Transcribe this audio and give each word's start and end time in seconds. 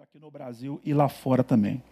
aqui 0.00 0.18
no 0.18 0.30
Brasil 0.30 0.80
e 0.86 0.94
lá 0.94 1.06
fora 1.06 1.44
também. 1.44 1.82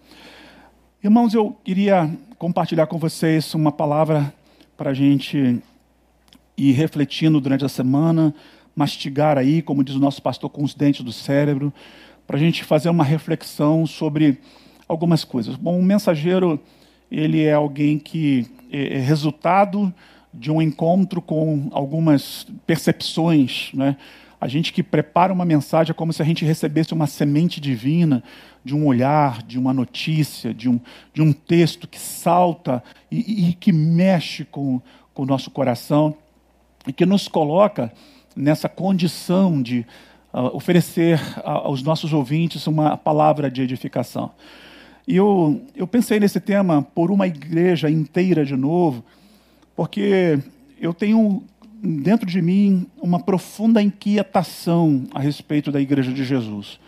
Irmãos, 1.05 1.35
eu 1.35 1.55
queria 1.63 2.11
compartilhar 2.39 2.87
com 2.87 2.99
vocês 2.99 3.53
uma 3.53 3.71
palavra 3.71 4.33
para 4.75 4.91
a 4.91 4.95
gente 4.95 5.63
ir 6.57 6.73
refletindo 6.73 7.39
durante 7.43 7.63
a 7.63 7.69
semana, 7.69 8.35
mastigar 8.75 9.37
aí, 9.37 9.61
como 9.61 9.85
diz 9.85 9.97
o 9.97 9.99
nosso 9.99 10.23
pastor, 10.23 10.49
com 10.49 10.65
os 10.65 10.73
dentes 10.73 11.05
do 11.05 11.13
cérebro, 11.13 11.71
para 12.27 12.39
a 12.39 12.41
gente 12.41 12.65
fazer 12.65 12.89
uma 12.89 13.05
reflexão 13.05 13.87
sobre 13.87 14.41
algumas 14.89 15.23
coisas. 15.23 15.57
Bom, 15.57 15.79
o 15.79 15.83
mensageiro, 15.83 16.59
ele 17.11 17.43
é 17.43 17.53
alguém 17.53 17.99
que 17.99 18.47
é, 18.73 18.95
é 18.95 18.99
resultado 18.99 19.93
de 20.33 20.51
um 20.51 20.63
encontro 20.63 21.21
com 21.21 21.69
algumas 21.71 22.47
percepções, 22.67 23.71
né? 23.75 23.97
A 24.41 24.49
gente 24.49 24.73
que 24.73 24.83
prepara 24.83 25.33
uma 25.33 25.45
mensagem 25.45 25.91
é 25.91 25.95
como 25.95 26.13
se 26.13 26.23
a 26.23 26.25
gente 26.25 26.45
recebesse 26.45 26.95
uma 26.95 27.07
semente 27.07 27.61
divina 27.61 28.23
de 28.65 28.75
um 28.75 28.87
olhar, 28.87 29.43
de 29.43 29.59
uma 29.59 29.75
notícia, 29.75 30.55
de 30.55 30.69
um, 30.69 30.81
de 31.13 31.21
um 31.21 31.33
texto 31.33 31.87
que 31.87 31.99
salta 31.99 32.83
e, 33.11 33.51
e 33.51 33.53
que 33.53 33.71
mexe 33.71 34.45
com, 34.45 34.81
com 35.13 35.25
o 35.25 35.27
nosso 35.27 35.51
coração 35.51 36.17
e 36.87 36.93
que 36.93 37.05
nos 37.05 37.29
coloca 37.29 37.93
nessa 38.35 38.69
condição 38.69 39.61
de 39.61 39.87
uh, 40.33 40.57
oferecer 40.57 41.21
aos 41.45 41.83
nossos 41.83 42.13
ouvintes 42.13 42.67
uma 42.67 42.97
palavra 42.97 43.51
de 43.51 43.61
edificação. 43.61 44.31
E 45.07 45.17
eu, 45.17 45.61
eu 45.75 45.87
pensei 45.87 46.21
nesse 46.21 46.41
tema 46.41 46.83
por 46.95 47.11
uma 47.11 47.27
igreja 47.27 47.91
inteira 47.91 48.45
de 48.45 48.57
novo, 48.57 49.05
porque 49.75 50.39
eu 50.81 50.95
tenho 50.95 51.43
dentro 51.83 52.27
de 52.27 52.41
mim 52.43 52.87
uma 53.01 53.19
profunda 53.19 53.83
inquietação 53.83 55.05
a 55.15 55.21
respeito 55.21 55.73
da 55.73 55.81
Igreja 55.81 56.13
de 56.13 56.25
Jesus. 56.25 56.79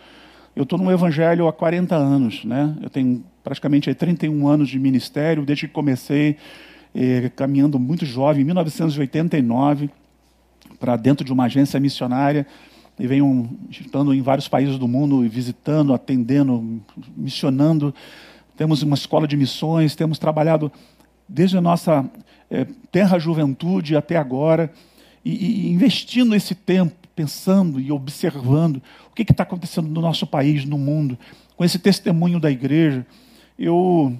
Eu 0.55 0.63
estou 0.63 0.77
no 0.77 0.91
Evangelho 0.91 1.47
há 1.47 1.53
40 1.53 1.95
anos, 1.95 2.45
né? 2.45 2.75
eu 2.81 2.89
tenho 2.89 3.23
praticamente 3.43 3.93
31 3.93 4.47
anos 4.47 4.69
de 4.69 4.77
ministério, 4.77 5.45
desde 5.45 5.67
que 5.67 5.73
comecei 5.73 6.37
eh, 6.93 7.31
caminhando 7.35 7.79
muito 7.79 8.05
jovem, 8.05 8.43
em 8.43 8.45
1989, 8.45 9.89
para 10.79 10.95
dentro 10.95 11.25
de 11.25 11.33
uma 11.33 11.45
agência 11.45 11.79
missionária, 11.79 12.45
e 12.99 13.07
venho 13.07 13.49
estando 13.71 14.13
em 14.13 14.21
vários 14.21 14.47
países 14.47 14.77
do 14.77 14.87
mundo, 14.87 15.27
visitando, 15.27 15.93
atendendo, 15.93 16.81
missionando. 17.17 17.93
Temos 18.55 18.83
uma 18.83 18.93
escola 18.93 19.27
de 19.27 19.35
missões, 19.35 19.95
temos 19.95 20.19
trabalhado 20.19 20.71
desde 21.27 21.57
a 21.57 21.61
nossa 21.61 22.07
é, 22.51 22.67
terra 22.91 23.17
juventude 23.17 23.95
até 23.95 24.15
agora, 24.15 24.71
e, 25.23 25.67
e, 25.67 25.71
investindo 25.71 26.35
esse 26.35 26.53
tempo, 26.53 26.95
pensando 27.15 27.79
e 27.79 27.91
observando 27.91 28.81
o 29.09 29.15
que 29.15 29.21
está 29.21 29.43
acontecendo 29.43 29.87
no 29.87 30.01
nosso 30.01 30.25
país, 30.25 30.65
no 30.65 30.77
mundo, 30.77 31.17
com 31.55 31.63
esse 31.63 31.79
testemunho 31.79 32.39
da 32.39 32.49
igreja, 32.49 33.05
eu, 33.57 34.17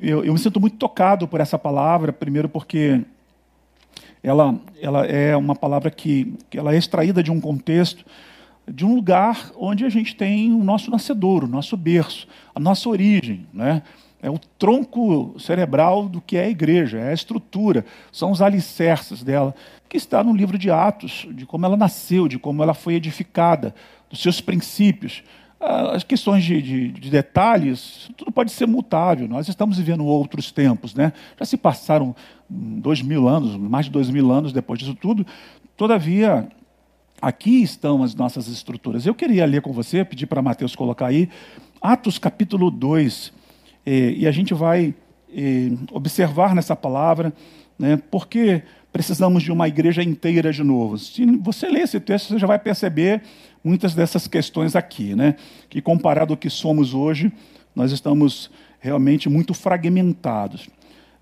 eu, 0.00 0.24
eu 0.24 0.32
me 0.32 0.38
sinto 0.38 0.60
muito 0.60 0.76
tocado 0.76 1.26
por 1.26 1.40
essa 1.40 1.58
palavra, 1.58 2.12
primeiro 2.12 2.48
porque 2.48 3.02
ela, 4.22 4.58
ela 4.80 5.06
é 5.06 5.36
uma 5.36 5.54
palavra 5.54 5.90
que, 5.90 6.34
que 6.50 6.58
ela 6.58 6.74
é 6.74 6.76
extraída 6.76 7.22
de 7.22 7.30
um 7.30 7.40
contexto, 7.40 8.04
de 8.70 8.84
um 8.84 8.94
lugar 8.94 9.50
onde 9.56 9.84
a 9.84 9.88
gente 9.88 10.14
tem 10.14 10.52
o 10.52 10.62
nosso 10.62 10.90
nascedouro, 10.90 11.46
o 11.46 11.50
nosso 11.50 11.76
berço, 11.76 12.28
a 12.54 12.60
nossa 12.60 12.88
origem, 12.88 13.46
né? 13.52 13.82
É 14.22 14.30
o 14.30 14.38
tronco 14.58 15.36
cerebral 15.38 16.08
do 16.08 16.20
que 16.20 16.36
é 16.36 16.44
a 16.44 16.50
igreja, 16.50 16.98
é 16.98 17.10
a 17.10 17.14
estrutura, 17.14 17.84
são 18.10 18.30
os 18.30 18.42
alicerces 18.42 19.22
dela, 19.22 19.54
que 19.88 19.96
está 19.96 20.22
no 20.24 20.34
livro 20.34 20.58
de 20.58 20.70
Atos, 20.70 21.26
de 21.30 21.46
como 21.46 21.64
ela 21.64 21.76
nasceu, 21.76 22.26
de 22.28 22.38
como 22.38 22.62
ela 22.62 22.74
foi 22.74 22.94
edificada, 22.94 23.74
dos 24.10 24.20
seus 24.20 24.40
princípios. 24.40 25.22
Ah, 25.60 25.92
as 25.94 26.04
questões 26.04 26.44
de, 26.44 26.60
de, 26.60 26.88
de 26.88 27.10
detalhes, 27.10 28.10
tudo 28.16 28.30
pode 28.30 28.52
ser 28.52 28.66
mutável. 28.66 29.26
Nós 29.28 29.48
estamos 29.48 29.78
vivendo 29.78 30.04
outros 30.04 30.52
tempos, 30.52 30.94
né? 30.94 31.12
Já 31.38 31.44
se 31.44 31.56
passaram 31.56 32.14
dois 32.48 33.02
mil 33.02 33.28
anos, 33.28 33.56
mais 33.56 33.86
de 33.86 33.92
dois 33.92 34.08
mil 34.10 34.30
anos 34.30 34.52
depois 34.52 34.78
disso 34.78 34.94
tudo. 34.94 35.26
Todavia, 35.76 36.48
aqui 37.20 37.62
estão 37.62 38.02
as 38.02 38.14
nossas 38.14 38.48
estruturas. 38.48 39.06
Eu 39.06 39.14
queria 39.14 39.46
ler 39.46 39.62
com 39.62 39.72
você, 39.72 40.04
pedir 40.04 40.26
para 40.26 40.42
Mateus 40.42 40.76
colocar 40.76 41.06
aí, 41.06 41.28
Atos 41.80 42.18
capítulo 42.18 42.70
2, 42.70 43.32
e 43.90 44.26
a 44.26 44.30
gente 44.30 44.52
vai 44.52 44.94
observar 45.92 46.54
nessa 46.54 46.76
palavra, 46.76 47.32
né, 47.78 47.98
porque 48.10 48.62
precisamos 48.92 49.42
de 49.42 49.52
uma 49.52 49.68
igreja 49.68 50.02
inteira 50.02 50.52
de 50.52 50.62
novo. 50.62 50.98
Se 50.98 51.24
você 51.38 51.68
ler 51.68 51.82
esse 51.82 52.00
texto, 52.00 52.28
você 52.28 52.38
já 52.38 52.46
vai 52.46 52.58
perceber 52.58 53.22
muitas 53.62 53.94
dessas 53.94 54.26
questões 54.26 54.76
aqui, 54.76 55.14
né, 55.14 55.36
que 55.70 55.80
comparado 55.80 56.32
ao 56.32 56.36
que 56.36 56.50
somos 56.50 56.92
hoje, 56.92 57.32
nós 57.74 57.92
estamos 57.92 58.50
realmente 58.80 59.28
muito 59.28 59.54
fragmentados. 59.54 60.68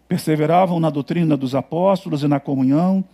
Perseveravam 0.09 0.81
na 0.81 0.91
doutrina 0.91 1.37
dos 1.37 1.55
apóstolos 1.55 2.23
e 2.23 2.29
na 2.29 2.41
comunhão, 2.41 3.05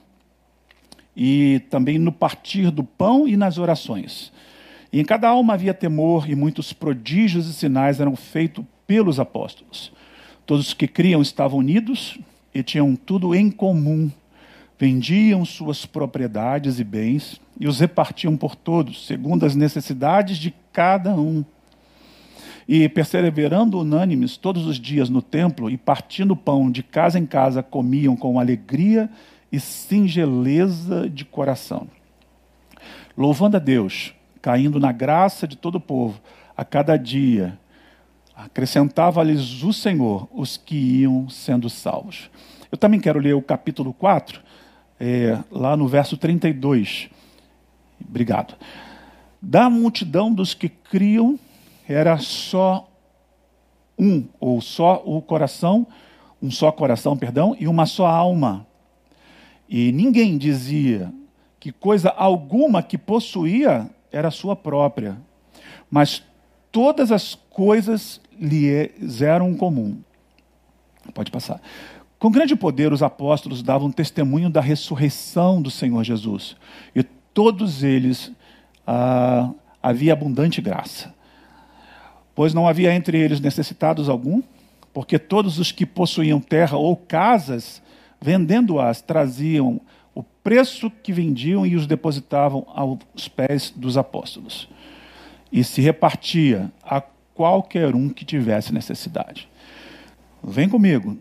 e 1.14 1.60
também 1.68 1.98
no 1.98 2.12
partir 2.12 2.70
do 2.70 2.84
pão 2.84 3.28
e 3.28 3.36
nas 3.36 3.58
orações. 3.58 4.32
E 4.92 5.00
em 5.00 5.04
cada 5.04 5.28
alma 5.28 5.54
havia 5.54 5.74
temor, 5.74 6.30
e 6.30 6.34
muitos 6.34 6.72
prodígios 6.72 7.48
e 7.48 7.52
sinais 7.52 8.00
eram 8.00 8.14
feitos 8.14 8.64
pelos 8.86 9.18
apóstolos. 9.18 9.92
Todos 10.46 10.68
os 10.68 10.74
que 10.74 10.88
criam 10.88 11.22
estavam 11.22 11.58
unidos 11.58 12.18
e 12.54 12.62
tinham 12.62 12.94
tudo 12.96 13.34
em 13.34 13.50
comum. 13.50 14.10
Vendiam 14.78 15.44
suas 15.44 15.86
propriedades 15.86 16.80
e 16.80 16.84
bens 16.84 17.40
e 17.58 17.68
os 17.68 17.78
repartiam 17.78 18.36
por 18.36 18.56
todos, 18.56 19.06
segundo 19.06 19.46
as 19.46 19.54
necessidades 19.54 20.36
de 20.36 20.52
cada 20.72 21.14
um. 21.14 21.44
E 22.66 22.88
perseverando 22.88 23.78
unânimes 23.78 24.36
todos 24.36 24.66
os 24.66 24.78
dias 24.78 25.08
no 25.08 25.22
templo 25.22 25.70
e 25.70 25.76
partindo 25.76 26.36
pão 26.36 26.70
de 26.70 26.82
casa 26.82 27.18
em 27.18 27.26
casa, 27.26 27.62
comiam 27.62 28.16
com 28.16 28.38
alegria 28.38 29.08
e 29.52 29.60
singeleza 29.60 31.08
de 31.08 31.24
coração, 31.24 31.86
louvando 33.16 33.58
a 33.58 33.60
Deus, 33.60 34.14
caindo 34.40 34.80
na 34.80 34.90
graça 34.90 35.46
de 35.46 35.56
todo 35.56 35.74
o 35.76 35.80
povo, 35.80 36.20
a 36.56 36.64
cada 36.64 36.96
dia 36.96 37.58
acrescentava-lhes 38.34 39.62
o 39.62 39.72
Senhor 39.72 40.28
os 40.32 40.56
que 40.56 40.76
iam 41.02 41.28
sendo 41.28 41.68
salvos. 41.68 42.30
Eu 42.70 42.78
também 42.78 43.00
quero 43.00 43.18
ler 43.18 43.34
o 43.34 43.42
capítulo 43.42 43.92
4, 43.92 44.40
é, 44.98 45.38
lá 45.50 45.76
no 45.76 45.86
verso 45.86 46.16
32. 46.16 47.10
Obrigado. 48.00 48.54
Da 49.40 49.68
multidão 49.68 50.32
dos 50.32 50.54
que 50.54 50.68
criam, 50.68 51.38
era 51.88 52.16
só 52.18 52.88
um, 53.98 54.24
ou 54.40 54.60
só 54.60 55.02
o 55.04 55.20
coração, 55.20 55.86
um 56.40 56.50
só 56.50 56.72
coração, 56.72 57.16
perdão, 57.16 57.56
e 57.58 57.68
uma 57.68 57.86
só 57.86 58.06
alma. 58.06 58.66
E 59.68 59.92
ninguém 59.92 60.36
dizia 60.38 61.12
que 61.60 61.70
coisa 61.70 62.10
alguma 62.10 62.82
que 62.82 62.98
possuía 62.98 63.88
era 64.10 64.30
sua 64.30 64.56
própria, 64.56 65.16
mas 65.90 66.22
todas 66.72 67.12
as 67.12 67.34
coisas 67.50 68.20
lhes 68.40 69.20
eram 69.20 69.54
comum. 69.54 69.98
Pode 71.14 71.30
passar. 71.30 71.60
Com 72.18 72.30
grande 72.30 72.56
poder, 72.56 72.92
os 72.92 73.02
apóstolos 73.02 73.62
davam 73.62 73.92
testemunho 73.92 74.48
da 74.48 74.60
ressurreição 74.60 75.60
do 75.60 75.70
Senhor 75.70 76.02
Jesus. 76.02 76.56
E 76.96 77.02
todos 77.02 77.82
eles 77.82 78.32
ah, 78.86 79.50
havia 79.82 80.14
abundante 80.14 80.62
graça. 80.62 81.14
Pois 82.34 82.54
não 82.54 82.66
havia 82.66 82.94
entre 82.94 83.18
eles 83.18 83.40
necessitados 83.40 84.08
algum, 84.08 84.42
porque 84.94 85.18
todos 85.18 85.58
os 85.58 85.70
que 85.70 85.84
possuíam 85.84 86.40
terra 86.40 86.78
ou 86.78 86.96
casas, 86.96 87.82
vendendo-as, 88.20 89.02
traziam 89.02 89.80
o 90.14 90.22
preço 90.22 90.90
que 90.90 91.12
vendiam 91.12 91.66
e 91.66 91.76
os 91.76 91.86
depositavam 91.86 92.64
aos 92.68 93.28
pés 93.28 93.72
dos 93.74 93.98
apóstolos 93.98 94.68
e 95.52 95.62
se 95.62 95.82
repartia 95.82 96.72
a 96.82 97.02
qualquer 97.34 97.94
um 97.94 98.08
que 98.08 98.24
tivesse 98.24 98.72
necessidade. 98.72 99.48
Vem 100.42 100.68
comigo, 100.68 101.18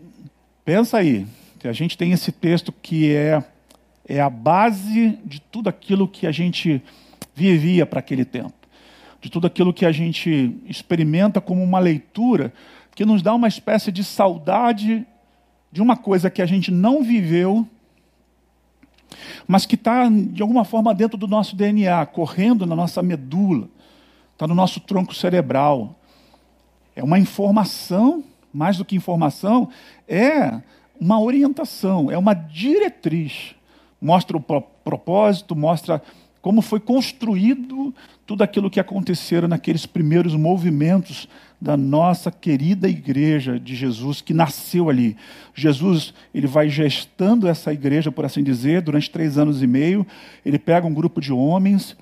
pensa 0.64 0.98
aí, 0.98 1.26
que 1.58 1.68
a 1.68 1.72
gente 1.72 1.96
tem 1.96 2.12
esse 2.12 2.32
texto 2.32 2.72
que 2.72 3.14
é, 3.14 3.44
é 4.08 4.20
a 4.20 4.30
base 4.30 5.18
de 5.24 5.40
tudo 5.40 5.68
aquilo 5.68 6.08
que 6.08 6.26
a 6.26 6.32
gente 6.32 6.82
vivia 7.34 7.86
para 7.86 8.00
aquele 8.00 8.24
tempo, 8.24 8.54
de 9.20 9.30
tudo 9.30 9.46
aquilo 9.46 9.72
que 9.72 9.86
a 9.86 9.92
gente 9.92 10.56
experimenta 10.66 11.40
como 11.40 11.62
uma 11.62 11.78
leitura 11.78 12.52
que 12.94 13.04
nos 13.04 13.22
dá 13.22 13.34
uma 13.34 13.48
espécie 13.48 13.92
de 13.92 14.02
saudade 14.02 15.06
de 15.70 15.80
uma 15.80 15.96
coisa 15.96 16.28
que 16.28 16.42
a 16.42 16.46
gente 16.46 16.70
não 16.70 17.02
viveu, 17.02 17.66
mas 19.46 19.64
que 19.64 19.76
está, 19.76 20.08
de 20.08 20.42
alguma 20.42 20.64
forma, 20.64 20.94
dentro 20.94 21.16
do 21.16 21.28
nosso 21.28 21.54
DNA, 21.54 22.04
correndo 22.06 22.66
na 22.66 22.74
nossa 22.74 23.02
medula 23.02 23.68
está 24.32 24.46
no 24.46 24.54
nosso 24.54 24.80
tronco 24.80 25.14
cerebral. 25.14 25.94
É 26.94 27.02
uma 27.02 27.18
informação, 27.18 28.24
mais 28.52 28.76
do 28.76 28.84
que 28.84 28.96
informação, 28.96 29.68
é 30.06 30.60
uma 31.00 31.20
orientação, 31.20 32.10
é 32.10 32.18
uma 32.18 32.34
diretriz. 32.34 33.54
Mostra 34.00 34.36
o 34.36 34.40
propósito, 34.40 35.56
mostra 35.56 36.02
como 36.42 36.60
foi 36.60 36.80
construído 36.80 37.94
tudo 38.26 38.42
aquilo 38.42 38.68
que 38.68 38.80
aconteceram 38.80 39.46
naqueles 39.46 39.86
primeiros 39.86 40.34
movimentos 40.34 41.28
da 41.60 41.76
nossa 41.76 42.32
querida 42.32 42.88
igreja 42.88 43.60
de 43.60 43.76
Jesus 43.76 44.20
que 44.20 44.34
nasceu 44.34 44.90
ali. 44.90 45.16
Jesus 45.54 46.12
ele 46.34 46.48
vai 46.48 46.68
gestando 46.68 47.46
essa 47.46 47.72
igreja, 47.72 48.10
por 48.10 48.24
assim 48.24 48.42
dizer, 48.42 48.82
durante 48.82 49.08
três 49.08 49.38
anos 49.38 49.62
e 49.62 49.66
meio. 49.68 50.04
Ele 50.44 50.58
pega 50.58 50.84
um 50.84 50.92
grupo 50.92 51.20
de 51.20 51.32
homens, 51.32 51.96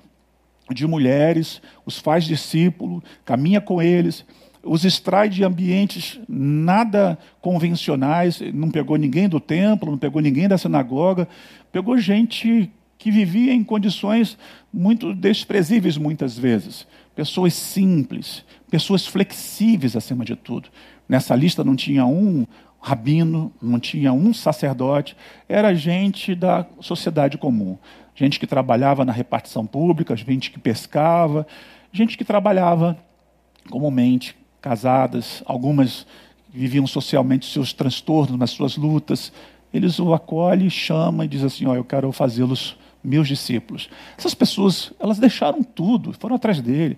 de 0.73 0.87
mulheres, 0.87 1.61
os 1.85 1.97
faz 1.99 2.23
discípulo, 2.23 3.03
caminha 3.25 3.61
com 3.61 3.81
eles, 3.81 4.25
os 4.63 4.85
extrai 4.85 5.27
de 5.27 5.43
ambientes 5.43 6.19
nada 6.27 7.17
convencionais, 7.41 8.41
não 8.53 8.69
pegou 8.69 8.95
ninguém 8.97 9.27
do 9.27 9.39
templo, 9.39 9.91
não 9.91 9.97
pegou 9.97 10.21
ninguém 10.21 10.47
da 10.47 10.57
sinagoga, 10.57 11.27
pegou 11.71 11.97
gente 11.97 12.71
que 12.97 13.09
vivia 13.09 13.51
em 13.51 13.63
condições 13.63 14.37
muito 14.71 15.13
desprezíveis 15.15 15.97
muitas 15.97 16.37
vezes. 16.37 16.85
Pessoas 17.15 17.55
simples, 17.55 18.45
pessoas 18.69 19.07
flexíveis 19.07 19.95
acima 19.95 20.23
de 20.23 20.35
tudo. 20.35 20.69
Nessa 21.09 21.35
lista 21.35 21.63
não 21.63 21.75
tinha 21.75 22.05
um 22.05 22.45
rabino, 22.79 23.51
não 23.61 23.79
tinha 23.79 24.13
um 24.13 24.33
sacerdote, 24.33 25.15
era 25.47 25.73
gente 25.73 26.33
da 26.33 26.65
sociedade 26.79 27.37
comum. 27.37 27.77
Gente 28.15 28.39
que 28.39 28.47
trabalhava 28.47 29.05
na 29.05 29.11
repartição 29.11 29.65
pública, 29.65 30.15
gente 30.15 30.51
que 30.51 30.59
pescava, 30.59 31.47
gente 31.91 32.17
que 32.17 32.25
trabalhava 32.25 32.97
comumente, 33.69 34.35
casadas, 34.61 35.41
algumas 35.45 36.05
viviam 36.53 36.85
socialmente 36.85 37.45
seus 37.45 37.73
transtornos, 37.73 38.37
nas 38.37 38.51
suas 38.51 38.75
lutas. 38.75 39.31
Eles 39.73 39.99
o 39.99 40.13
acolhem, 40.13 40.69
chamam 40.69 41.25
e 41.25 41.27
dizem 41.27 41.47
assim: 41.47 41.65
oh, 41.65 41.75
eu 41.75 41.83
quero 41.83 42.11
fazê-los 42.11 42.77
meus 43.03 43.27
discípulos. 43.27 43.89
Essas 44.17 44.33
pessoas, 44.33 44.91
elas 44.99 45.17
deixaram 45.17 45.63
tudo, 45.63 46.13
foram 46.13 46.35
atrás 46.35 46.61
dele. 46.61 46.97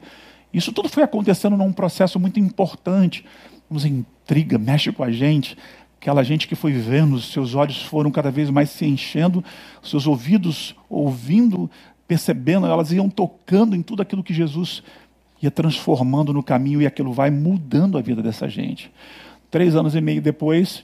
Isso 0.54 0.71
tudo 0.71 0.89
foi 0.89 1.04
acontecendo 1.04 1.57
num 1.57 1.71
processo 1.71 2.19
muito 2.19 2.39
importante. 2.39 3.25
Nos 3.69 3.86
intriga, 3.86 4.57
mexe 4.57 4.92
com 4.92 5.04
a 5.04 5.12
gente. 5.12 5.57
Aquela 6.04 6.22
gente 6.22 6.50
que 6.50 6.56
foi 6.56 6.74
vendo, 6.74 7.18
seus 7.22 7.56
olhos 7.56 7.82
foram 7.82 8.12
cada 8.12 8.30
vez 8.30 8.50
mais 8.50 8.70
se 8.70 8.86
enchendo, 8.86 9.42
seus 9.82 10.06
ouvidos 10.06 10.76
ouvindo, 10.90 11.72
percebendo, 12.06 12.68
elas 12.68 12.92
iam 12.92 13.10
tocando 13.10 13.74
em 13.74 13.82
tudo 13.82 14.02
aquilo 14.02 14.22
que 14.22 14.34
Jesus 14.34 14.84
ia 15.42 15.50
transformando 15.50 16.34
no 16.34 16.44
caminho 16.44 16.82
e 16.82 16.86
aquilo 16.86 17.14
vai 17.14 17.32
mudando 17.32 17.98
a 17.98 18.02
vida 18.02 18.22
dessa 18.22 18.50
gente. 18.50 18.92
Três 19.50 19.78
anos 19.78 19.96
e 19.96 20.02
meio 20.02 20.22
depois, 20.22 20.84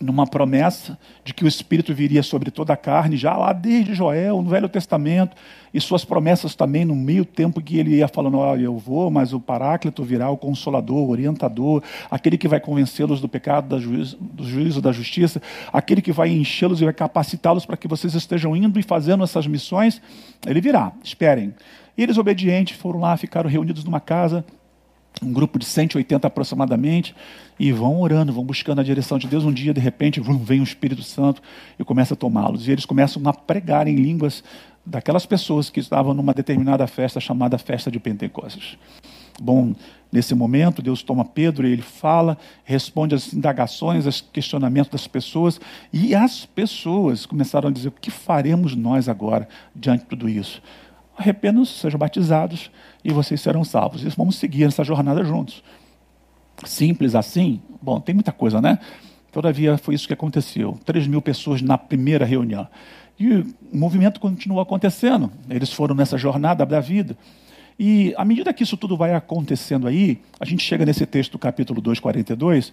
numa 0.00 0.26
promessa 0.26 0.98
de 1.24 1.34
que 1.34 1.44
o 1.44 1.48
Espírito 1.48 1.94
viria 1.94 2.22
sobre 2.22 2.50
toda 2.50 2.72
a 2.72 2.76
carne, 2.76 3.16
já 3.16 3.36
lá 3.36 3.52
desde 3.52 3.94
Joel, 3.94 4.40
no 4.42 4.50
Velho 4.50 4.68
Testamento, 4.68 5.36
e 5.72 5.80
suas 5.80 6.04
promessas 6.04 6.54
também 6.54 6.84
no 6.84 6.94
meio 6.94 7.24
tempo 7.24 7.60
que 7.60 7.78
ele 7.78 7.96
ia 7.96 8.08
falando: 8.08 8.38
Olha, 8.38 8.62
eu 8.62 8.76
vou, 8.76 9.10
mas 9.10 9.32
o 9.32 9.40
Paráclito 9.40 10.02
virá, 10.02 10.30
o 10.30 10.36
Consolador, 10.36 10.98
o 10.98 11.10
Orientador, 11.10 11.82
aquele 12.10 12.38
que 12.38 12.48
vai 12.48 12.60
convencê-los 12.60 13.20
do 13.20 13.28
pecado, 13.28 13.78
do 13.78 14.44
juízo, 14.44 14.80
da 14.80 14.92
justiça, 14.92 15.42
aquele 15.72 16.00
que 16.00 16.12
vai 16.12 16.30
enchê-los 16.30 16.80
e 16.80 16.84
vai 16.84 16.94
capacitá-los 16.94 17.66
para 17.66 17.76
que 17.76 17.88
vocês 17.88 18.14
estejam 18.14 18.56
indo 18.56 18.78
e 18.78 18.82
fazendo 18.82 19.24
essas 19.24 19.46
missões, 19.46 20.00
ele 20.46 20.60
virá, 20.60 20.92
esperem. 21.02 21.54
E 21.96 22.02
eles, 22.02 22.16
obedientes, 22.16 22.78
foram 22.78 23.00
lá, 23.00 23.16
ficaram 23.16 23.50
reunidos 23.50 23.84
numa 23.84 24.00
casa 24.00 24.44
um 25.22 25.32
grupo 25.32 25.58
de 25.58 25.64
180 25.64 26.26
aproximadamente, 26.26 27.14
e 27.58 27.72
vão 27.72 28.00
orando, 28.00 28.32
vão 28.32 28.44
buscando 28.44 28.80
a 28.80 28.84
direção 28.84 29.18
de 29.18 29.26
Deus. 29.26 29.44
Um 29.44 29.52
dia, 29.52 29.74
de 29.74 29.80
repente, 29.80 30.20
vem 30.20 30.60
o 30.60 30.64
Espírito 30.64 31.02
Santo 31.02 31.42
e 31.78 31.84
começa 31.84 32.14
a 32.14 32.16
tomá-los. 32.16 32.68
E 32.68 32.70
eles 32.70 32.86
começam 32.86 33.20
a 33.26 33.32
pregar 33.32 33.88
em 33.88 33.96
línguas 33.96 34.44
daquelas 34.86 35.26
pessoas 35.26 35.68
que 35.68 35.80
estavam 35.80 36.14
numa 36.14 36.32
determinada 36.32 36.86
festa 36.86 37.20
chamada 37.20 37.58
Festa 37.58 37.90
de 37.90 37.98
Pentecostes. 37.98 38.78
Bom, 39.40 39.74
nesse 40.10 40.34
momento, 40.34 40.82
Deus 40.82 41.02
toma 41.02 41.24
Pedro 41.24 41.66
e 41.66 41.72
ele 41.72 41.82
fala, 41.82 42.36
responde 42.64 43.14
às 43.14 43.32
indagações, 43.32 44.06
aos 44.06 44.20
questionamentos 44.20 44.90
das 44.90 45.06
pessoas, 45.06 45.60
e 45.92 46.14
as 46.14 46.44
pessoas 46.46 47.26
começaram 47.26 47.68
a 47.68 47.72
dizer: 47.72 47.88
o 47.88 47.92
que 47.92 48.10
faremos 48.10 48.74
nós 48.74 49.08
agora 49.08 49.48
diante 49.74 50.02
de 50.02 50.06
tudo 50.06 50.28
isso? 50.28 50.62
Arrependam-se, 51.18 51.72
sejam 51.72 51.98
batizados 51.98 52.70
e 53.04 53.12
vocês 53.12 53.40
serão 53.40 53.64
salvos. 53.64 54.04
E 54.04 54.08
vamos 54.10 54.36
seguir 54.36 54.64
essa 54.64 54.84
jornada 54.84 55.24
juntos. 55.24 55.62
Simples 56.64 57.14
assim? 57.14 57.60
Bom, 57.82 58.00
tem 58.00 58.14
muita 58.14 58.32
coisa, 58.32 58.60
né? 58.60 58.78
Todavia, 59.32 59.76
foi 59.76 59.94
isso 59.94 60.06
que 60.06 60.14
aconteceu. 60.14 60.78
3 60.84 61.06
mil 61.06 61.20
pessoas 61.20 61.60
na 61.60 61.76
primeira 61.76 62.24
reunião. 62.24 62.66
E 63.18 63.34
o 63.34 63.46
movimento 63.72 64.20
continuou 64.20 64.60
acontecendo. 64.60 65.30
Eles 65.50 65.72
foram 65.72 65.94
nessa 65.94 66.16
jornada 66.16 66.64
da 66.64 66.80
vida. 66.80 67.16
E 67.78 68.14
à 68.16 68.24
medida 68.24 68.52
que 68.52 68.62
isso 68.62 68.76
tudo 68.76 68.96
vai 68.96 69.14
acontecendo 69.14 69.86
aí, 69.86 70.20
a 70.40 70.44
gente 70.44 70.62
chega 70.62 70.84
nesse 70.84 71.04
texto 71.06 71.32
do 71.32 71.38
capítulo 71.38 71.80
2, 71.80 72.00
42, 72.00 72.72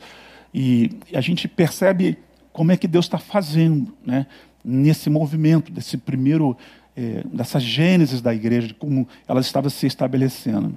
e 0.53 0.91
a 1.13 1.21
gente 1.21 1.47
percebe 1.47 2.17
como 2.51 2.71
é 2.71 2.77
que 2.77 2.87
Deus 2.87 3.05
está 3.05 3.17
fazendo 3.17 3.93
né, 4.03 4.25
nesse 4.63 5.09
movimento, 5.09 5.71
desse 5.71 5.97
primeiro 5.97 6.57
é, 6.95 7.23
dessa 7.25 7.59
gênesis 7.59 8.21
da 8.21 8.33
igreja, 8.33 8.67
de 8.67 8.73
como 8.73 9.07
ela 9.27 9.41
estava 9.41 9.69
se 9.69 9.85
estabelecendo. 9.85 10.75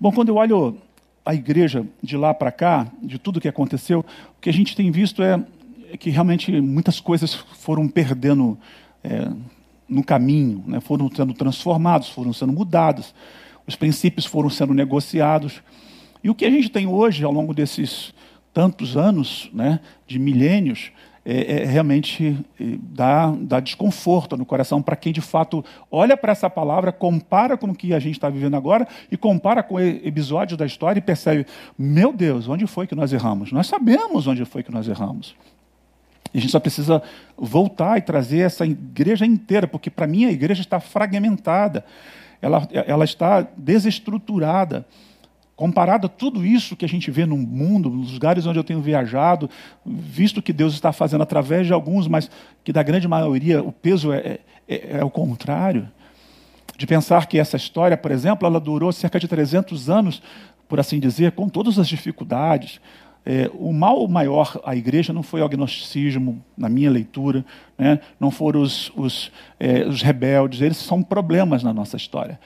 Bom, 0.00 0.12
quando 0.12 0.28
eu 0.28 0.36
olho 0.36 0.76
a 1.24 1.34
igreja 1.34 1.86
de 2.02 2.16
lá 2.16 2.34
para 2.34 2.50
cá, 2.50 2.86
de 3.02 3.18
tudo 3.18 3.40
que 3.40 3.48
aconteceu, 3.48 4.00
o 4.36 4.40
que 4.40 4.50
a 4.50 4.52
gente 4.52 4.76
tem 4.76 4.90
visto 4.90 5.22
é, 5.22 5.42
é 5.92 5.96
que 5.96 6.10
realmente 6.10 6.60
muitas 6.60 7.00
coisas 7.00 7.34
foram 7.34 7.88
perdendo 7.88 8.58
é, 9.04 9.30
no 9.88 10.02
caminho, 10.02 10.64
né? 10.66 10.80
foram 10.80 11.10
sendo 11.14 11.32
transformados, 11.32 12.08
foram 12.08 12.32
sendo 12.32 12.52
mudados, 12.52 13.14
os 13.66 13.76
princípios 13.76 14.26
foram 14.26 14.50
sendo 14.50 14.74
negociados. 14.74 15.62
E 16.22 16.30
o 16.30 16.34
que 16.34 16.44
a 16.44 16.50
gente 16.50 16.70
tem 16.70 16.86
hoje, 16.86 17.24
ao 17.24 17.32
longo 17.32 17.54
desses 17.54 18.12
tantos 18.52 18.96
anos, 18.96 19.48
né, 19.52 19.80
de 20.06 20.18
milênios, 20.18 20.92
é, 21.24 21.62
é, 21.62 21.64
realmente 21.64 22.36
dá, 22.80 23.32
dá 23.38 23.60
desconforto 23.60 24.36
no 24.36 24.44
coração 24.44 24.82
para 24.82 24.96
quem 24.96 25.12
de 25.12 25.20
fato 25.20 25.64
olha 25.90 26.16
para 26.16 26.32
essa 26.32 26.50
palavra, 26.50 26.90
compara 26.90 27.56
com 27.56 27.68
o 27.68 27.74
que 27.74 27.94
a 27.94 28.00
gente 28.00 28.14
está 28.14 28.28
vivendo 28.28 28.56
agora 28.56 28.88
e 29.10 29.16
compara 29.16 29.62
com 29.62 29.78
episódios 29.78 30.58
da 30.58 30.66
história 30.66 30.98
e 30.98 31.02
percebe: 31.02 31.46
meu 31.78 32.12
Deus, 32.12 32.48
onde 32.48 32.66
foi 32.66 32.88
que 32.88 32.94
nós 32.94 33.12
erramos? 33.12 33.52
Nós 33.52 33.68
sabemos 33.68 34.26
onde 34.26 34.44
foi 34.44 34.62
que 34.64 34.72
nós 34.72 34.88
erramos. 34.88 35.36
E 36.34 36.38
a 36.38 36.40
gente 36.40 36.50
só 36.50 36.58
precisa 36.58 37.02
voltar 37.36 37.98
e 37.98 38.02
trazer 38.02 38.40
essa 38.40 38.66
igreja 38.66 39.24
inteira, 39.24 39.68
porque 39.68 39.90
para 39.90 40.06
mim 40.06 40.24
a 40.24 40.32
igreja 40.32 40.62
está 40.62 40.80
fragmentada, 40.80 41.84
ela, 42.40 42.66
ela 42.72 43.04
está 43.04 43.46
desestruturada. 43.56 44.86
Comparado 45.62 46.08
a 46.08 46.10
tudo 46.10 46.44
isso 46.44 46.74
que 46.74 46.84
a 46.84 46.88
gente 46.88 47.08
vê 47.08 47.24
no 47.24 47.36
mundo, 47.36 47.88
nos 47.88 48.14
lugares 48.14 48.46
onde 48.46 48.58
eu 48.58 48.64
tenho 48.64 48.80
viajado, 48.80 49.48
visto 49.86 50.42
que 50.42 50.52
Deus 50.52 50.74
está 50.74 50.92
fazendo 50.92 51.22
através 51.22 51.68
de 51.68 51.72
alguns, 51.72 52.08
mas 52.08 52.28
que 52.64 52.72
da 52.72 52.82
grande 52.82 53.06
maioria 53.06 53.62
o 53.62 53.70
peso 53.70 54.12
é, 54.12 54.40
é, 54.66 54.98
é 54.98 55.04
o 55.04 55.08
contrário. 55.08 55.88
De 56.76 56.84
pensar 56.84 57.26
que 57.26 57.38
essa 57.38 57.56
história, 57.56 57.96
por 57.96 58.10
exemplo, 58.10 58.44
ela 58.44 58.58
durou 58.58 58.90
cerca 58.90 59.20
de 59.20 59.28
300 59.28 59.88
anos, 59.88 60.20
por 60.68 60.80
assim 60.80 60.98
dizer, 60.98 61.30
com 61.30 61.48
todas 61.48 61.78
as 61.78 61.86
dificuldades. 61.86 62.80
É, 63.24 63.48
o 63.54 63.72
mal 63.72 64.08
maior 64.08 64.60
à 64.64 64.74
igreja 64.74 65.12
não 65.12 65.22
foi 65.22 65.42
o 65.42 65.44
agnosticismo, 65.44 66.42
na 66.58 66.68
minha 66.68 66.90
leitura, 66.90 67.44
né? 67.78 68.00
não 68.18 68.32
foram 68.32 68.62
os, 68.62 68.90
os, 68.96 69.30
é, 69.60 69.86
os 69.86 70.02
rebeldes, 70.02 70.60
eles 70.60 70.78
são 70.78 71.04
problemas 71.04 71.62
na 71.62 71.72
nossa 71.72 71.96
história 71.96 72.40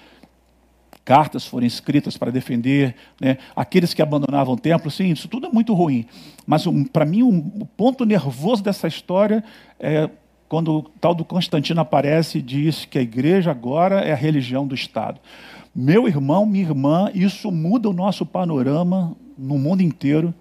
cartas 1.06 1.46
foram 1.46 1.64
escritas 1.64 2.16
para 2.16 2.32
defender 2.32 2.96
né, 3.20 3.38
aqueles 3.54 3.94
que 3.94 4.02
abandonavam 4.02 4.54
o 4.54 4.58
templo. 4.58 4.90
Sim, 4.90 5.12
isso 5.12 5.28
tudo 5.28 5.46
é 5.46 5.50
muito 5.50 5.72
ruim. 5.72 6.04
Mas 6.44 6.66
um, 6.66 6.82
para 6.82 7.06
mim, 7.06 7.22
um, 7.22 7.38
o 7.60 7.64
ponto 7.64 8.04
nervoso 8.04 8.62
dessa 8.62 8.88
história 8.88 9.44
é 9.78 10.10
quando 10.48 10.78
o 10.78 10.82
tal 11.00 11.14
do 11.14 11.24
Constantino 11.24 11.80
aparece 11.80 12.38
e 12.38 12.42
diz 12.42 12.84
que 12.84 12.98
a 12.98 13.02
igreja 13.02 13.52
agora 13.52 14.00
é 14.00 14.12
a 14.12 14.16
religião 14.16 14.66
do 14.66 14.74
Estado. 14.74 15.20
Meu 15.72 16.08
irmão, 16.08 16.44
minha 16.44 16.64
irmã, 16.64 17.08
isso 17.14 17.52
muda 17.52 17.88
o 17.88 17.92
nosso 17.92 18.26
panorama 18.26 19.16
no 19.38 19.58
mundo 19.58 19.82
inteiro. 19.82 20.34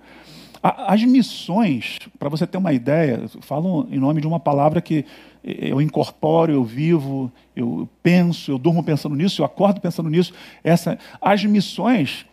As 0.64 1.04
missões, 1.04 2.00
para 2.18 2.28
você 2.28 2.48
ter 2.48 2.58
uma 2.58 2.74
ideia, 2.74 3.26
falo 3.42 3.88
em 3.92 4.00
nome 4.00 4.20
de 4.20 4.26
uma 4.26 4.40
palavra 4.40 4.82
que 4.82 5.06
eu 5.46 5.80
incorporo, 5.80 6.52
eu 6.52 6.64
vivo, 6.64 7.32
eu 7.56 7.88
penso, 8.02 8.52
eu 8.52 8.58
durmo 8.58 8.82
pensando 8.82 9.16
nisso, 9.16 9.42
eu 9.42 9.46
acordo 9.46 9.80
pensando 9.80 10.10
nisso. 10.10 10.34
Essa, 10.64 10.98
as 11.22 11.46
missões 11.46 12.26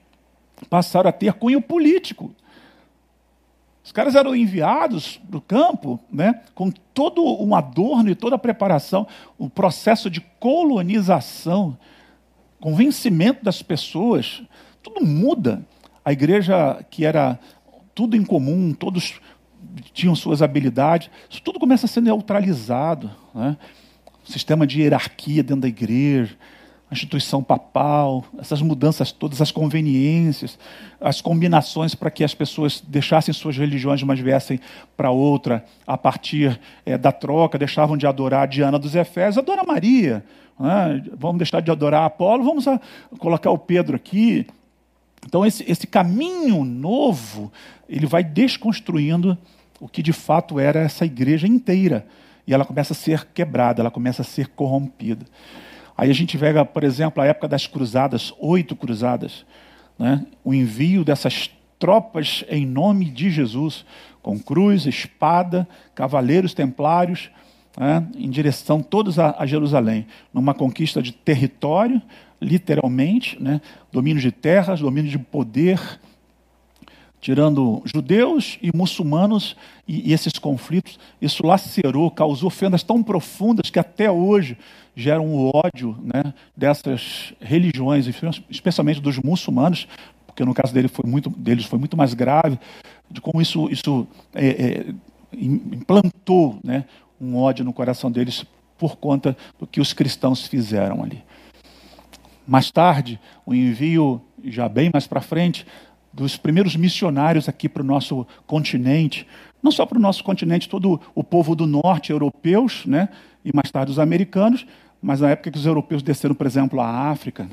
passaram 0.71 1.11
a 1.11 1.13
ter 1.13 1.35
cunho 1.35 1.61
político. 1.61 2.35
Os 3.85 3.93
caras 3.93 4.15
eram 4.15 4.35
enviados 4.35 5.21
para 5.29 5.37
o 5.37 5.41
campo 5.43 6.01
né, 6.11 6.41
com 6.55 6.71
todo 6.71 7.23
um 7.43 7.55
adorno 7.55 8.09
e 8.09 8.15
toda 8.15 8.37
a 8.37 8.39
preparação, 8.39 9.07
o 9.37 9.45
um 9.45 9.49
processo 9.49 10.09
de 10.09 10.21
colonização, 10.41 11.77
convencimento 12.61 13.45
das 13.45 13.61
pessoas, 13.61 14.43
tudo 14.83 15.05
muda. 15.05 15.67
A 16.05 16.13
igreja 16.13 16.83
que 16.91 17.05
era 17.05 17.39
tudo 17.95 18.17
em 18.17 18.25
comum, 18.25 18.73
todos 18.73 19.21
tinham 19.93 20.15
suas 20.15 20.43
habilidades, 20.43 21.11
isso 21.29 21.43
tudo 21.43 21.59
começa 21.59 21.87
a 21.87 21.89
ser 21.89 22.01
neutralizado. 22.01 23.11
Né? 23.35 23.57
sistema 24.25 24.67
de 24.67 24.81
hierarquia 24.81 25.43
dentro 25.43 25.63
da 25.63 25.69
igreja, 25.69 26.37
a 26.91 26.95
instituição 26.95 27.43
papal, 27.43 28.25
essas 28.39 28.61
mudanças 28.61 29.11
todas, 29.11 29.41
as 29.41 29.51
conveniências, 29.51 30.59
as 31.01 31.21
combinações 31.21 31.95
para 31.95 32.11
que 32.11 32.23
as 32.23 32.35
pessoas 32.35 32.83
deixassem 32.87 33.33
suas 33.33 33.57
religiões, 33.57 34.03
mas 34.03 34.21
viessem 34.21 34.61
para 34.97 35.11
outra 35.11 35.65
a 35.87 35.97
partir 35.97 36.61
é, 36.85 36.99
da 36.99 37.11
troca, 37.11 37.59
deixavam 37.59 37.97
de 37.97 38.07
adorar 38.07 38.43
a 38.43 38.47
Diana 38.47 38.79
dos 38.79 38.95
Efésios, 38.95 39.39
adora 39.39 39.65
Maria, 39.65 40.25
né? 40.61 41.03
vamos 41.19 41.39
deixar 41.39 41.61
de 41.61 41.71
adorar 41.71 42.05
Apolo, 42.05 42.45
vamos 42.45 42.67
colocar 43.19 43.51
o 43.51 43.59
Pedro 43.59 43.97
aqui. 43.97 44.47
Então 45.27 45.47
esse, 45.47 45.65
esse 45.71 45.87
caminho 45.87 46.63
novo, 46.65 47.51
ele 47.89 48.07
vai 48.07 48.23
desconstruindo 48.23 49.39
o 49.83 49.89
que 49.89 50.01
de 50.01 50.13
fato 50.13 50.61
era 50.61 50.79
essa 50.79 51.05
igreja 51.05 51.45
inteira. 51.45 52.07
E 52.47 52.55
ela 52.55 52.65
começa 52.65 52.93
a 52.93 52.97
ser 52.97 53.27
quebrada, 53.35 53.83
ela 53.83 53.91
começa 53.91 54.23
a 54.23 54.25
ser 54.25 54.47
corrompida. 54.47 55.27
Aí 55.97 56.09
a 56.09 56.15
gente 56.15 56.37
vê, 56.37 56.65
por 56.65 56.85
exemplo, 56.85 57.21
a 57.21 57.27
época 57.27 57.49
das 57.49 57.67
cruzadas, 57.67 58.33
oito 58.39 58.77
cruzadas, 58.77 59.45
né? 59.99 60.25
o 60.45 60.55
envio 60.55 61.05
dessas 61.05 61.51
tropas 61.81 62.45
em 62.49 62.65
nome 62.65 63.07
de 63.07 63.29
Jesus, 63.29 63.85
com 64.23 64.39
cruz, 64.39 64.87
espada, 64.87 65.67
cavaleiros 65.97 66.55
templários, 66.55 67.29
né? 67.77 68.07
em 68.15 68.31
direção 68.31 68.81
todos 68.81 69.19
a, 69.19 69.35
a, 69.37 69.47
Jerusalém, 69.47 70.07
numa 70.33 70.55
conquista 70.55 71.03
de 71.03 71.11
território, 71.11 72.01
literalmente, 72.41 73.37
né? 73.43 73.61
domínio 73.91 74.23
de 74.23 74.31
terras, 74.31 74.79
domínio 74.79 75.11
de 75.11 75.19
poder, 75.19 75.81
tirando 77.23 77.81
judeus 77.85 78.59
e 78.61 78.77
muçulmanos 78.77 79.57
e, 79.87 80.11
e 80.11 80.13
esses 80.13 80.33
conflitos, 80.33 80.99
isso 81.21 81.47
lacerou, 81.47 82.11
causou 82.11 82.51
fendas 82.51 82.83
tão 82.83 83.01
profundas 83.01 83.71
que 83.71 83.79
até 83.79 84.11
hoje 84.11 84.59
geram 84.95 85.33
o 85.33 85.53
ódio 85.55 85.97
né, 86.03 86.35
dessas 86.55 87.33
religiões, 87.41 88.09
especialmente 88.51 89.01
dos 89.01 89.19
muçulmanos, 89.19 89.87
porque 90.27 90.45
no 90.45 90.53
caso 90.53 90.75
dele 90.75 90.89
foi 90.89 91.09
muito, 91.09 91.31
deles 91.31 91.65
foi 91.65 91.79
muito 91.79 91.97
mais 91.97 92.13
grave, 92.13 92.59
de 93.09 93.21
como 93.21 93.41
isso, 93.41 93.69
isso 93.71 94.05
é, 94.35 94.49
é, 94.49 94.87
implantou 95.33 96.59
né, 96.65 96.85
um 97.21 97.37
ódio 97.37 97.65
no 97.65 97.73
coração 97.73 98.11
deles 98.11 98.45
por 98.77 98.97
conta 98.97 99.37
do 99.61 99.67
que 99.67 99.81
os 99.81 99.93
cristãos 99.93 100.45
fizeram 100.49 101.05
ali. 101.05 101.23
Mais 102.45 102.69
tarde, 102.73 103.21
o 103.47 103.55
envio, 103.55 104.21
já 104.43 104.69
bem 104.69 104.91
mais 104.93 105.07
para 105.07 105.21
frente, 105.21 105.65
dos 106.13 106.37
primeiros 106.37 106.77
missionários 106.77 107.49
aqui 107.49 107.69
para 107.69 107.83
o 107.83 107.87
nosso 107.87 108.27
continente, 108.47 109.27
não 109.63 109.71
só 109.71 109.87
para 109.87 109.99
o 109.99 110.01
nosso 110.01 110.23
continente, 110.23 110.69
todo 110.69 111.01
o 111.15 111.25
povo 111.25 111.55
do 111.55 111.67
norte, 111.67 112.11
europeus, 112.11 112.85
né, 112.85 113.09
e 113.45 113.55
mais 113.55 113.71
tarde 113.71 113.91
os 113.91 113.99
americanos, 113.99 114.67
mas 115.01 115.21
na 115.21 115.31
época 115.31 115.51
que 115.51 115.59
os 115.59 115.67
europeus 115.67 116.03
desceram, 116.03 116.35
por 116.35 116.47
exemplo, 116.47 116.81
à 116.81 117.11
África, 117.11 117.49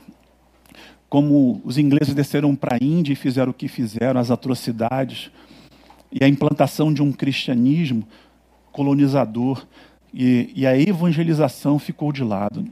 como 1.10 1.62
os 1.63 1.78
ingleses 1.78 2.13
desceram 2.13 2.56
para 2.56 2.75
a 2.75 2.84
Índia 2.84 3.13
e 3.13 3.16
fizeram 3.16 3.51
o 3.51 3.54
que 3.54 3.68
fizeram, 3.68 4.20
as 4.20 4.30
atrocidades, 4.30 5.32
e 6.12 6.24
a 6.24 6.28
implantação 6.28 6.94
de 6.94 7.01
um 7.01 7.12
cristianismo 7.12 8.08
colonizador, 8.72 9.66
e, 10.13 10.51
e 10.56 10.66
a 10.66 10.78
evangelização 10.78 11.78
ficou 11.80 12.12
de 12.12 12.24
lado. 12.24 12.66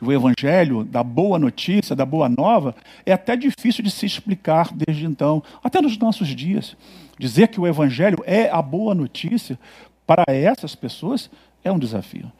O 0.00 0.12
evangelho 0.12 0.84
da 0.84 1.02
boa 1.02 1.38
notícia, 1.38 1.96
da 1.96 2.04
boa 2.04 2.28
nova, 2.28 2.74
é 3.04 3.12
até 3.12 3.36
difícil 3.36 3.82
de 3.82 3.90
se 3.90 4.06
explicar 4.06 4.72
desde 4.72 5.04
então, 5.04 5.42
até 5.62 5.80
nos 5.80 5.98
nossos 5.98 6.28
dias. 6.28 6.76
Dizer 7.18 7.48
que 7.48 7.60
o 7.60 7.66
evangelho 7.66 8.18
é 8.26 8.50
a 8.50 8.60
boa 8.60 8.94
notícia 8.94 9.58
para 10.06 10.24
essas 10.28 10.74
pessoas 10.74 11.30
é 11.64 11.72
um 11.72 11.78
desafio. 11.78 12.30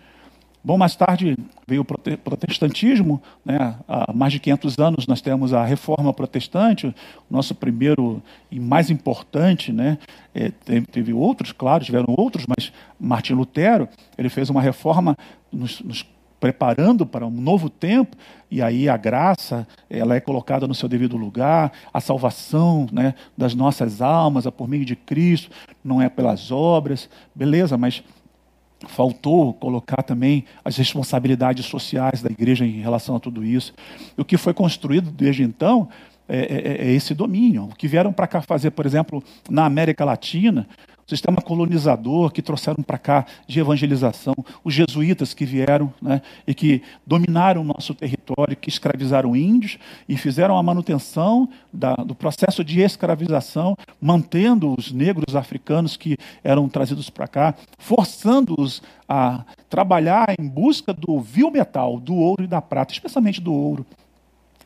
Bom, 0.66 0.76
mais 0.76 0.96
tarde 0.96 1.36
veio 1.64 1.82
o 1.82 1.84
protestantismo, 1.84 3.22
né? 3.44 3.76
há 3.86 4.12
mais 4.12 4.32
de 4.32 4.40
500 4.40 4.78
anos 4.80 5.06
nós 5.06 5.20
temos 5.20 5.54
a 5.54 5.64
reforma 5.64 6.12
protestante, 6.12 6.88
o 6.88 6.94
nosso 7.30 7.54
primeiro 7.54 8.20
e 8.50 8.58
mais 8.58 8.90
importante, 8.90 9.70
né? 9.70 9.96
É, 10.34 10.50
teve, 10.90 11.12
outros, 11.12 11.52
claro, 11.52 11.84
tiveram 11.84 12.12
outros, 12.18 12.46
mas 12.48 12.72
Martin 12.98 13.34
Lutero, 13.34 13.88
ele 14.18 14.28
fez 14.28 14.50
uma 14.50 14.60
reforma 14.60 15.16
nos, 15.52 15.80
nos 15.82 16.04
preparando 16.38 17.06
para 17.06 17.26
um 17.26 17.30
novo 17.30 17.68
tempo, 17.70 18.16
e 18.50 18.60
aí 18.62 18.88
a 18.88 18.96
graça 18.96 19.66
ela 19.88 20.14
é 20.14 20.20
colocada 20.20 20.66
no 20.66 20.74
seu 20.74 20.88
devido 20.88 21.16
lugar, 21.16 21.72
a 21.92 22.00
salvação 22.00 22.86
né, 22.92 23.14
das 23.36 23.54
nossas 23.54 24.00
almas 24.00 24.46
é 24.46 24.50
por 24.50 24.68
meio 24.68 24.84
de 24.84 24.94
Cristo, 24.94 25.50
não 25.82 26.00
é 26.00 26.08
pelas 26.08 26.50
obras, 26.50 27.08
beleza, 27.34 27.76
mas 27.76 28.02
faltou 28.88 29.54
colocar 29.54 30.02
também 30.02 30.44
as 30.64 30.76
responsabilidades 30.76 31.64
sociais 31.66 32.22
da 32.22 32.30
igreja 32.30 32.64
em 32.64 32.80
relação 32.80 33.16
a 33.16 33.20
tudo 33.20 33.42
isso. 33.42 33.72
O 34.16 34.24
que 34.24 34.36
foi 34.36 34.52
construído 34.52 35.10
desde 35.10 35.42
então 35.42 35.88
é, 36.28 36.38
é, 36.38 36.88
é 36.88 36.92
esse 36.92 37.14
domínio. 37.14 37.64
O 37.64 37.74
que 37.74 37.88
vieram 37.88 38.12
para 38.12 38.26
cá 38.26 38.42
fazer, 38.42 38.72
por 38.72 38.84
exemplo, 38.84 39.22
na 39.48 39.64
América 39.64 40.04
Latina, 40.04 40.68
sistema 41.06 41.40
colonizador 41.40 42.32
que 42.32 42.42
trouxeram 42.42 42.82
para 42.82 42.98
cá 42.98 43.26
de 43.46 43.60
evangelização, 43.60 44.34
os 44.64 44.74
jesuítas 44.74 45.32
que 45.32 45.44
vieram 45.44 45.92
né, 46.02 46.20
e 46.46 46.52
que 46.52 46.82
dominaram 47.06 47.60
o 47.60 47.64
nosso 47.64 47.94
território, 47.94 48.56
que 48.56 48.68
escravizaram 48.68 49.36
índios 49.36 49.78
e 50.08 50.16
fizeram 50.16 50.58
a 50.58 50.62
manutenção 50.62 51.48
da, 51.72 51.94
do 51.94 52.14
processo 52.14 52.64
de 52.64 52.80
escravização, 52.80 53.76
mantendo 54.00 54.74
os 54.76 54.90
negros 54.90 55.36
africanos 55.36 55.96
que 55.96 56.18
eram 56.42 56.68
trazidos 56.68 57.08
para 57.08 57.28
cá, 57.28 57.54
forçando-os 57.78 58.82
a 59.08 59.44
trabalhar 59.70 60.34
em 60.38 60.48
busca 60.48 60.92
do 60.92 61.20
vil 61.20 61.50
metal, 61.50 62.00
do 62.00 62.14
ouro 62.16 62.42
e 62.42 62.48
da 62.48 62.60
prata, 62.60 62.92
especialmente 62.92 63.40
do 63.40 63.52
ouro. 63.52 63.86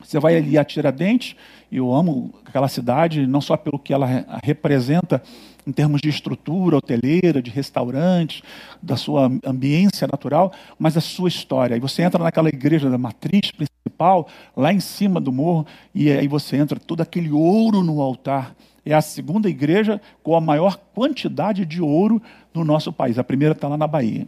Você 0.03 0.19
vai 0.19 0.35
ali 0.35 0.57
a 0.57 0.65
Tiradentes, 0.65 1.35
eu 1.71 1.93
amo 1.93 2.33
aquela 2.45 2.67
cidade, 2.67 3.25
não 3.27 3.39
só 3.39 3.55
pelo 3.55 3.79
que 3.79 3.93
ela 3.93 4.25
representa 4.43 5.21
em 5.65 5.71
termos 5.71 6.01
de 6.01 6.09
estrutura 6.09 6.77
hoteleira, 6.77 7.41
de 7.41 7.51
restaurantes, 7.51 8.41
da 8.81 8.95
sua 8.95 9.31
ambiência 9.45 10.07
natural, 10.07 10.51
mas 10.77 10.93
da 10.93 11.01
sua 11.01 11.29
história. 11.29 11.75
E 11.75 11.79
você 11.79 12.01
entra 12.01 12.23
naquela 12.23 12.49
igreja 12.49 12.89
da 12.89 12.97
matriz 12.97 13.51
principal, 13.51 14.27
lá 14.55 14.73
em 14.73 14.79
cima 14.79 15.19
do 15.19 15.31
morro, 15.31 15.65
e 15.93 16.11
aí 16.11 16.27
você 16.27 16.57
entra 16.57 16.79
todo 16.79 17.01
aquele 17.01 17.31
ouro 17.31 17.83
no 17.83 18.01
altar. 18.01 18.55
É 18.85 18.93
a 18.93 19.01
segunda 19.01 19.47
igreja 19.47 20.01
com 20.23 20.35
a 20.35 20.41
maior 20.41 20.77
quantidade 20.93 21.65
de 21.65 21.81
ouro 21.81 22.21
no 22.53 22.63
nosso 22.63 22.91
país. 22.91 23.19
A 23.19 23.23
primeira 23.23 23.53
está 23.53 23.67
lá 23.67 23.77
na 23.77 23.87
Bahia. 23.87 24.27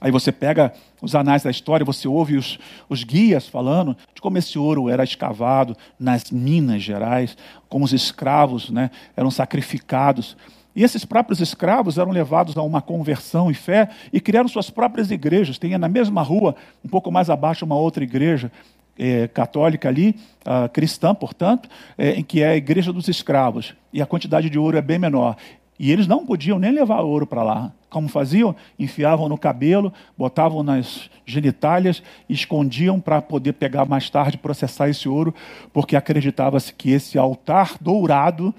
Aí 0.00 0.10
você 0.10 0.30
pega 0.30 0.72
os 1.00 1.14
anais 1.14 1.42
da 1.42 1.50
história, 1.50 1.84
você 1.84 2.06
ouve 2.06 2.36
os, 2.36 2.58
os 2.88 3.04
guias 3.04 3.48
falando 3.48 3.96
de 4.14 4.20
como 4.20 4.36
esse 4.36 4.58
ouro 4.58 4.88
era 4.88 5.04
escavado 5.04 5.76
nas 5.98 6.30
Minas 6.30 6.82
Gerais, 6.82 7.36
como 7.68 7.84
os 7.84 7.92
escravos 7.92 8.70
né, 8.70 8.90
eram 9.16 9.30
sacrificados. 9.30 10.36
E 10.76 10.82
esses 10.82 11.04
próprios 11.04 11.40
escravos 11.40 11.98
eram 11.98 12.10
levados 12.10 12.56
a 12.56 12.62
uma 12.62 12.82
conversão 12.82 13.50
e 13.50 13.54
fé 13.54 13.88
e 14.12 14.20
criaram 14.20 14.48
suas 14.48 14.70
próprias 14.70 15.10
igrejas. 15.10 15.56
Tem 15.56 15.78
na 15.78 15.88
mesma 15.88 16.22
rua, 16.22 16.56
um 16.84 16.88
pouco 16.88 17.10
mais 17.12 17.30
abaixo, 17.30 17.64
uma 17.64 17.76
outra 17.76 18.02
igreja 18.02 18.50
é, 18.98 19.28
católica 19.28 19.88
ali, 19.88 20.16
uh, 20.40 20.68
cristã, 20.68 21.14
portanto, 21.14 21.68
é, 21.96 22.10
em 22.10 22.22
que 22.22 22.42
é 22.42 22.48
a 22.48 22.56
igreja 22.56 22.92
dos 22.92 23.08
escravos. 23.08 23.74
E 23.92 24.02
a 24.02 24.06
quantidade 24.06 24.50
de 24.50 24.58
ouro 24.58 24.76
é 24.76 24.82
bem 24.82 24.98
menor. 24.98 25.36
E 25.78 25.90
eles 25.90 26.06
não 26.06 26.24
podiam 26.24 26.58
nem 26.58 26.70
levar 26.70 27.00
ouro 27.00 27.26
para 27.26 27.42
lá. 27.42 27.72
Como 27.90 28.08
faziam? 28.08 28.54
Enfiavam 28.78 29.28
no 29.28 29.36
cabelo, 29.36 29.92
botavam 30.16 30.62
nas 30.62 31.10
genitálias, 31.26 32.02
escondiam 32.28 33.00
para 33.00 33.20
poder 33.20 33.54
pegar 33.54 33.84
mais 33.84 34.08
tarde, 34.08 34.38
processar 34.38 34.88
esse 34.88 35.08
ouro, 35.08 35.34
porque 35.72 35.96
acreditava-se 35.96 36.72
que 36.72 36.90
esse 36.90 37.18
altar 37.18 37.76
dourado 37.80 38.54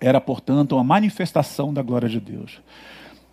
era, 0.00 0.20
portanto, 0.20 0.74
uma 0.76 0.84
manifestação 0.84 1.74
da 1.74 1.82
glória 1.82 2.08
de 2.08 2.20
Deus. 2.20 2.60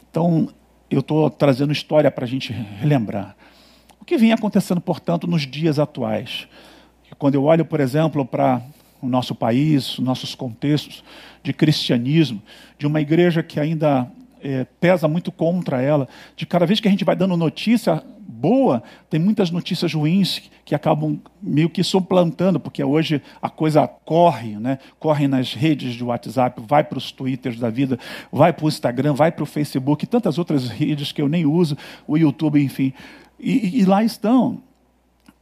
Então, 0.10 0.50
eu 0.90 1.00
estou 1.00 1.30
trazendo 1.30 1.72
história 1.72 2.10
para 2.10 2.26
a 2.26 2.28
gente 2.28 2.52
relembrar. 2.52 3.36
O 4.00 4.06
que 4.06 4.18
vinha 4.18 4.36
acontecendo, 4.36 4.82
portanto, 4.82 5.28
nos 5.28 5.44
dias 5.44 5.80
atuais? 5.80 6.48
Quando 7.18 7.36
eu 7.36 7.44
olho, 7.44 7.66
por 7.66 7.80
exemplo, 7.80 8.26
para 8.26 8.62
o 9.06 9.10
nosso 9.10 9.36
país, 9.36 9.98
nossos 10.00 10.36
contextos 10.36 11.04
de 11.44 11.54
cristianismo, 11.54 12.42
de 12.78 12.88
uma 12.88 13.00
igreja 13.00 13.44
que 13.44 13.60
ainda 13.60 14.10
é, 14.42 14.66
pesa 14.80 15.08
muito 15.08 15.32
contra 15.32 15.82
ela, 15.82 16.08
de 16.36 16.46
cada 16.46 16.66
vez 16.66 16.80
que 16.80 16.88
a 16.88 16.92
gente 16.92 17.04
vai 17.06 17.16
dando 17.16 17.38
notícia 17.38 18.04
boa, 18.28 18.84
tem 19.10 19.20
muitas 19.20 19.50
notícias 19.50 19.94
ruins 19.94 20.52
que 20.64 20.76
acabam 20.76 21.20
meio 21.42 21.70
que 21.70 21.84
suplantando, 21.84 22.60
porque 22.60 22.84
hoje 22.84 23.22
a 23.42 23.50
coisa 23.50 23.88
corre, 23.88 24.58
né? 24.58 24.80
corre 25.00 25.28
nas 25.28 25.54
redes 25.54 25.94
de 25.94 26.04
WhatsApp, 26.04 26.62
vai 26.68 26.84
para 26.84 26.98
os 26.98 27.12
Twitters 27.12 27.60
da 27.60 27.70
vida, 27.70 27.98
vai 28.32 28.52
para 28.52 28.66
o 28.66 28.68
Instagram, 28.68 29.14
vai 29.14 29.32
para 29.32 29.44
o 29.44 29.46
Facebook, 29.46 30.04
e 30.04 30.08
tantas 30.08 30.38
outras 30.38 30.68
redes 30.68 31.12
que 31.12 31.22
eu 31.22 31.30
nem 31.30 31.46
uso, 31.46 31.78
o 32.08 32.18
YouTube, 32.18 32.62
enfim. 32.62 32.94
E, 33.40 33.80
e 33.80 33.86
lá 33.86 34.04
estão 34.04 34.62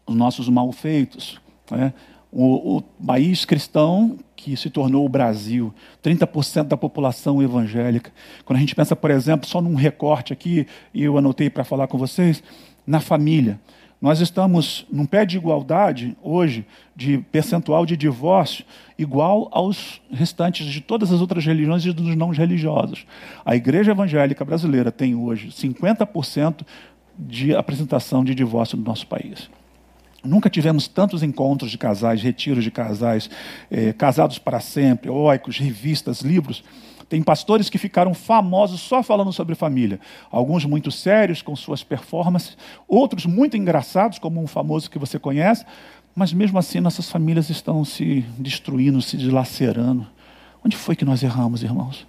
os 0.05 0.15
nossos 0.15 0.49
malfeitos. 0.49 1.41
Né? 1.71 1.93
O, 2.33 2.77
o 2.77 2.81
país 3.05 3.45
cristão 3.45 4.17
que 4.35 4.57
se 4.57 4.69
tornou 4.69 5.05
o 5.05 5.09
Brasil, 5.09 5.73
30% 6.03 6.63
da 6.63 6.75
população 6.75 7.41
evangélica. 7.41 8.11
Quando 8.43 8.57
a 8.57 8.59
gente 8.59 8.75
pensa, 8.75 8.95
por 8.95 9.11
exemplo, 9.11 9.47
só 9.47 9.61
num 9.61 9.75
recorte 9.75 10.33
aqui, 10.33 10.65
e 10.93 11.03
eu 11.03 11.17
anotei 11.17 11.49
para 11.49 11.63
falar 11.63 11.87
com 11.87 11.97
vocês, 11.97 12.43
na 12.85 12.99
família. 12.99 13.59
Nós 14.01 14.19
estamos 14.19 14.85
num 14.91 15.05
pé 15.05 15.25
de 15.25 15.37
igualdade 15.37 16.17
hoje, 16.21 16.65
de 16.93 17.19
percentual 17.31 17.85
de 17.85 17.95
divórcio, 17.95 18.65
igual 18.97 19.47
aos 19.51 20.01
restantes 20.11 20.65
de 20.65 20.81
todas 20.81 21.11
as 21.13 21.21
outras 21.21 21.45
religiões 21.45 21.85
e 21.85 21.93
dos 21.93 22.13
não 22.13 22.31
religiosos. 22.31 23.05
A 23.45 23.55
igreja 23.55 23.91
evangélica 23.91 24.43
brasileira 24.43 24.91
tem 24.91 25.15
hoje 25.15 25.49
50% 25.49 26.65
de 27.17 27.55
apresentação 27.55 28.25
de 28.25 28.35
divórcio 28.35 28.77
no 28.77 28.83
nosso 28.83 29.07
país. 29.07 29.49
Nunca 30.23 30.49
tivemos 30.49 30.87
tantos 30.87 31.21
encontros 31.21 31.69
de 31.69 31.77
casais, 31.77 32.21
retiros 32.21 32.63
de 32.63 32.71
casais, 32.71 33.29
eh, 33.69 33.91
casados 33.91 34.39
para 34.39 34.61
sempre, 34.61 35.09
oicos, 35.09 35.57
revistas, 35.57 36.21
livros. 36.21 36.63
Tem 37.09 37.21
pastores 37.21 37.69
que 37.69 37.77
ficaram 37.77 38.13
famosos 38.13 38.79
só 38.79 39.03
falando 39.03 39.33
sobre 39.33 39.53
família. 39.53 39.99
Alguns 40.31 40.63
muito 40.63 40.91
sérios 40.91 41.41
com 41.41 41.55
suas 41.55 41.83
performances, 41.83 42.57
outros 42.87 43.25
muito 43.25 43.57
engraçados, 43.57 44.17
como 44.17 44.41
um 44.41 44.47
famoso 44.47 44.89
que 44.89 44.97
você 44.97 45.19
conhece, 45.19 45.65
mas 46.15 46.31
mesmo 46.31 46.57
assim 46.57 46.79
nossas 46.79 47.09
famílias 47.09 47.49
estão 47.49 47.83
se 47.83 48.21
destruindo, 48.37 49.01
se 49.01 49.17
dilacerando. 49.17 50.07
Onde 50.65 50.77
foi 50.77 50.95
que 50.95 51.03
nós 51.03 51.21
erramos, 51.21 51.63
irmãos? 51.63 52.07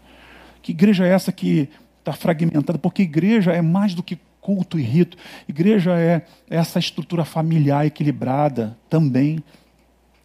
Que 0.62 0.70
igreja 0.70 1.04
é 1.04 1.10
essa 1.10 1.32
que 1.32 1.68
está 1.98 2.12
fragmentada? 2.12 2.78
Porque 2.78 3.02
igreja 3.02 3.52
é 3.52 3.60
mais 3.60 3.92
do 3.92 4.02
que 4.02 4.18
culto 4.44 4.78
e 4.78 4.82
rito. 4.82 5.16
Igreja 5.48 5.98
é 5.98 6.20
essa 6.50 6.78
estrutura 6.78 7.24
familiar 7.24 7.86
equilibrada 7.86 8.76
também, 8.90 9.42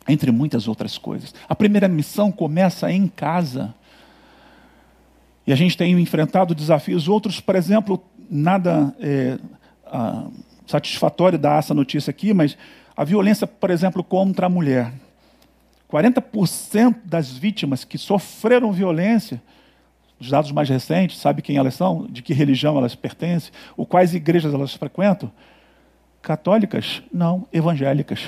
entre 0.10 0.30
muitas 0.30 0.68
outras 0.68 0.98
coisas. 0.98 1.34
A 1.48 1.56
primeira 1.56 1.88
missão 1.88 2.30
começa 2.30 2.92
em 2.92 3.08
casa. 3.08 3.74
E 5.48 5.54
a 5.54 5.56
gente 5.56 5.78
tem 5.78 5.98
enfrentado 5.98 6.54
desafios. 6.54 7.08
Outros, 7.08 7.40
por 7.40 7.56
exemplo, 7.56 8.04
nada 8.30 8.94
é, 9.00 9.40
ah, 9.86 10.28
satisfatório 10.68 11.40
dar 11.40 11.60
essa 11.60 11.74
notícia 11.74 12.12
aqui, 12.12 12.34
mas 12.34 12.58
a 12.98 13.06
violência, 13.06 13.48
por 13.48 13.72
exemplo, 13.72 14.04
contra 14.04 14.48
a 14.48 14.50
mulher. 14.50 14.92
40% 15.90 16.98
das 17.06 17.32
vítimas 17.32 17.86
que 17.86 17.98
sofreram 17.98 18.74
violência 18.74 19.42
os 20.20 20.30
dados 20.30 20.52
mais 20.52 20.68
recentes, 20.68 21.18
sabe 21.18 21.42
quem 21.42 21.58
elas 21.58 21.76
são, 21.76 22.08
de 22.10 22.22
que 22.22 22.34
religião 22.34 22.78
elas 22.78 22.96
pertencem, 22.96 23.52
ou 23.78 23.86
quais 23.86 24.14
igrejas 24.14 24.54
elas 24.54 24.74
frequentam? 24.74 25.32
Católicas? 26.22 27.02
Não. 27.14 27.48
Evangélicas. 27.54 28.28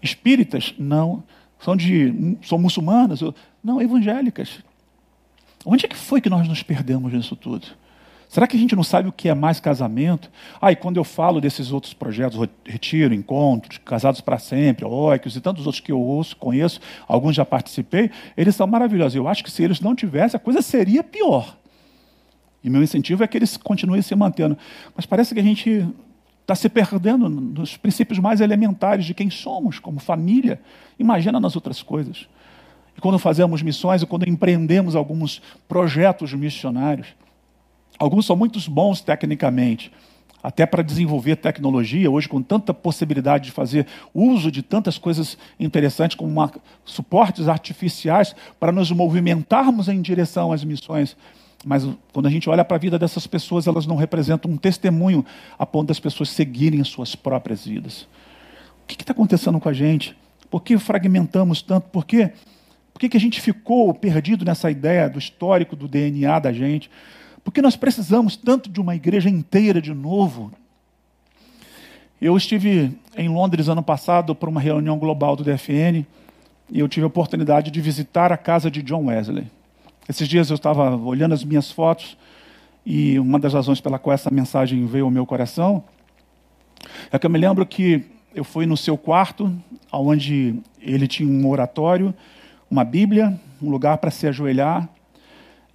Espíritas? 0.00 0.74
Não. 0.78 1.22
São, 1.58 1.76
de, 1.76 2.36
são 2.42 2.58
muçulmanas? 2.58 3.20
Não, 3.62 3.80
evangélicas. 3.82 4.60
Onde 5.64 5.84
é 5.86 5.88
que 5.88 5.96
foi 5.96 6.20
que 6.20 6.30
nós 6.30 6.46
nos 6.46 6.62
perdemos 6.62 7.12
nisso 7.12 7.34
tudo? 7.34 7.66
Será 8.28 8.46
que 8.46 8.56
a 8.56 8.60
gente 8.60 8.74
não 8.74 8.82
sabe 8.82 9.08
o 9.08 9.12
que 9.12 9.28
é 9.28 9.34
mais 9.34 9.60
casamento? 9.60 10.30
Ah, 10.60 10.72
e 10.72 10.76
quando 10.76 10.96
eu 10.96 11.04
falo 11.04 11.40
desses 11.40 11.70
outros 11.70 11.94
projetos, 11.94 12.38
Retiro, 12.64 13.14
Encontros, 13.14 13.78
Casados 13.78 14.20
para 14.20 14.38
Sempre, 14.38 14.84
Oikos 14.84 15.36
e 15.36 15.40
tantos 15.40 15.66
outros 15.66 15.80
que 15.80 15.92
eu 15.92 16.00
ouço, 16.00 16.36
conheço, 16.36 16.80
alguns 17.06 17.36
já 17.36 17.44
participei, 17.44 18.10
eles 18.36 18.56
são 18.56 18.66
maravilhosos. 18.66 19.14
Eu 19.14 19.28
acho 19.28 19.44
que 19.44 19.50
se 19.50 19.62
eles 19.62 19.80
não 19.80 19.94
tivessem, 19.94 20.36
a 20.36 20.40
coisa 20.40 20.60
seria 20.60 21.04
pior. 21.04 21.56
E 22.62 22.68
meu 22.68 22.82
incentivo 22.82 23.22
é 23.22 23.28
que 23.28 23.38
eles 23.38 23.56
continuem 23.56 24.02
se 24.02 24.14
mantendo. 24.16 24.58
Mas 24.94 25.06
parece 25.06 25.32
que 25.32 25.40
a 25.40 25.42
gente 25.42 25.86
está 26.40 26.54
se 26.54 26.68
perdendo 26.68 27.28
nos 27.28 27.76
princípios 27.76 28.18
mais 28.18 28.40
elementares 28.40 29.04
de 29.04 29.14
quem 29.14 29.30
somos, 29.30 29.78
como 29.78 30.00
família. 30.00 30.60
Imagina 30.98 31.38
nas 31.38 31.54
outras 31.54 31.82
coisas. 31.82 32.28
E 32.96 33.00
quando 33.00 33.18
fazemos 33.18 33.62
missões, 33.62 34.02
e 34.02 34.06
quando 34.06 34.28
empreendemos 34.28 34.96
alguns 34.96 35.42
projetos 35.68 36.32
missionários, 36.32 37.08
Alguns 37.98 38.26
são 38.26 38.36
muito 38.36 38.58
bons 38.70 39.00
tecnicamente, 39.00 39.90
até 40.42 40.64
para 40.64 40.82
desenvolver 40.82 41.36
tecnologia, 41.36 42.10
hoje 42.10 42.28
com 42.28 42.40
tanta 42.40 42.72
possibilidade 42.72 43.46
de 43.46 43.50
fazer 43.50 43.86
uso 44.14 44.50
de 44.50 44.62
tantas 44.62 44.98
coisas 44.98 45.36
interessantes 45.58 46.16
como 46.16 46.30
uma, 46.30 46.52
suportes 46.84 47.48
artificiais 47.48 48.34
para 48.60 48.70
nos 48.70 48.90
movimentarmos 48.90 49.88
em 49.88 50.00
direção 50.00 50.52
às 50.52 50.62
missões. 50.62 51.16
Mas 51.64 51.84
quando 52.12 52.26
a 52.26 52.30
gente 52.30 52.48
olha 52.48 52.64
para 52.64 52.76
a 52.76 52.80
vida 52.80 52.98
dessas 52.98 53.26
pessoas, 53.26 53.66
elas 53.66 53.86
não 53.86 53.96
representam 53.96 54.50
um 54.50 54.56
testemunho 54.56 55.24
a 55.58 55.66
ponto 55.66 55.88
das 55.88 55.98
pessoas 55.98 56.28
seguirem 56.28 56.80
as 56.80 56.88
suas 56.88 57.16
próprias 57.16 57.66
vidas. 57.66 58.06
O 58.84 58.86
que 58.86 58.94
está 58.94 59.12
acontecendo 59.12 59.58
com 59.58 59.68
a 59.68 59.72
gente? 59.72 60.16
Por 60.48 60.62
que 60.62 60.78
fragmentamos 60.78 61.60
tanto? 61.60 61.88
Por 61.88 62.04
quê? 62.04 62.30
Por 62.92 63.00
que, 63.00 63.08
que 63.08 63.16
a 63.16 63.20
gente 63.20 63.40
ficou 63.40 63.92
perdido 63.92 64.44
nessa 64.44 64.70
ideia 64.70 65.08
do 65.08 65.18
histórico, 65.18 65.74
do 65.74 65.88
DNA 65.88 66.38
da 66.38 66.52
gente? 66.52 66.88
Porque 67.46 67.62
nós 67.62 67.76
precisamos 67.76 68.36
tanto 68.36 68.68
de 68.68 68.80
uma 68.80 68.96
igreja 68.96 69.30
inteira 69.30 69.80
de 69.80 69.94
novo. 69.94 70.50
Eu 72.20 72.36
estive 72.36 72.92
em 73.16 73.28
Londres 73.28 73.68
ano 73.68 73.84
passado 73.84 74.34
para 74.34 74.50
uma 74.50 74.60
reunião 74.60 74.98
global 74.98 75.36
do 75.36 75.44
DFN 75.44 76.04
e 76.68 76.80
eu 76.80 76.88
tive 76.88 77.04
a 77.04 77.06
oportunidade 77.06 77.70
de 77.70 77.80
visitar 77.80 78.32
a 78.32 78.36
casa 78.36 78.68
de 78.68 78.82
John 78.82 79.06
Wesley. 79.06 79.46
Esses 80.08 80.26
dias 80.26 80.50
eu 80.50 80.56
estava 80.56 80.96
olhando 80.96 81.34
as 81.34 81.44
minhas 81.44 81.70
fotos 81.70 82.18
e 82.84 83.16
uma 83.20 83.38
das 83.38 83.54
razões 83.54 83.80
pela 83.80 83.96
qual 83.96 84.12
essa 84.12 84.28
mensagem 84.28 84.84
veio 84.84 85.04
ao 85.04 85.10
meu 85.12 85.24
coração 85.24 85.84
é 87.12 87.18
que 87.20 87.26
eu 87.26 87.30
me 87.30 87.38
lembro 87.38 87.64
que 87.64 88.02
eu 88.34 88.42
fui 88.42 88.66
no 88.66 88.76
seu 88.76 88.98
quarto, 88.98 89.54
onde 89.92 90.56
ele 90.80 91.06
tinha 91.06 91.28
um 91.28 91.48
oratório, 91.48 92.12
uma 92.68 92.82
Bíblia, 92.82 93.38
um 93.62 93.70
lugar 93.70 93.98
para 93.98 94.10
se 94.10 94.26
ajoelhar, 94.26 94.88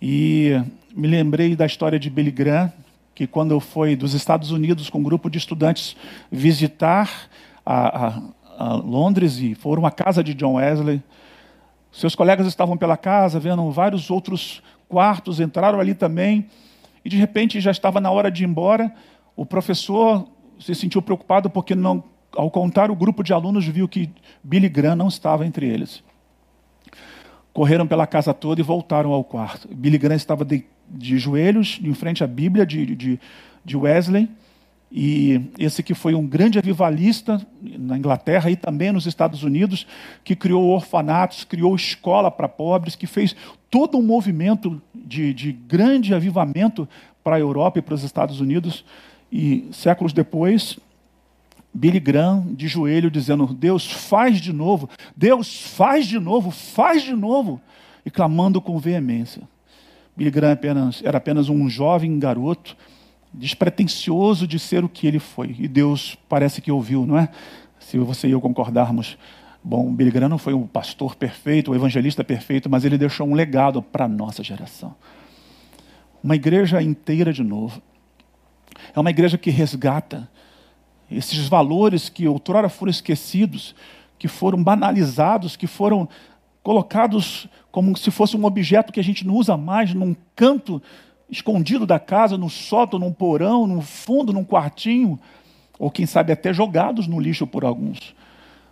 e 0.02 0.62
me 0.96 1.08
lembrei 1.08 1.56
da 1.56 1.66
história 1.66 2.00
de 2.00 2.10
Billy 2.10 2.32
Graham, 2.32 2.72
que 3.14 3.28
quando 3.28 3.60
foi 3.60 3.96
dos 3.96 4.14
Estados 4.14 4.52
Unidos 4.52 4.90
com 4.90 5.00
um 5.00 5.04
grupo 5.04 5.30
de 5.30 5.38
estudantes 5.38 5.96
visitar 6.32 7.30
a, 7.66 8.08
a, 8.08 8.22
a 8.58 8.74
Londres 8.76 9.38
e 9.40 9.56
foram 9.56 9.86
à 9.86 9.92
casa 9.92 10.24
de 10.24 10.34
John 10.34 10.56
Wesley, 10.56 11.02
seus 11.92 12.16
colegas 12.16 12.48
estavam 12.48 12.78
pela 12.78 12.96
casa, 12.96 13.40
vendo 13.40 13.70
vários 13.70 14.10
outros 14.10 14.62
quartos, 14.88 15.40
entraram 15.40 15.80
ali 15.80 15.94
também, 15.94 16.48
e 17.04 17.10
de 17.10 17.18
repente 17.18 17.60
já 17.60 17.72
estava 17.72 18.00
na 18.00 18.12
hora 18.12 18.32
de 18.32 18.44
ir 18.44 18.48
embora. 18.48 18.94
O 19.36 19.46
professor 19.46 20.28
se 20.60 20.74
sentiu 20.74 21.02
preocupado 21.02 21.50
porque, 21.50 21.76
não, 21.76 22.04
ao 22.36 22.50
contar, 22.50 22.92
o 22.92 22.96
grupo 22.96 23.24
de 23.24 23.34
alunos 23.34 23.66
viu 23.66 23.88
que 23.88 24.10
Billy 24.44 24.70
Graham 24.70 24.96
não 24.96 25.08
estava 25.08 25.46
entre 25.46 25.68
eles 25.68 26.04
correram 27.54 27.86
pela 27.86 28.08
casa 28.08 28.34
toda 28.34 28.62
e 28.62 28.64
voltaram 28.64 29.12
ao 29.12 29.24
quarto. 29.24 29.68
Billy 29.74 29.98
Graham 29.98 30.16
estava 30.16 30.46
de, 30.46 30.66
de 30.90 31.18
joelhos 31.18 31.80
em 31.84 31.94
frente 31.94 32.24
à 32.24 32.28
Bíblia 32.28 32.66
de, 32.66 32.96
de, 32.96 33.20
de, 33.64 33.78
Wesley, 33.78 34.30
e 34.92 35.42
esse 35.58 35.82
que 35.82 35.94
foi 35.94 36.14
um 36.14 36.28
grande 36.28 36.60
avivalista 36.60 37.46
na 37.62 37.98
Inglaterra 37.98 38.52
e 38.52 38.58
também 38.58 38.92
nos 38.92 39.06
Estados 39.06 39.42
Unidos, 39.42 39.88
que 40.24 40.36
criou 40.36 40.68
orfanatos, 40.70 41.46
criou 41.46 41.74
escola 41.76 42.30
para 42.30 42.50
pobres, 42.50 42.96
que 42.96 43.08
fez 43.08 43.36
todo 43.70 43.98
um 43.98 44.02
movimento 44.02 44.82
de, 44.94 45.34
de 45.34 45.54
grande 45.54 46.14
avivamento 46.14 46.88
para 47.24 47.38
a 47.38 47.40
Europa 47.40 47.80
e 47.80 47.82
para 47.82 47.94
os 47.94 48.04
Estados 48.04 48.42
Unidos. 48.42 48.84
E 49.32 49.70
séculos 49.72 50.12
depois, 50.12 50.78
Billy 51.74 52.00
Graham 52.00 52.54
de 52.54 52.68
joelho 52.68 53.10
dizendo: 53.10 53.48
Deus 53.48 53.90
faz 53.90 54.40
de 54.40 54.52
novo, 54.52 54.90
Deus 55.16 55.62
faz 55.62 56.06
de 56.06 56.20
novo, 56.20 56.52
faz 56.52 57.04
de 57.04 57.14
novo, 57.14 57.62
e 58.06 58.12
clamando 58.12 58.62
com 58.62 58.78
veemência. 58.78 59.44
Billy 60.16 60.32
Graham 60.32 60.54
apenas, 60.54 61.02
era 61.04 61.18
apenas 61.18 61.50
um 61.50 61.70
jovem 61.70 62.20
garoto, 62.20 62.76
despretensioso 63.34 64.46
de 64.46 64.60
ser 64.60 64.84
o 64.84 64.90
que 64.90 65.08
ele 65.08 65.20
foi, 65.20 65.56
e 65.58 65.68
Deus 65.68 66.18
parece 66.28 66.62
que 66.62 66.72
ouviu, 66.72 67.06
não 67.06 67.18
é? 67.18 67.30
Se 67.80 67.98
você 67.98 68.28
e 68.28 68.32
eu 68.32 68.42
concordarmos. 68.42 69.18
Bom, 69.64 69.94
Billy 69.94 70.10
Graham 70.10 70.30
não 70.30 70.38
foi 70.40 70.54
um 70.54 70.66
pastor 70.66 71.16
perfeito, 71.16 71.72
um 71.72 71.76
evangelista 71.76 72.24
perfeito, 72.24 72.70
mas 72.70 72.84
ele 72.84 72.98
deixou 72.98 73.28
um 73.28 73.34
legado 73.36 73.82
para 73.82 74.06
a 74.06 74.08
nossa 74.08 74.44
geração. 74.44 74.96
Uma 76.24 76.36
igreja 76.36 76.82
inteira 76.82 77.32
de 77.32 77.44
novo. 77.44 77.82
É 78.96 79.00
uma 79.00 79.12
igreja 79.12 79.38
que 79.38 79.52
resgata, 79.52 80.30
esses 81.12 81.48
valores 81.48 82.10
que 82.10 82.28
outrora 82.28 82.70
foram 82.70 82.90
esquecidos, 82.90 83.76
que 84.18 84.28
foram 84.28 84.64
banalizados, 84.64 85.56
que 85.56 85.68
foram 85.68 86.08
colocados 86.64 87.48
como 87.72 87.98
se 87.98 88.12
fosse 88.12 88.38
um 88.38 88.46
objeto 88.46 88.94
que 88.94 89.00
a 89.00 89.04
gente 89.04 89.26
não 89.26 89.36
usa 89.36 89.58
mais 89.58 89.94
num 89.94 90.16
canto 90.36 90.82
escondido 91.30 91.86
da 91.86 92.00
casa, 92.00 92.38
no 92.38 92.50
sótão, 92.50 93.00
num 93.00 93.12
porão, 93.14 93.66
no 93.66 93.82
fundo, 93.82 94.34
num 94.34 94.44
quartinho, 94.44 95.20
ou 95.80 95.90
quem 95.90 96.06
sabe 96.06 96.32
até 96.32 96.54
jogados 96.54 97.08
no 97.08 97.20
lixo 97.20 97.48
por 97.48 97.64
alguns. 97.64 98.14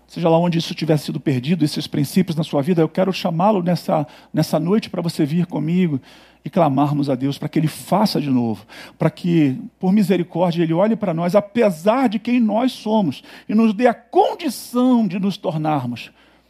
Seja 0.10 0.28
lá 0.28 0.39
onde 0.39 0.58
isso 0.58 0.74
tiver 0.74 0.98
sido 0.98 1.19
perdido, 1.19 1.63
esses 1.63 1.86
princípios 1.86 2.36
na 2.36 2.43
sua 2.43 2.63
vida, 2.63 2.82
eu 2.82 2.89
quero 2.89 3.13
chamá-lo 3.13 3.62
nessa, 3.62 4.08
nessa 4.34 4.60
noite 4.60 4.89
para 4.89 5.04
você 5.04 5.24
vir 5.24 5.45
comigo 5.45 6.02
e 6.43 6.50
clamarmos 6.50 7.12
a 7.12 7.15
Deus 7.15 7.38
para 7.38 7.48
que 7.48 7.60
Ele 7.60 7.67
faça 7.67 8.19
de 8.19 8.32
novo, 8.32 8.65
para 8.98 9.12
que, 9.12 9.56
por 9.80 9.93
misericórdia, 9.93 10.63
Ele 10.63 10.74
olhe 10.74 10.95
para 10.95 11.13
nós, 11.13 11.36
apesar 11.36 12.10
de 12.10 12.17
quem 12.17 12.39
nós 12.39 12.72
somos, 12.72 13.22
e 13.48 13.54
nos 13.54 13.72
dê 13.72 13.86
a 13.86 13.93
condição 13.93 15.08
de 15.08 15.19
nos 15.19 15.38
tornarmos 15.38 16.10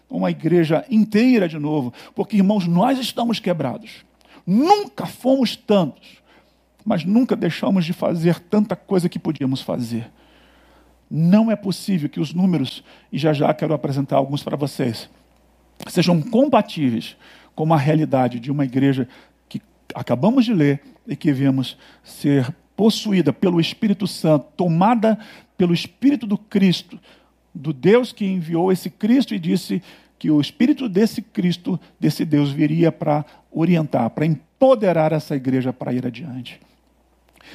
uma 0.09 0.31
igreja 0.31 0.85
inteira 0.89 1.45
de 1.49 1.59
novo, 1.59 1.93
porque, 2.15 2.37
irmãos, 2.37 2.65
nós 2.65 2.97
estamos 2.97 3.41
quebrados. 3.41 4.05
Nunca 4.47 5.05
fomos 5.05 5.57
tantos, 5.57 6.19
mas 6.85 7.03
nunca 7.03 7.35
deixamos 7.35 7.83
de 7.83 7.91
fazer 7.91 8.39
tanta 8.39 8.73
coisa 8.73 9.09
que 9.09 9.19
podíamos 9.19 9.61
fazer. 9.61 10.09
Não 11.09 11.49
é 11.49 11.55
possível 11.55 12.07
que 12.07 12.19
os 12.19 12.33
números, 12.33 12.83
e 13.11 13.17
já 13.17 13.33
já 13.33 13.53
quero 13.53 13.73
apresentar 13.73 14.17
alguns 14.17 14.43
para 14.43 14.55
vocês, 14.55 15.09
sejam 15.87 16.21
compatíveis 16.21 17.17
com 17.55 17.73
a 17.73 17.77
realidade 17.77 18.39
de 18.39 18.51
uma 18.51 18.63
igreja 18.65 19.07
que 19.47 19.61
acabamos 19.95 20.45
de 20.45 20.53
ler 20.53 20.81
e 21.07 21.15
que 21.15 21.31
vemos 21.31 21.77
ser 22.03 22.53
possuída 22.75 23.33
pelo 23.33 23.59
Espírito 23.59 24.07
Santo, 24.07 24.45
tomada 24.55 25.17
pelo 25.57 25.73
Espírito 25.73 26.25
do 26.25 26.37
Cristo, 26.37 26.99
do 27.53 27.73
Deus 27.73 28.13
que 28.13 28.25
enviou 28.25 28.71
esse 28.71 28.89
Cristo 28.89 29.33
e 29.33 29.39
disse 29.39 29.81
que 30.17 30.29
o 30.29 30.39
Espírito 30.39 30.87
desse 30.87 31.21
Cristo, 31.21 31.79
desse 31.99 32.23
Deus, 32.23 32.51
viria 32.51 32.91
para 32.91 33.25
orientar, 33.51 34.09
para 34.11 34.25
empoderar 34.25 35.11
essa 35.11 35.35
igreja 35.35 35.73
para 35.73 35.93
ir 35.93 36.05
adiante. 36.05 36.59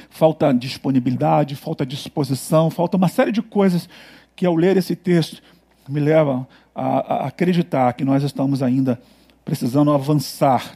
Falta 0.09 0.53
disponibilidade, 0.53 1.55
falta 1.55 1.85
disposição, 1.85 2.69
falta 2.69 2.97
uma 2.97 3.07
série 3.07 3.31
de 3.31 3.41
coisas 3.41 3.89
que, 4.35 4.45
ao 4.45 4.55
ler 4.55 4.77
esse 4.77 4.95
texto, 4.95 5.41
me 5.87 5.99
levam 5.99 6.47
a, 6.73 7.23
a 7.23 7.27
acreditar 7.27 7.93
que 7.93 8.03
nós 8.03 8.23
estamos 8.23 8.61
ainda 8.61 8.99
precisando 9.43 9.91
avançar 9.91 10.75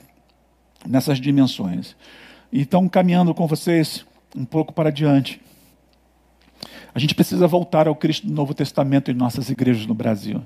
nessas 0.88 1.20
dimensões. 1.20 1.96
Então, 2.52 2.88
caminhando 2.88 3.34
com 3.34 3.48
vocês 3.48 4.06
um 4.36 4.46
pouco 4.46 4.74
para 4.74 4.92
diante, 4.92 5.42
a 6.94 7.00
gente 7.00 7.16
precisa 7.16 7.48
voltar 7.48 7.88
ao 7.88 7.96
Cristo 7.96 8.28
do 8.28 8.34
Novo 8.34 8.54
Testamento 8.54 9.12
em 9.12 9.14
nossas 9.14 9.50
igrejas 9.50 9.86
no 9.86 9.94
Brasil. 9.94 10.42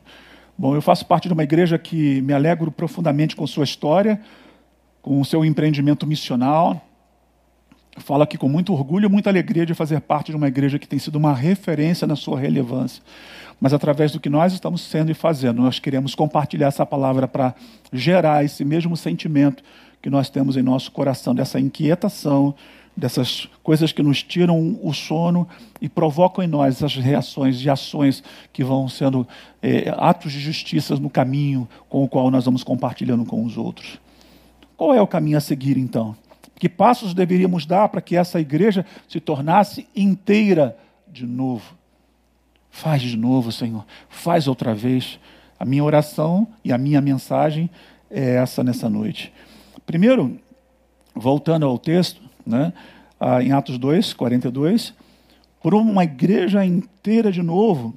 Bom, 0.57 0.75
eu 0.75 0.81
faço 0.81 1.05
parte 1.05 1.27
de 1.27 1.33
uma 1.33 1.43
igreja 1.43 1.77
que 1.77 2.21
me 2.21 2.33
alegro 2.33 2.71
profundamente 2.71 3.35
com 3.35 3.45
sua 3.47 3.63
história, 3.63 4.21
com 5.01 5.19
o 5.19 5.25
seu 5.25 5.43
empreendimento 5.43 6.05
missional. 6.05 6.85
Falo 7.97 8.23
aqui 8.23 8.37
com 8.37 8.49
muito 8.49 8.73
orgulho 8.73 9.05
e 9.05 9.09
muita 9.09 9.29
alegria 9.29 9.65
de 9.65 9.73
fazer 9.73 10.01
parte 10.01 10.31
de 10.31 10.37
uma 10.37 10.47
igreja 10.47 10.79
que 10.79 10.87
tem 10.87 10.97
sido 10.97 11.15
uma 11.15 11.33
referência 11.33 12.07
na 12.07 12.15
sua 12.15 12.39
relevância. 12.39 13.03
Mas 13.61 13.71
através 13.71 14.11
do 14.11 14.19
que 14.19 14.29
nós 14.29 14.51
estamos 14.51 14.81
sendo 14.81 15.11
e 15.11 15.13
fazendo, 15.13 15.61
nós 15.61 15.79
queremos 15.79 16.15
compartilhar 16.15 16.67
essa 16.67 16.85
palavra 16.85 17.27
para 17.27 17.53
gerar 17.91 18.43
esse 18.43 18.65
mesmo 18.65 18.97
sentimento 18.97 19.63
que 20.01 20.09
nós 20.09 20.29
temos 20.29 20.57
em 20.57 20.61
nosso 20.63 20.91
coração, 20.91 21.35
dessa 21.35 21.59
inquietação, 21.59 22.55
dessas 22.95 23.47
coisas 23.63 23.91
que 23.91 24.03
nos 24.03 24.21
tiram 24.21 24.79
o 24.81 24.93
sono 24.93 25.47
e 25.81 25.87
provocam 25.87 26.43
em 26.43 26.47
nós 26.47 26.75
essas 26.75 26.95
reações 26.95 27.63
e 27.63 27.69
ações 27.69 28.23
que 28.51 28.63
vão 28.63 28.89
sendo 28.89 29.27
é, 29.61 29.93
atos 29.97 30.31
de 30.31 30.39
justiça 30.39 30.95
no 30.95 31.09
caminho 31.09 31.67
com 31.89 32.03
o 32.03 32.07
qual 32.07 32.29
nós 32.29 32.45
vamos 32.45 32.63
compartilhando 32.63 33.25
com 33.25 33.43
os 33.45 33.57
outros. 33.57 33.99
Qual 34.75 34.93
é 34.93 35.01
o 35.01 35.07
caminho 35.07 35.37
a 35.37 35.41
seguir 35.41 35.77
então? 35.77 36.15
Que 36.63 36.69
passos 36.69 37.13
deveríamos 37.13 37.65
dar 37.65 37.89
para 37.89 37.99
que 37.99 38.15
essa 38.15 38.39
igreja 38.39 38.85
se 39.09 39.19
tornasse 39.19 39.85
inteira 39.93 40.77
de 41.05 41.25
novo? 41.25 41.75
Faz 42.71 43.01
de 43.01 43.17
novo, 43.17 43.51
Senhor. 43.51 43.85
Faz 44.07 44.47
outra 44.47 44.73
vez. 44.73 45.19
A 45.59 45.65
minha 45.65 45.83
oração 45.83 46.47
e 46.63 46.71
a 46.71 46.77
minha 46.77 47.01
mensagem 47.01 47.69
é 48.09 48.35
essa 48.35 48.63
nessa 48.63 48.89
noite. 48.89 49.33
Primeiro, 49.85 50.39
voltando 51.13 51.65
ao 51.65 51.77
texto, 51.77 52.21
né, 52.47 52.71
em 53.41 53.51
Atos 53.51 53.77
2, 53.77 54.13
42, 54.13 54.93
por 55.61 55.75
uma 55.75 56.05
igreja 56.05 56.65
inteira 56.65 57.29
de 57.29 57.43
novo, 57.43 57.93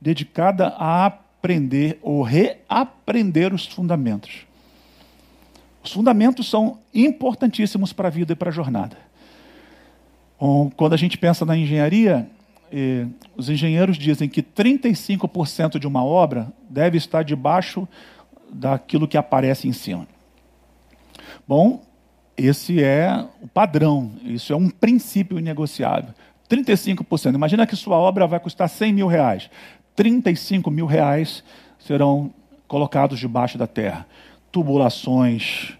dedicada 0.00 0.68
a 0.68 1.04
aprender 1.04 1.98
ou 2.00 2.22
reaprender 2.22 3.52
os 3.52 3.66
fundamentos. 3.66 4.46
Os 5.86 5.92
fundamentos 5.92 6.50
são 6.50 6.80
importantíssimos 6.92 7.92
para 7.92 8.08
a 8.08 8.10
vida 8.10 8.32
e 8.32 8.36
para 8.36 8.48
a 8.48 8.52
jornada. 8.52 8.96
Quando 10.76 10.94
a 10.94 10.96
gente 10.96 11.16
pensa 11.16 11.44
na 11.44 11.56
engenharia, 11.56 12.28
eh, 12.72 13.06
os 13.36 13.48
engenheiros 13.48 13.96
dizem 13.96 14.28
que 14.28 14.42
35% 14.42 15.78
de 15.78 15.86
uma 15.86 16.04
obra 16.04 16.52
deve 16.68 16.98
estar 16.98 17.22
debaixo 17.22 17.86
daquilo 18.52 19.06
que 19.06 19.16
aparece 19.16 19.68
em 19.68 19.72
cima. 19.72 20.08
Bom, 21.46 21.80
esse 22.36 22.82
é 22.82 23.24
o 23.40 23.46
padrão, 23.46 24.10
isso 24.24 24.52
é 24.52 24.56
um 24.56 24.68
princípio 24.68 25.38
inegociável. 25.38 26.12
35%. 26.50 27.32
Imagina 27.32 27.64
que 27.64 27.76
sua 27.76 27.96
obra 27.96 28.26
vai 28.26 28.40
custar 28.40 28.68
100 28.68 28.92
mil 28.92 29.06
reais. 29.06 29.48
35 29.94 30.68
mil 30.68 30.86
reais 30.86 31.44
serão 31.78 32.34
colocados 32.66 33.20
debaixo 33.20 33.56
da 33.56 33.68
terra. 33.68 34.04
Tubulações 34.56 35.74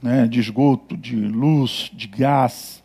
né, 0.00 0.28
de 0.28 0.38
esgoto, 0.38 0.96
de 0.96 1.16
luz, 1.16 1.90
de 1.92 2.06
gás, 2.06 2.80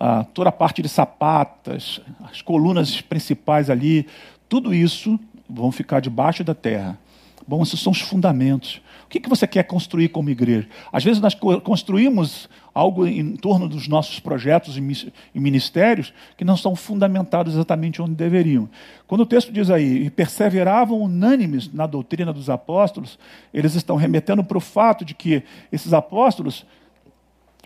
ah, 0.00 0.24
toda 0.24 0.48
a 0.48 0.52
parte 0.52 0.80
de 0.80 0.88
sapatas, 0.88 2.00
as 2.22 2.40
colunas 2.40 2.98
principais 3.02 3.68
ali, 3.68 4.06
tudo 4.48 4.72
isso 4.72 5.20
vão 5.46 5.70
ficar 5.70 6.00
debaixo 6.00 6.42
da 6.42 6.54
terra. 6.54 6.98
Bom, 7.46 7.62
esses 7.62 7.78
são 7.78 7.92
os 7.92 8.00
fundamentos. 8.00 8.80
O 9.04 9.08
que, 9.08 9.20
que 9.20 9.28
você 9.28 9.46
quer 9.46 9.62
construir 9.64 10.08
como 10.08 10.30
igreja? 10.30 10.68
Às 10.92 11.04
vezes 11.04 11.20
nós 11.20 11.34
construímos 11.62 12.48
algo 12.74 13.06
em 13.06 13.36
torno 13.36 13.68
dos 13.68 13.86
nossos 13.86 14.18
projetos 14.18 14.76
e 14.76 15.40
ministérios 15.40 16.12
que 16.36 16.44
não 16.44 16.56
são 16.56 16.74
fundamentados 16.74 17.54
exatamente 17.54 18.02
onde 18.02 18.14
deveriam. 18.14 18.68
Quando 19.06 19.20
o 19.20 19.26
texto 19.26 19.52
diz 19.52 19.70
aí, 19.70 20.06
e 20.06 20.10
perseveravam 20.10 21.00
unânimes 21.00 21.72
na 21.72 21.86
doutrina 21.86 22.32
dos 22.32 22.50
apóstolos, 22.50 23.18
eles 23.52 23.74
estão 23.74 23.96
remetendo 23.96 24.42
para 24.42 24.58
o 24.58 24.60
fato 24.60 25.04
de 25.04 25.14
que 25.14 25.44
esses 25.70 25.92
apóstolos 25.92 26.66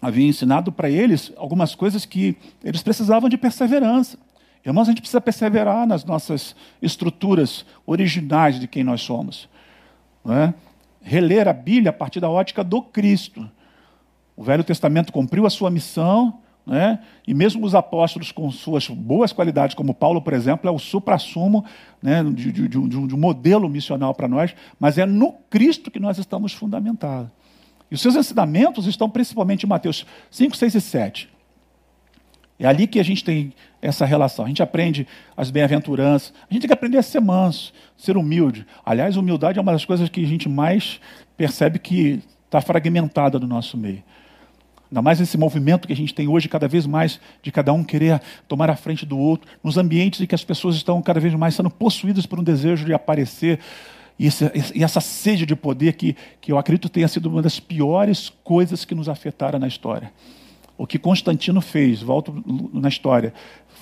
haviam 0.00 0.28
ensinado 0.28 0.70
para 0.70 0.90
eles 0.90 1.32
algumas 1.36 1.74
coisas 1.74 2.04
que 2.04 2.36
eles 2.62 2.82
precisavam 2.82 3.28
de 3.28 3.38
perseverança. 3.38 4.18
Irmãos, 4.64 4.88
a 4.88 4.90
gente 4.90 5.00
precisa 5.00 5.20
perseverar 5.20 5.86
nas 5.86 6.04
nossas 6.04 6.54
estruturas 6.82 7.64
originais 7.86 8.60
de 8.60 8.68
quem 8.68 8.84
nós 8.84 9.00
somos. 9.00 9.48
Não 10.24 10.34
é? 10.34 10.54
Reler 11.08 11.48
a 11.48 11.52
Bíblia 11.52 11.90
a 11.90 11.92
partir 11.92 12.20
da 12.20 12.28
ótica 12.28 12.62
do 12.62 12.82
Cristo. 12.82 13.48
O 14.36 14.44
Velho 14.44 14.62
Testamento 14.62 15.12
cumpriu 15.12 15.46
a 15.46 15.50
sua 15.50 15.70
missão, 15.70 16.38
né? 16.66 17.00
e 17.26 17.32
mesmo 17.32 17.64
os 17.64 17.74
apóstolos, 17.74 18.30
com 18.30 18.50
suas 18.50 18.86
boas 18.88 19.32
qualidades, 19.32 19.74
como 19.74 19.94
Paulo, 19.94 20.20
por 20.20 20.34
exemplo, 20.34 20.68
é 20.68 20.72
o 20.72 20.78
supra-sumo 20.78 21.64
né? 22.02 22.22
de, 22.22 22.52
de, 22.52 22.68
de, 22.68 22.78
um, 22.78 23.06
de 23.06 23.14
um 23.14 23.18
modelo 23.18 23.68
missional 23.68 24.14
para 24.14 24.28
nós, 24.28 24.54
mas 24.78 24.98
é 24.98 25.06
no 25.06 25.32
Cristo 25.48 25.90
que 25.90 25.98
nós 25.98 26.18
estamos 26.18 26.52
fundamentados. 26.52 27.30
E 27.90 27.94
os 27.94 28.02
seus 28.02 28.14
ensinamentos 28.14 28.86
estão 28.86 29.08
principalmente 29.08 29.64
em 29.64 29.68
Mateus 29.68 30.04
5, 30.30 30.54
6 30.54 30.74
e 30.74 30.80
7. 30.80 31.37
É 32.58 32.66
ali 32.66 32.86
que 32.86 32.98
a 32.98 33.02
gente 33.02 33.22
tem 33.22 33.52
essa 33.80 34.04
relação. 34.04 34.44
A 34.44 34.48
gente 34.48 34.62
aprende 34.62 35.06
as 35.36 35.50
bem-aventuranças. 35.50 36.32
A 36.50 36.52
gente 36.52 36.62
tem 36.62 36.68
que 36.68 36.74
aprender 36.74 36.98
a 36.98 37.02
ser 37.02 37.20
manso, 37.20 37.72
ser 37.96 38.16
humilde. 38.16 38.66
Aliás, 38.84 39.16
humildade 39.16 39.58
é 39.58 39.62
uma 39.62 39.72
das 39.72 39.84
coisas 39.84 40.08
que 40.08 40.24
a 40.24 40.26
gente 40.26 40.48
mais 40.48 41.00
percebe 41.36 41.78
que 41.78 42.20
está 42.46 42.60
fragmentada 42.60 43.38
no 43.38 43.46
nosso 43.46 43.76
meio. 43.76 44.02
Ainda 44.90 45.02
mais 45.02 45.20
esse 45.20 45.36
movimento 45.36 45.86
que 45.86 45.92
a 45.92 45.96
gente 45.96 46.14
tem 46.14 46.26
hoje, 46.26 46.48
cada 46.48 46.66
vez 46.66 46.86
mais, 46.86 47.20
de 47.42 47.52
cada 47.52 47.72
um 47.72 47.84
querer 47.84 48.20
tomar 48.48 48.70
a 48.70 48.76
frente 48.76 49.04
do 49.04 49.18
outro, 49.18 49.48
nos 49.62 49.76
ambientes 49.76 50.20
em 50.20 50.26
que 50.26 50.34
as 50.34 50.42
pessoas 50.42 50.76
estão 50.76 51.00
cada 51.02 51.20
vez 51.20 51.34
mais 51.34 51.54
sendo 51.54 51.70
possuídas 51.70 52.24
por 52.24 52.40
um 52.40 52.42
desejo 52.42 52.86
de 52.86 52.94
aparecer, 52.94 53.60
e, 54.18 54.26
esse, 54.26 54.50
e 54.74 54.82
essa 54.82 55.00
sede 55.00 55.44
de 55.44 55.54
poder 55.54 55.92
que, 55.92 56.16
que 56.40 56.50
eu 56.50 56.58
acredito 56.58 56.88
tenha 56.88 57.06
sido 57.06 57.26
uma 57.26 57.42
das 57.42 57.60
piores 57.60 58.32
coisas 58.42 58.84
que 58.84 58.94
nos 58.94 59.08
afetaram 59.08 59.58
na 59.58 59.68
história. 59.68 60.10
O 60.78 60.86
que 60.86 60.96
Constantino 60.96 61.60
fez, 61.60 62.00
volto 62.00 62.32
na 62.72 62.88
história, 62.88 63.34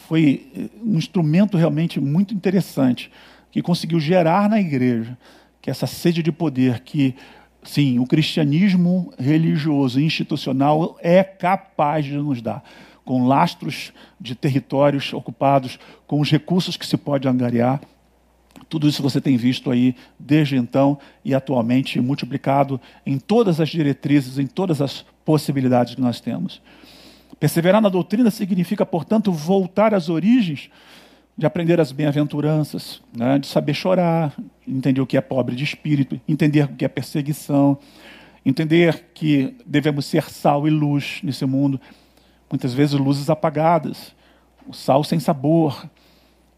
foi 0.09 0.51
eh, 0.57 0.69
um 0.83 0.97
instrumento 0.97 1.59
realmente 1.59 2.01
muito 2.01 2.33
interessante, 2.33 3.13
que 3.51 3.61
conseguiu 3.61 4.01
gerar 4.01 4.49
na 4.49 4.59
igreja 4.59 5.17
que 5.61 5.71
essa 5.71 5.87
sede 5.87 6.23
de 6.23 6.33
poder 6.33 6.81
que, 6.81 7.15
sim, 7.63 7.99
o 7.99 8.07
cristianismo 8.07 9.13
religioso 9.19 10.01
e 10.01 10.05
institucional 10.05 10.97
é 11.03 11.23
capaz 11.23 12.07
de 12.07 12.15
nos 12.15 12.41
dar, 12.41 12.65
com 13.05 13.27
lastros 13.27 13.93
de 14.19 14.35
territórios 14.35 15.13
ocupados, 15.13 15.79
com 16.07 16.21
os 16.21 16.31
recursos 16.31 16.79
que 16.79 16.87
se 16.87 16.97
pode 16.97 17.29
angariar. 17.29 17.81
Tudo 18.71 18.89
isso 18.89 19.03
você 19.03 19.21
tem 19.21 19.37
visto 19.37 19.71
aí 19.71 19.95
desde 20.19 20.57
então 20.57 20.99
e 21.25 21.35
atualmente 21.35 22.01
multiplicado 22.01 22.81
em 23.05 23.19
todas 23.19 23.61
as 23.61 23.69
diretrizes, 23.69 24.39
em 24.39 24.47
todas 24.47 24.81
as 24.81 25.05
possibilidades 25.25 25.95
que 25.95 26.01
nós 26.01 26.21
temos. 26.21 26.63
Perseverar 27.39 27.83
na 27.83 27.89
doutrina 27.89 28.31
significa, 28.31 28.87
portanto, 28.87 29.31
voltar 29.31 29.95
às 29.95 30.09
origens 30.09 30.71
de 31.37 31.45
aprender 31.45 31.79
as 31.81 31.93
bem-aventuranças, 31.93 33.03
né? 33.15 33.39
de 33.39 33.47
saber 33.47 33.75
chorar, 33.75 34.35
entender 34.67 35.01
o 35.03 35.07
que 35.07 35.19
é 35.19 35.21
pobre 35.21 35.55
de 35.55 35.65
espírito, 35.65 36.19
entender 36.27 36.65
o 36.65 36.69
que 36.69 36.85
é 36.85 36.89
perseguição, 36.89 37.79
entender 38.45 39.11
que 39.13 39.55
devemos 39.67 40.07
ser 40.07 40.31
sal 40.31 40.67
e 40.67 40.71
luz 40.71 41.21
nesse 41.23 41.45
mundo. 41.45 41.79
Muitas 42.51 42.73
vezes 42.73 42.99
luzes 42.99 43.29
apagadas, 43.29 44.15
o 44.67 44.73
sal 44.73 45.05
sem 45.05 45.21
sabor, 45.21 45.87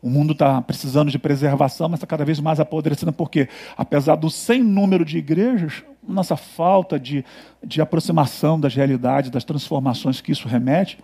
O 0.01 0.09
mundo 0.09 0.33
está 0.33 0.63
precisando 0.63 1.11
de 1.11 1.19
preservação, 1.19 1.89
mas 1.89 1.99
está 1.99 2.07
cada 2.07 2.25
vez 2.25 2.39
mais 2.39 2.61
apodrecendo, 2.61 3.13
porque, 3.13 3.49
apesar 3.77 4.15
do 4.17 4.31
sem 4.31 4.63
número 4.63 5.05
de 5.05 5.19
igrejas, 5.19 5.83
nossa 6.07 6.37
falta 6.37 6.99
de, 6.99 7.25
de 7.65 7.81
aproximação 7.81 8.59
das 8.59 8.75
realidades, 8.75 9.31
das 9.31 9.45
transformações 9.45 10.21
que 10.21 10.31
isso 10.31 10.47
remete, 10.47 10.99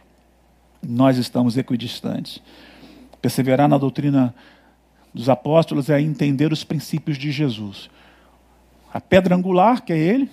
nós 0.82 1.18
estamos 1.18 1.56
equidistantes. 1.56 2.40
Perseverar 3.20 3.68
na 3.68 3.78
doutrina 3.78 4.34
dos 5.12 5.28
apóstolos 5.28 5.88
é 5.88 6.00
entender 6.00 6.52
os 6.52 6.64
princípios 6.64 7.16
de 7.16 7.30
Jesus. 7.30 7.88
A 8.92 9.00
pedra 9.00 9.34
angular, 9.34 9.82
que 9.82 9.92
é 9.92 9.98
ele, 9.98 10.30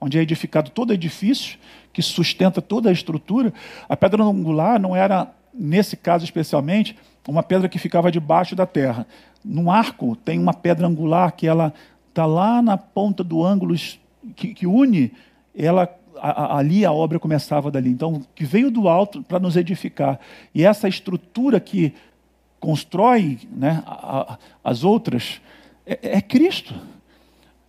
onde 0.00 0.18
é 0.18 0.22
edificado 0.22 0.70
todo 0.70 0.92
edifício, 0.92 1.58
que 1.92 2.02
sustenta 2.02 2.60
toda 2.60 2.90
a 2.90 2.92
estrutura, 2.92 3.52
a 3.88 3.96
pedra 3.96 4.22
angular 4.22 4.78
não 4.78 4.94
era, 4.94 5.28
nesse 5.58 5.96
caso 5.96 6.24
especialmente, 6.24 6.96
uma 7.26 7.42
pedra 7.42 7.68
que 7.68 7.78
ficava 7.78 8.10
debaixo 8.12 8.54
da 8.54 8.66
terra. 8.66 9.06
No 9.44 9.70
arco 9.70 10.16
tem 10.16 10.38
uma 10.38 10.54
pedra 10.54 10.86
angular 10.86 11.32
que 11.32 11.46
ela 11.46 11.72
está 12.08 12.26
lá 12.26 12.62
na 12.62 12.76
ponta 12.76 13.24
do 13.24 13.44
ângulo 13.44 13.74
que, 14.34 14.54
que 14.54 14.66
une, 14.66 15.12
ela 15.54 15.88
a, 16.18 16.30
a, 16.30 16.58
ali 16.58 16.84
a 16.84 16.92
obra 16.92 17.18
começava 17.18 17.70
dali. 17.70 17.90
Então, 17.90 18.22
que 18.34 18.44
veio 18.44 18.70
do 18.70 18.88
alto 18.88 19.22
para 19.22 19.38
nos 19.38 19.56
edificar. 19.56 20.18
E 20.54 20.64
essa 20.64 20.88
estrutura 20.88 21.60
que 21.60 21.92
constrói 22.58 23.38
né, 23.50 23.82
a, 23.86 24.38
as 24.64 24.84
outras 24.84 25.40
é, 25.86 26.16
é 26.16 26.20
Cristo. 26.20 26.74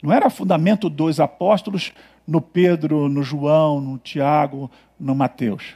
Não 0.01 0.13
era 0.13 0.29
fundamento 0.29 0.89
dos 0.89 1.19
apóstolos 1.19 1.91
no 2.25 2.41
Pedro, 2.41 3.09
no 3.09 3.23
João, 3.23 3.81
no 3.81 3.97
Tiago, 3.97 4.69
no 4.99 5.15
Mateus. 5.15 5.75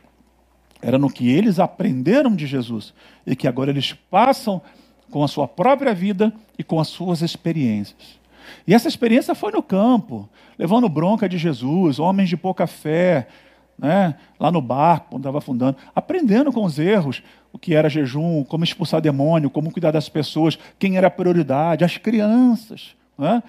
Era 0.81 0.97
no 0.97 1.09
que 1.09 1.29
eles 1.29 1.59
aprenderam 1.59 2.35
de 2.35 2.47
Jesus 2.47 2.93
e 3.25 3.35
que 3.35 3.47
agora 3.47 3.69
eles 3.69 3.93
passam 3.93 4.61
com 5.09 5.23
a 5.23 5.27
sua 5.27 5.47
própria 5.47 5.93
vida 5.93 6.33
e 6.57 6.63
com 6.63 6.79
as 6.79 6.87
suas 6.87 7.21
experiências. 7.21 8.19
E 8.65 8.73
essa 8.73 8.87
experiência 8.87 9.35
foi 9.35 9.51
no 9.51 9.61
campo, 9.61 10.29
levando 10.57 10.89
bronca 10.89 11.27
de 11.29 11.37
Jesus, 11.37 11.99
homens 11.99 12.29
de 12.29 12.37
pouca 12.37 12.65
fé, 12.65 13.27
né, 13.77 14.15
lá 14.39 14.51
no 14.51 14.61
barco, 14.61 15.09
quando 15.11 15.21
estava 15.21 15.39
afundando, 15.39 15.77
aprendendo 15.95 16.51
com 16.51 16.63
os 16.63 16.77
erros, 16.77 17.23
o 17.51 17.57
que 17.57 17.73
era 17.73 17.89
jejum, 17.89 18.43
como 18.43 18.63
expulsar 18.63 19.01
demônio, 19.01 19.49
como 19.49 19.71
cuidar 19.71 19.91
das 19.91 20.07
pessoas, 20.07 20.57
quem 20.77 20.97
era 20.97 21.07
a 21.07 21.11
prioridade, 21.11 21.83
as 21.83 21.97
crianças. 21.97 22.95
Né? 23.17 23.41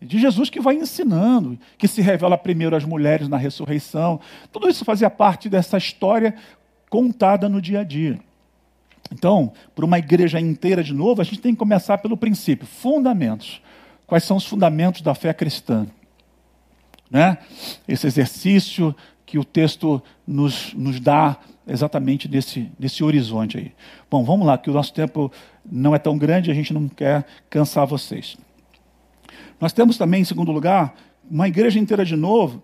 De 0.00 0.18
Jesus 0.18 0.48
que 0.48 0.60
vai 0.60 0.76
ensinando, 0.76 1.58
que 1.76 1.88
se 1.88 2.00
revela 2.00 2.38
primeiro 2.38 2.76
às 2.76 2.84
mulheres 2.84 3.28
na 3.28 3.36
ressurreição. 3.36 4.20
Tudo 4.52 4.68
isso 4.68 4.84
fazia 4.84 5.10
parte 5.10 5.48
dessa 5.48 5.76
história 5.76 6.34
contada 6.88 7.48
no 7.48 7.60
dia 7.60 7.80
a 7.80 7.84
dia. 7.84 8.20
Então, 9.12 9.52
para 9.74 9.84
uma 9.84 9.98
igreja 9.98 10.38
inteira 10.38 10.84
de 10.84 10.94
novo, 10.94 11.20
a 11.20 11.24
gente 11.24 11.40
tem 11.40 11.52
que 11.52 11.58
começar 11.58 11.98
pelo 11.98 12.16
princípio, 12.16 12.66
fundamentos. 12.66 13.60
Quais 14.06 14.24
são 14.24 14.36
os 14.36 14.46
fundamentos 14.46 15.02
da 15.02 15.14
fé 15.14 15.32
cristã? 15.32 15.86
Né? 17.10 17.38
Esse 17.86 18.06
exercício 18.06 18.94
que 19.24 19.38
o 19.38 19.44
texto 19.44 20.02
nos, 20.26 20.72
nos 20.74 21.00
dá 21.00 21.36
exatamente 21.66 22.28
nesse, 22.28 22.70
nesse 22.78 23.04
horizonte 23.04 23.58
aí. 23.58 23.72
Bom, 24.10 24.24
vamos 24.24 24.46
lá, 24.46 24.56
que 24.56 24.70
o 24.70 24.72
nosso 24.72 24.92
tempo 24.92 25.30
não 25.70 25.94
é 25.94 25.98
tão 25.98 26.16
grande, 26.16 26.50
a 26.50 26.54
gente 26.54 26.72
não 26.72 26.88
quer 26.88 27.26
cansar 27.50 27.86
vocês. 27.86 28.36
Nós 29.60 29.72
temos 29.72 29.96
também, 29.98 30.22
em 30.22 30.24
segundo 30.24 30.52
lugar, 30.52 30.94
uma 31.30 31.48
igreja 31.48 31.78
inteira 31.78 32.04
de 32.04 32.16
novo, 32.16 32.62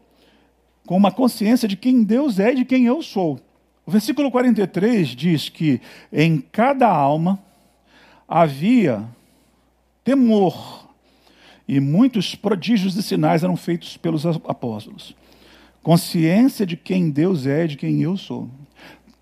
com 0.87 0.97
uma 0.97 1.11
consciência 1.11 1.69
de 1.69 1.77
quem 1.77 2.03
Deus 2.03 2.39
é 2.39 2.53
e 2.53 2.57
de 2.57 2.65
quem 2.65 2.87
eu 2.87 3.03
sou. 3.03 3.41
O 3.87 3.91
versículo 3.91 4.31
43 4.31 5.09
diz 5.09 5.49
que 5.49 5.81
em 6.13 6.41
cada 6.41 6.89
alma 6.89 7.39
havia 8.27 9.05
temor, 10.03 10.89
e 11.67 11.81
muitos 11.81 12.35
prodígios 12.35 12.97
e 12.97 13.03
sinais 13.03 13.43
eram 13.43 13.57
feitos 13.57 13.97
pelos 13.97 14.27
apóstolos. 14.27 15.17
Consciência 15.83 16.67
de 16.67 16.77
quem 16.77 17.11
Deus 17.11 17.47
é 17.47 17.65
e 17.65 17.69
de 17.69 17.77
quem 17.77 18.03
eu 18.03 18.17
sou. 18.17 18.49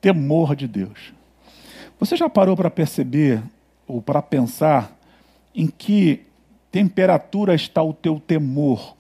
Temor 0.01 0.57
de 0.57 0.67
Deus. 0.67 1.13
Você 1.99 2.17
já 2.17 2.29
parou 2.29 2.57
para 2.57 2.71
perceber 2.71 3.43
ou 3.87 4.03
para 4.03 4.21
pensar 4.21 4.97
em 5.55 5.67
que 5.67 6.23
temperatura 6.73 7.55
está 7.55 7.83
o 7.83 7.93
teu 7.93 8.19
temor 8.19 8.97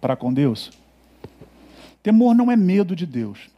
para 0.00 0.16
com 0.16 0.32
Deus? 0.32 0.70
Temor 2.02 2.34
não 2.34 2.50
é 2.50 2.56
medo 2.56 2.96
de 2.96 3.04
Deus. 3.04 3.50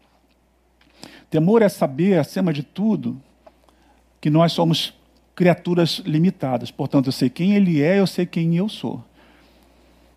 Temor 1.31 1.63
é 1.63 1.69
saber, 1.69 2.19
acima 2.19 2.53
de 2.53 2.63
tudo, 2.63 3.21
que 4.21 4.29
nós 4.29 4.53
somos 4.53 4.93
criaturas 5.37 6.03
limitadas. 6.05 6.71
Portanto, 6.71 7.07
eu 7.07 7.13
sei 7.13 7.31
quem 7.31 7.55
Ele 7.55 7.81
é, 7.81 8.01
eu 8.01 8.07
sei 8.07 8.27
quem 8.27 8.57
eu 8.57 8.69
sou. 8.69 9.05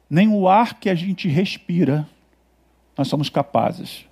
Nem 0.09 0.29
o 0.29 0.47
ar 0.47 0.79
que 0.79 0.89
a 0.89 0.95
gente 0.95 1.27
respira 1.27 2.07
nós 2.97 3.07
somos 3.07 3.29
capazes 3.29 4.05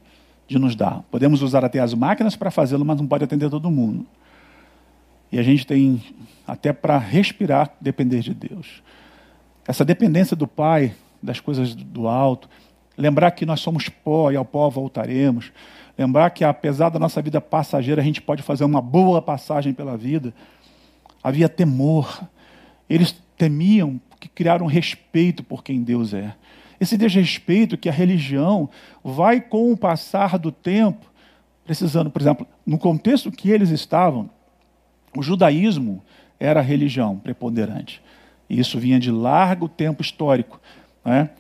de 0.48 0.60
nos 0.60 0.76
dar. 0.76 1.04
Podemos 1.10 1.42
usar 1.42 1.64
até 1.64 1.80
as 1.80 1.94
máquinas 1.94 2.36
para 2.36 2.52
fazê-lo, 2.52 2.84
mas 2.84 2.98
não 2.98 3.08
pode 3.08 3.24
atender 3.24 3.50
todo 3.50 3.72
mundo. 3.72 4.06
E 5.32 5.40
a 5.40 5.44
gente 5.44 5.66
tem 5.66 6.04
até 6.46 6.74
para 6.74 6.98
respirar 6.98 7.74
depender 7.80 8.20
de 8.20 8.34
Deus. 8.34 8.84
Essa 9.68 9.86
dependência 9.86 10.36
do 10.36 10.48
Pai, 10.48 10.94
das 11.22 11.40
coisas 11.40 11.74
do 11.74 12.08
alto, 12.08 12.50
lembrar 12.98 13.32
que 13.32 13.46
nós 13.46 13.62
somos 13.62 13.88
pó 13.90 14.32
e 14.32 14.36
ao 14.36 14.44
pó 14.44 14.70
voltaremos, 14.70 15.52
lembrar 15.98 16.30
que 16.32 16.44
apesar 16.44 16.90
da 16.90 17.00
nossa 17.00 17.22
vida 17.22 17.40
passageira, 17.40 18.02
a 18.02 18.06
gente 18.06 18.22
pode 18.22 18.42
fazer 18.42 18.66
uma 18.66 18.82
boa 18.82 19.22
passagem 19.22 19.74
pela 19.74 19.98
vida. 19.98 20.34
Havia 21.24 21.48
temor. 21.48 22.24
Eles 22.90 23.16
temiam 23.38 24.00
que 24.20 24.28
criaram 24.28 24.66
respeito 24.66 25.44
por 25.44 25.64
quem 25.64 25.82
Deus 25.82 26.14
é. 26.14 26.34
Esse 26.80 26.98
desrespeito 26.98 27.78
que 27.78 27.88
a 27.88 27.94
religião 27.94 28.70
vai 29.04 29.40
com 29.40 29.72
o 29.72 29.78
passar 29.78 30.38
do 30.38 30.52
tempo, 30.52 31.06
precisando, 31.64 32.10
por 32.10 32.22
exemplo, 32.22 32.46
no 32.66 32.78
contexto 32.78 33.32
que 33.32 33.50
eles 33.50 33.70
estavam, 33.70 34.30
o 35.16 35.24
judaísmo 35.24 36.04
era 36.40 36.60
a 36.60 36.64
religião 36.64 37.18
preponderante. 37.18 38.02
E 38.54 38.60
isso 38.60 38.78
vinha 38.78 39.00
de 39.00 39.10
largo 39.10 39.68
tempo 39.68 40.04
histórico, 40.04 40.62
né? 41.04 41.32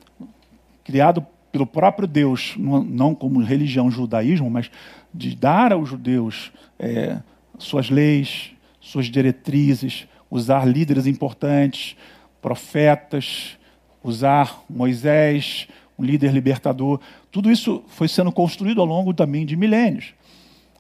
criado 0.84 1.24
pelo 1.52 1.68
próprio 1.68 2.08
Deus, 2.08 2.56
não 2.58 3.14
como 3.14 3.40
religião 3.40 3.92
judaísmo, 3.92 4.50
mas 4.50 4.72
de 5.14 5.36
dar 5.36 5.72
aos 5.72 5.88
judeus 5.88 6.52
é, 6.80 7.20
suas 7.60 7.92
leis, 7.92 8.54
suas 8.82 9.06
diretrizes, 9.06 10.08
usar 10.28 10.66
líderes 10.66 11.06
importantes, 11.06 11.96
profetas, 12.42 13.60
usar 14.04 14.64
Moisés, 14.68 15.68
um 16.00 16.04
líder 16.04 16.34
libertador. 16.34 17.00
Tudo 17.32 17.52
isso 17.52 17.84
foi 17.90 18.08
sendo 18.08 18.32
construído 18.32 18.82
ao 18.82 18.88
longo 18.88 19.14
também 19.14 19.46
de 19.46 19.56
milênios. 19.56 20.16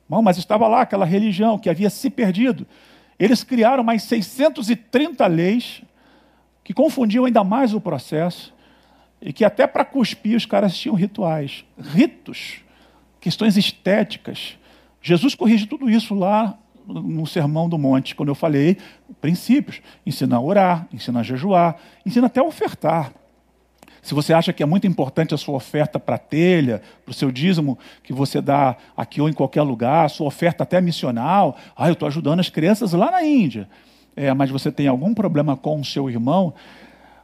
Bom, 0.09 0.23
mas 0.23 0.39
estava 0.39 0.67
lá 0.67 0.81
aquela 0.81 1.05
religião 1.05 1.59
que 1.59 1.69
havia 1.69 1.91
se 1.91 2.09
perdido. 2.09 2.65
Eles 3.19 3.43
criaram 3.43 3.83
mais 3.83 4.01
630 4.01 5.27
leis 5.27 5.83
que 6.63 6.73
confundiam 6.73 7.26
ainda 7.26 7.43
mais 7.43 7.73
o 7.73 7.82
processo 7.82 8.54
e 9.21 9.32
que 9.34 9.43
até 9.43 9.67
para 9.67 9.86
cuspir 9.86 10.36
os 10.36 10.45
caras 10.45 10.78
tinham 10.78 10.95
rituais, 10.95 11.65
ritos, 11.78 12.62
questões 13.19 13.58
estéticas. 13.58 14.58
Jesus 15.02 15.36
corrige 15.36 15.65
tudo 15.65 15.89
isso 15.89 16.13
lá 16.13 16.58
no 16.86 17.26
Sermão 17.26 17.69
do 17.69 17.78
Monte, 17.78 18.15
quando 18.15 18.30
eu 18.30 18.36
falei 18.36 18.78
princípios. 19.21 19.82
Ensina 20.06 20.36
a 20.36 20.41
orar, 20.41 20.88
ensina 20.91 21.21
a 21.21 21.23
jejuar, 21.23 21.78
ensina 22.06 22.28
até 22.28 22.39
a 22.39 22.43
ofertar. 22.43 23.13
Se 24.02 24.13
você 24.13 24.34
acha 24.34 24.52
que 24.52 24.62
é 24.62 24.65
muito 24.65 24.86
importante 24.86 25.34
a 25.34 25.38
sua 25.38 25.56
oferta 25.56 25.97
para 25.97 26.15
a 26.15 26.19
telha, 26.19 26.82
para 27.06 27.12
o 27.12 27.13
seu 27.13 27.32
dízimo 27.32 27.80
que 28.04 28.12
você 28.12 28.41
dá 28.41 28.76
aqui 28.97 29.21
ou 29.21 29.30
em 29.30 29.34
qualquer 29.34 29.62
lugar, 29.62 30.06
a 30.06 30.10
sua 30.10 30.28
oferta 30.28 30.63
até 30.63 30.82
missional, 30.82 31.56
ah, 31.73 31.88
eu 31.88 31.93
estou 31.93 32.06
ajudando 32.10 32.41
as 32.41 32.49
crianças 32.49 32.91
lá 32.91 33.10
na 33.10 33.23
Índia 33.23 33.69
é, 34.15 34.34
mas 34.34 34.49
você 34.49 34.71
tem 34.71 34.88
algum 34.88 35.13
problema 35.13 35.56
com 35.56 35.80
o 35.80 35.86
seu 35.86 36.10
irmão, 36.10 36.54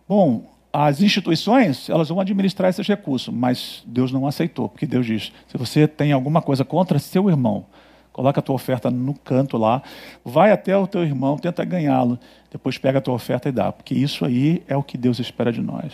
bom, 0.07 0.43
as 0.71 1.01
instituições 1.01 1.89
elas 1.89 2.09
vão 2.09 2.19
administrar 2.19 2.69
esses 2.69 2.87
recursos, 2.87 3.33
mas 3.33 3.83
Deus 3.85 4.11
não 4.11 4.27
aceitou, 4.27 4.69
porque 4.69 4.85
Deus 4.85 5.05
diz: 5.05 5.31
se 5.47 5.57
você 5.57 5.87
tem 5.87 6.11
alguma 6.11 6.41
coisa 6.41 6.63
contra 6.63 6.99
seu 6.99 7.29
irmão, 7.29 7.65
coloca 8.11 8.39
a 8.39 8.43
tua 8.43 8.55
oferta 8.55 8.91
no 8.91 9.13
canto 9.13 9.57
lá, 9.57 9.81
vai 10.23 10.51
até 10.51 10.77
o 10.77 10.85
teu 10.85 11.03
irmão, 11.03 11.37
tenta 11.37 11.63
ganhá-lo, 11.65 12.19
depois 12.51 12.77
pega 12.77 12.99
a 12.99 13.01
tua 13.01 13.13
oferta 13.13 13.49
e 13.49 13.51
dá, 13.51 13.71
porque 13.71 13.95
isso 13.95 14.25
aí 14.25 14.63
é 14.67 14.75
o 14.75 14.83
que 14.83 14.97
Deus 14.97 15.19
espera 15.19 15.51
de 15.51 15.61
nós. 15.61 15.91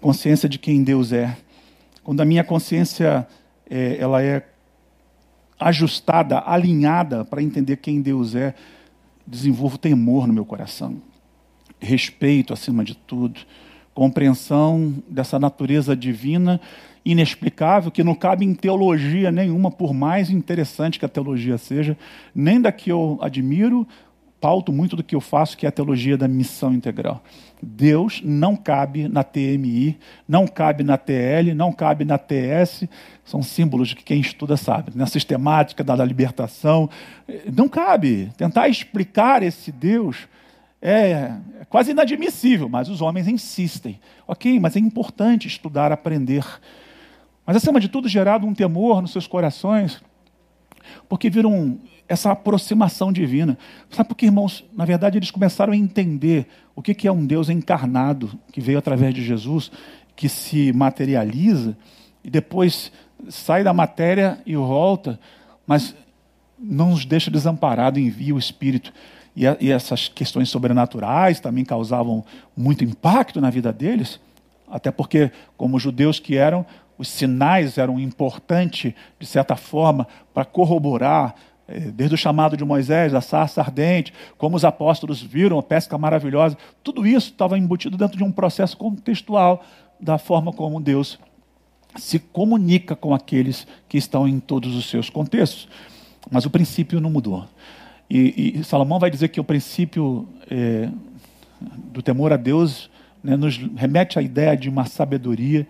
Consciência 0.00 0.48
de 0.48 0.58
quem 0.58 0.82
Deus 0.82 1.12
é. 1.12 1.36
Quando 2.04 2.20
a 2.20 2.24
minha 2.24 2.44
consciência 2.44 3.26
é, 3.68 3.96
ela 3.98 4.22
é 4.22 4.46
ajustada, 5.58 6.42
alinhada 6.46 7.24
para 7.24 7.42
entender 7.42 7.76
quem 7.78 8.00
Deus 8.00 8.34
é, 8.34 8.54
desenvolvo 9.26 9.76
temor 9.76 10.26
no 10.26 10.32
meu 10.32 10.44
coração, 10.44 10.96
respeito 11.80 12.52
acima 12.52 12.84
de 12.84 12.94
tudo, 12.94 13.40
compreensão 13.94 14.94
dessa 15.08 15.38
natureza 15.38 15.96
divina 15.96 16.60
inexplicável 17.06 17.90
que 17.90 18.02
não 18.02 18.16
cabe 18.16 18.44
em 18.44 18.52
teologia 18.52 19.30
nenhuma, 19.30 19.70
por 19.70 19.94
mais 19.94 20.28
interessante 20.28 20.98
que 20.98 21.04
a 21.04 21.08
teologia 21.08 21.56
seja, 21.56 21.96
nem 22.34 22.60
da 22.60 22.72
que 22.72 22.90
eu 22.90 23.16
admiro, 23.22 23.86
pauto 24.40 24.72
muito 24.72 24.96
do 24.96 25.02
que 25.02 25.14
eu 25.14 25.20
faço, 25.20 25.56
que 25.56 25.66
é 25.66 25.68
a 25.68 25.72
teologia 25.72 26.16
da 26.16 26.28
missão 26.28 26.72
integral. 26.72 27.22
Deus 27.62 28.20
não 28.24 28.54
cabe 28.54 29.08
na 29.08 29.24
TMI, 29.24 29.98
não 30.28 30.46
cabe 30.46 30.84
na 30.84 30.98
TL, 30.98 31.54
não 31.54 31.72
cabe 31.72 32.04
na 32.04 32.18
TS, 32.18 32.84
são 33.24 33.42
símbolos 33.42 33.94
que 33.94 34.04
quem 34.04 34.20
estuda 34.20 34.56
sabe, 34.56 34.92
na 34.94 35.06
sistemática 35.06 35.82
da 35.82 36.04
libertação. 36.04 36.88
Não 37.52 37.68
cabe. 37.68 38.30
Tentar 38.36 38.68
explicar 38.68 39.42
esse 39.42 39.72
Deus 39.72 40.28
é, 40.80 41.32
é 41.60 41.64
quase 41.68 41.90
inadmissível, 41.90 42.68
mas 42.68 42.88
os 42.88 43.00
homens 43.00 43.26
insistem. 43.26 43.98
Ok, 44.28 44.60
mas 44.60 44.76
é 44.76 44.78
importante 44.78 45.48
estudar, 45.48 45.90
aprender. 45.90 46.44
Mas, 47.46 47.56
acima 47.56 47.80
de 47.80 47.88
tudo, 47.88 48.08
gerado 48.08 48.46
um 48.46 48.52
temor 48.52 49.00
nos 49.00 49.12
seus 49.12 49.26
corações, 49.26 50.02
porque 51.08 51.30
viram 51.30 51.78
essa 52.08 52.30
aproximação 52.30 53.12
divina. 53.12 53.58
Sabe 53.90 54.08
por 54.08 54.14
que, 54.14 54.26
irmãos? 54.26 54.64
Na 54.72 54.84
verdade, 54.84 55.18
eles 55.18 55.30
começaram 55.30 55.72
a 55.72 55.76
entender 55.76 56.46
o 56.74 56.82
que 56.82 57.06
é 57.06 57.12
um 57.12 57.26
Deus 57.26 57.48
encarnado, 57.48 58.38
que 58.52 58.60
veio 58.60 58.78
através 58.78 59.14
de 59.14 59.24
Jesus, 59.24 59.70
que 60.14 60.28
se 60.28 60.72
materializa 60.72 61.76
e 62.24 62.30
depois 62.30 62.90
sai 63.28 63.62
da 63.62 63.72
matéria 63.72 64.38
e 64.46 64.56
volta, 64.56 65.18
mas 65.66 65.94
não 66.58 66.90
nos 66.90 67.04
deixa 67.04 67.30
desamparado, 67.30 67.98
envia 67.98 68.34
o 68.34 68.38
Espírito. 68.38 68.92
E, 69.34 69.46
a, 69.46 69.56
e 69.60 69.70
essas 69.70 70.08
questões 70.08 70.48
sobrenaturais 70.48 71.40
também 71.40 71.64
causavam 71.64 72.24
muito 72.56 72.84
impacto 72.84 73.40
na 73.40 73.50
vida 73.50 73.72
deles, 73.72 74.18
até 74.68 74.90
porque, 74.90 75.30
como 75.56 75.78
judeus 75.78 76.18
que 76.18 76.36
eram, 76.36 76.64
os 76.98 77.08
sinais 77.08 77.76
eram 77.76 78.00
importantes, 78.00 78.94
de 79.18 79.26
certa 79.26 79.54
forma, 79.54 80.08
para 80.32 80.44
corroborar, 80.44 81.34
desde 81.94 82.14
o 82.14 82.18
chamado 82.18 82.56
de 82.56 82.64
Moisés, 82.64 83.12
a 83.14 83.20
sarça 83.20 83.60
ardente, 83.60 84.12
como 84.38 84.56
os 84.56 84.64
apóstolos 84.64 85.20
viram 85.20 85.58
a 85.58 85.62
pesca 85.62 85.98
maravilhosa, 85.98 86.56
tudo 86.82 87.06
isso 87.06 87.30
estava 87.30 87.58
embutido 87.58 87.96
dentro 87.96 88.16
de 88.16 88.24
um 88.24 88.30
processo 88.30 88.76
contextual 88.76 89.64
da 89.98 90.18
forma 90.18 90.52
como 90.52 90.80
Deus 90.80 91.18
se 91.96 92.18
comunica 92.18 92.94
com 92.94 93.14
aqueles 93.14 93.66
que 93.88 93.96
estão 93.96 94.28
em 94.28 94.38
todos 94.38 94.74
os 94.76 94.88
seus 94.88 95.08
contextos. 95.10 95.68
Mas 96.30 96.44
o 96.44 96.50
princípio 96.50 97.00
não 97.00 97.10
mudou. 97.10 97.46
E, 98.08 98.58
e 98.58 98.64
Salomão 98.64 98.98
vai 98.98 99.10
dizer 99.10 99.28
que 99.28 99.40
o 99.40 99.44
princípio 99.44 100.28
é, 100.50 100.88
do 101.60 102.02
temor 102.02 102.32
a 102.32 102.36
Deus 102.36 102.90
né, 103.22 103.36
nos 103.36 103.56
remete 103.56 104.18
à 104.18 104.22
ideia 104.22 104.56
de 104.56 104.68
uma 104.68 104.84
sabedoria, 104.84 105.66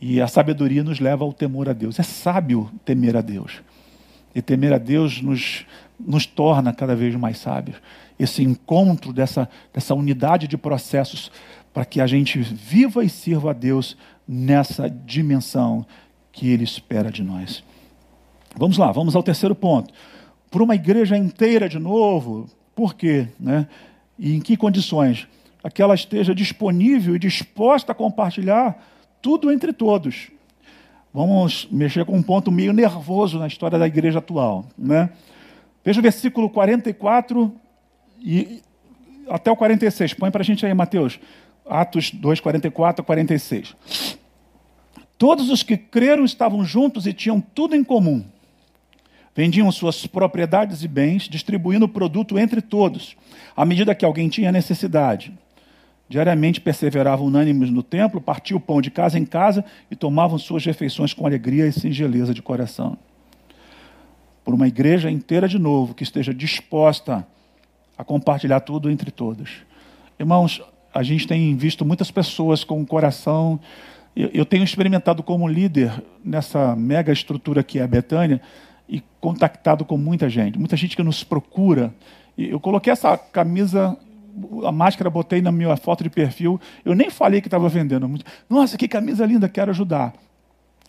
e 0.00 0.20
a 0.20 0.26
sabedoria 0.26 0.82
nos 0.82 0.98
leva 0.98 1.24
ao 1.24 1.32
temor 1.32 1.68
a 1.68 1.74
Deus. 1.74 1.98
É 1.98 2.02
sábio 2.02 2.70
temer 2.84 3.16
a 3.16 3.20
Deus. 3.20 3.60
E 4.34 4.40
temer 4.40 4.72
a 4.72 4.78
Deus 4.78 5.20
nos, 5.20 5.66
nos 5.98 6.26
torna 6.26 6.72
cada 6.72 6.94
vez 6.94 7.14
mais 7.16 7.38
sábios. 7.38 7.76
Esse 8.18 8.42
encontro 8.42 9.12
dessa, 9.12 9.48
dessa 9.72 9.94
unidade 9.94 10.46
de 10.46 10.56
processos 10.56 11.30
para 11.72 11.84
que 11.84 12.00
a 12.00 12.06
gente 12.06 12.38
viva 12.38 13.04
e 13.04 13.08
sirva 13.08 13.50
a 13.50 13.54
Deus 13.54 13.96
nessa 14.26 14.88
dimensão 14.88 15.86
que 16.32 16.48
Ele 16.48 16.64
espera 16.64 17.10
de 17.10 17.22
nós. 17.22 17.64
Vamos 18.56 18.78
lá, 18.78 18.90
vamos 18.92 19.14
ao 19.14 19.22
terceiro 19.22 19.54
ponto. 19.54 19.92
Por 20.50 20.62
uma 20.62 20.74
igreja 20.74 21.16
inteira 21.16 21.68
de 21.68 21.78
novo, 21.78 22.48
por 22.74 22.94
quê? 22.94 23.28
Né? 23.38 23.68
E 24.18 24.34
em 24.34 24.40
que 24.40 24.56
condições? 24.56 25.28
Para 25.62 25.70
que 25.70 25.82
ela 25.82 25.94
esteja 25.94 26.34
disponível 26.34 27.14
e 27.14 27.18
disposta 27.18 27.92
a 27.92 27.94
compartilhar 27.94 28.82
tudo 29.22 29.52
entre 29.52 29.72
todos. 29.72 30.30
Vamos 31.12 31.66
mexer 31.70 32.04
com 32.04 32.16
um 32.16 32.22
ponto 32.22 32.52
meio 32.52 32.72
nervoso 32.72 33.38
na 33.38 33.46
história 33.46 33.78
da 33.78 33.86
igreja 33.86 34.20
atual. 34.20 34.64
Né? 34.78 35.10
Veja 35.84 35.98
o 35.98 36.02
versículo 36.02 36.48
44 36.48 37.52
e 38.20 38.62
até 39.28 39.50
o 39.50 39.56
46. 39.56 40.14
Põe 40.14 40.30
para 40.30 40.42
a 40.42 40.44
gente 40.44 40.64
aí, 40.64 40.72
Mateus. 40.72 41.18
Atos 41.68 42.10
2, 42.12 42.40
44 42.40 43.02
a 43.02 43.04
46. 43.04 43.76
Todos 45.18 45.50
os 45.50 45.62
que 45.62 45.76
creram 45.76 46.24
estavam 46.24 46.64
juntos 46.64 47.06
e 47.06 47.12
tinham 47.12 47.40
tudo 47.40 47.74
em 47.74 47.84
comum. 47.84 48.24
Vendiam 49.34 49.70
suas 49.70 50.06
propriedades 50.06 50.82
e 50.82 50.88
bens, 50.88 51.24
distribuindo 51.24 51.84
o 51.84 51.88
produto 51.88 52.38
entre 52.38 52.60
todos, 52.60 53.16
à 53.56 53.64
medida 53.64 53.94
que 53.94 54.04
alguém 54.04 54.28
tinha 54.28 54.50
necessidade. 54.50 55.32
Diariamente 56.10 56.60
perseveravam 56.60 57.26
unânimes 57.26 57.70
no 57.70 57.82
templo, 57.82 58.20
partiam 58.20 58.58
o 58.58 58.60
pão 58.60 58.82
de 58.82 58.90
casa 58.90 59.18
em 59.18 59.24
casa 59.24 59.64
e 59.90 59.96
tomavam 59.96 60.36
suas 60.38 60.62
refeições 60.66 61.14
com 61.14 61.24
alegria 61.24 61.66
e 61.66 61.72
singeleza 61.72 62.34
de 62.34 62.42
coração. 62.42 62.98
Por 64.44 64.52
uma 64.52 64.68
igreja 64.68 65.10
inteira 65.10 65.48
de 65.48 65.58
novo, 65.58 65.94
que 65.94 66.02
esteja 66.02 66.34
disposta 66.34 67.26
a 67.96 68.04
compartilhar 68.04 68.60
tudo 68.60 68.90
entre 68.90 69.10
todos. 69.10 69.62
Irmãos, 70.18 70.60
a 70.92 71.02
gente 71.02 71.26
tem 71.26 71.56
visto 71.56 71.84
muitas 71.84 72.10
pessoas 72.10 72.64
com 72.64 72.82
o 72.82 72.86
coração 72.86 73.58
eu 74.14 74.44
tenho 74.44 74.64
experimentado 74.64 75.22
como 75.22 75.46
líder 75.46 76.02
nessa 76.24 76.74
mega 76.74 77.12
estrutura 77.12 77.62
que 77.62 77.78
é 77.78 77.82
a 77.82 77.86
Betânia 77.86 78.40
e 78.88 79.02
contactado 79.20 79.84
com 79.84 79.96
muita 79.96 80.28
gente, 80.28 80.58
muita 80.58 80.76
gente 80.76 80.96
que 80.96 81.02
nos 81.02 81.22
procura. 81.22 81.94
Eu 82.36 82.58
coloquei 82.58 82.92
essa 82.92 83.16
camisa, 83.16 83.96
a 84.66 84.72
máscara, 84.72 85.10
botei 85.10 85.40
na 85.40 85.52
minha 85.52 85.76
foto 85.76 86.04
de 86.04 86.10
perfil. 86.10 86.60
Eu 86.84 86.94
nem 86.94 87.10
falei 87.10 87.40
que 87.40 87.46
estava 87.46 87.68
vendendo. 87.68 88.10
Nossa, 88.48 88.76
que 88.76 88.88
camisa 88.88 89.26
linda, 89.26 89.48
quero 89.48 89.70
ajudar. 89.70 90.12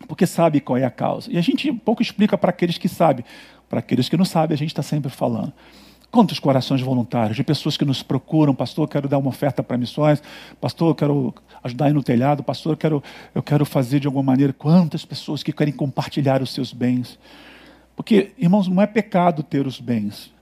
Porque 0.08 0.26
sabe 0.26 0.60
qual 0.60 0.78
é 0.78 0.86
a 0.86 0.92
causa. 0.92 1.32
E 1.32 1.38
a 1.38 1.42
gente 1.42 1.72
pouco 1.72 2.02
explica 2.02 2.38
para 2.38 2.50
aqueles 2.50 2.78
que 2.78 2.90
sabem. 2.90 3.24
Para 3.70 3.80
aqueles 3.80 4.10
que 4.10 4.18
não 4.18 4.26
sabem, 4.26 4.56
a 4.56 4.58
gente 4.58 4.70
está 4.70 4.84
sempre 4.84 5.12
falando. 5.12 5.54
Quantos 6.12 6.40
corações 6.40 6.82
voluntários, 6.82 7.38
de 7.38 7.44
pessoas 7.44 7.78
que 7.78 7.86
nos 7.86 8.04
procuram, 8.04 8.54
pastor, 8.54 8.86
quero 8.90 9.08
dar 9.08 9.18
uma 9.18 9.30
oferta 9.30 9.64
para 9.64 9.78
missões, 9.78 10.22
pastor, 10.60 10.94
quero 10.94 11.34
ajudar 11.64 11.86
aí 11.86 11.94
no 11.94 12.04
telhado, 12.04 12.44
pastor, 12.44 12.74
eu 12.74 12.78
quero, 12.78 13.04
eu 13.34 13.42
quero 13.42 13.66
fazer 13.66 14.02
de 14.02 14.08
alguma 14.08 14.24
maneira. 14.24 14.52
Quantas 14.52 15.06
pessoas 15.06 15.42
que 15.42 15.54
querem 15.54 15.74
compartilhar 15.74 16.42
os 16.42 16.54
seus 16.54 16.74
bens. 16.74 17.18
Porque, 17.96 18.34
irmãos, 18.38 18.68
não 18.68 18.82
é 18.82 18.88
pecado 18.88 19.42
ter 19.42 19.66
os 19.66 19.80
bens, 19.80 20.34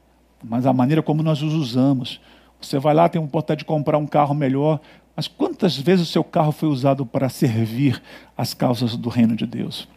mas 0.43 0.65
a 0.65 0.73
maneira 0.73 1.03
como 1.03 1.21
nós 1.21 1.43
os 1.43 1.53
usamos. 1.53 2.19
Você 2.61 2.77
vai 2.77 2.93
lá, 2.93 3.07
tem 3.07 3.21
uma 3.21 3.27
oportunidade 3.27 3.59
de 3.59 3.65
comprar 3.65 3.97
um 3.97 4.07
carro 4.07 4.35
melhor, 4.35 4.79
mas 5.15 5.27
quantas 5.27 5.77
vezes 5.77 6.07
o 6.07 6.11
seu 6.11 6.23
carro 6.23 6.51
foi 6.51 6.69
usado 6.69 7.05
para 7.05 7.29
servir 7.29 8.01
as 8.37 8.53
causas 8.53 8.95
do 8.95 9.09
reino 9.09 9.35
de 9.35 9.45
Deus? 9.45 9.87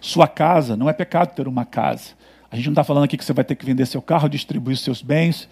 Sua 0.00 0.28
casa, 0.28 0.76
não 0.76 0.88
é 0.88 0.92
pecado 0.92 1.34
ter 1.34 1.48
uma 1.48 1.64
casa. 1.64 2.10
A 2.50 2.56
gente 2.56 2.66
não 2.66 2.72
está 2.72 2.84
falando 2.84 3.04
aqui 3.04 3.16
que 3.16 3.24
você 3.24 3.32
vai 3.32 3.44
ter 3.44 3.54
que 3.54 3.64
vender 3.64 3.86
seu 3.86 4.02
carro, 4.02 4.28
distribuir 4.28 4.76
seus 4.76 5.00
bens, 5.00 5.48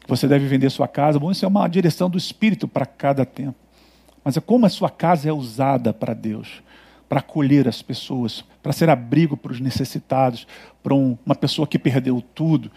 que 0.00 0.08
você 0.08 0.26
deve 0.26 0.46
vender 0.46 0.70
sua 0.70 0.88
casa. 0.88 1.18
Bom, 1.18 1.30
isso 1.30 1.44
é 1.44 1.48
uma 1.48 1.66
direção 1.68 2.08
do 2.08 2.16
Espírito 2.16 2.66
para 2.66 2.86
cada 2.86 3.24
tempo. 3.26 3.56
Mas 4.24 4.36
é 4.36 4.40
como 4.40 4.64
a 4.64 4.70
sua 4.70 4.88
casa 4.88 5.28
é 5.28 5.32
usada 5.32 5.92
para 5.92 6.14
Deus, 6.14 6.62
para 7.08 7.20
acolher 7.20 7.68
as 7.68 7.82
pessoas, 7.82 8.42
para 8.62 8.72
ser 8.72 8.88
abrigo 8.88 9.36
para 9.36 9.52
os 9.52 9.60
necessitados, 9.60 10.46
para 10.82 10.94
um, 10.94 11.18
uma 11.26 11.34
pessoa 11.34 11.66
que 11.66 11.78
perdeu 11.78 12.22
tudo, 12.34 12.70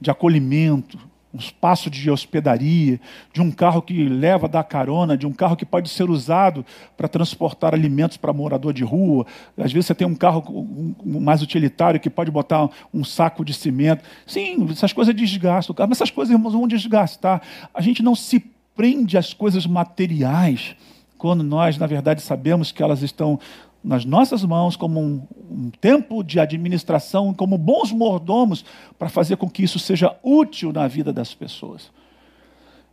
de 0.00 0.10
acolhimento, 0.10 0.98
um 1.34 1.38
espaço 1.38 1.88
de 1.88 2.10
hospedaria, 2.10 3.00
de 3.32 3.40
um 3.40 3.50
carro 3.50 3.80
que 3.80 4.04
leva 4.04 4.46
da 4.46 4.62
carona, 4.62 5.16
de 5.16 5.26
um 5.26 5.32
carro 5.32 5.56
que 5.56 5.64
pode 5.64 5.88
ser 5.88 6.10
usado 6.10 6.64
para 6.96 7.08
transportar 7.08 7.72
alimentos 7.72 8.16
para 8.16 8.32
morador 8.32 8.72
de 8.72 8.84
rua. 8.84 9.26
Às 9.56 9.72
vezes 9.72 9.86
você 9.86 9.94
tem 9.94 10.06
um 10.06 10.14
carro 10.14 10.66
mais 11.04 11.40
utilitário 11.40 11.98
que 11.98 12.10
pode 12.10 12.30
botar 12.30 12.68
um 12.92 13.02
saco 13.02 13.44
de 13.44 13.54
cimento. 13.54 14.04
Sim, 14.26 14.68
essas 14.70 14.92
coisas 14.92 15.14
desgastam 15.14 15.72
o 15.72 15.76
carro, 15.76 15.88
mas 15.88 15.98
essas 15.98 16.10
coisas, 16.10 16.32
irmãos, 16.32 16.52
vão 16.52 16.68
desgastar. 16.68 17.40
A 17.72 17.80
gente 17.80 18.02
não 18.02 18.14
se 18.14 18.40
prende 18.74 19.16
às 19.16 19.32
coisas 19.32 19.66
materiais 19.66 20.76
quando 21.16 21.44
nós, 21.44 21.78
na 21.78 21.86
verdade, 21.86 22.20
sabemos 22.20 22.72
que 22.72 22.82
elas 22.82 23.00
estão 23.00 23.38
nas 23.82 24.04
nossas 24.04 24.44
mãos 24.44 24.76
como 24.76 25.00
um, 25.00 25.26
um, 25.50 25.70
tempo 25.70 26.22
de 26.22 26.38
administração, 26.38 27.34
como 27.34 27.58
bons 27.58 27.90
mordomos, 27.90 28.64
para 28.98 29.08
fazer 29.08 29.36
com 29.36 29.50
que 29.50 29.62
isso 29.62 29.78
seja 29.78 30.16
útil 30.22 30.72
na 30.72 30.86
vida 30.86 31.12
das 31.12 31.34
pessoas. 31.34 31.90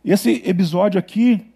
Esse 0.04 0.42
episódio 0.44 0.98
aqui 0.98 1.46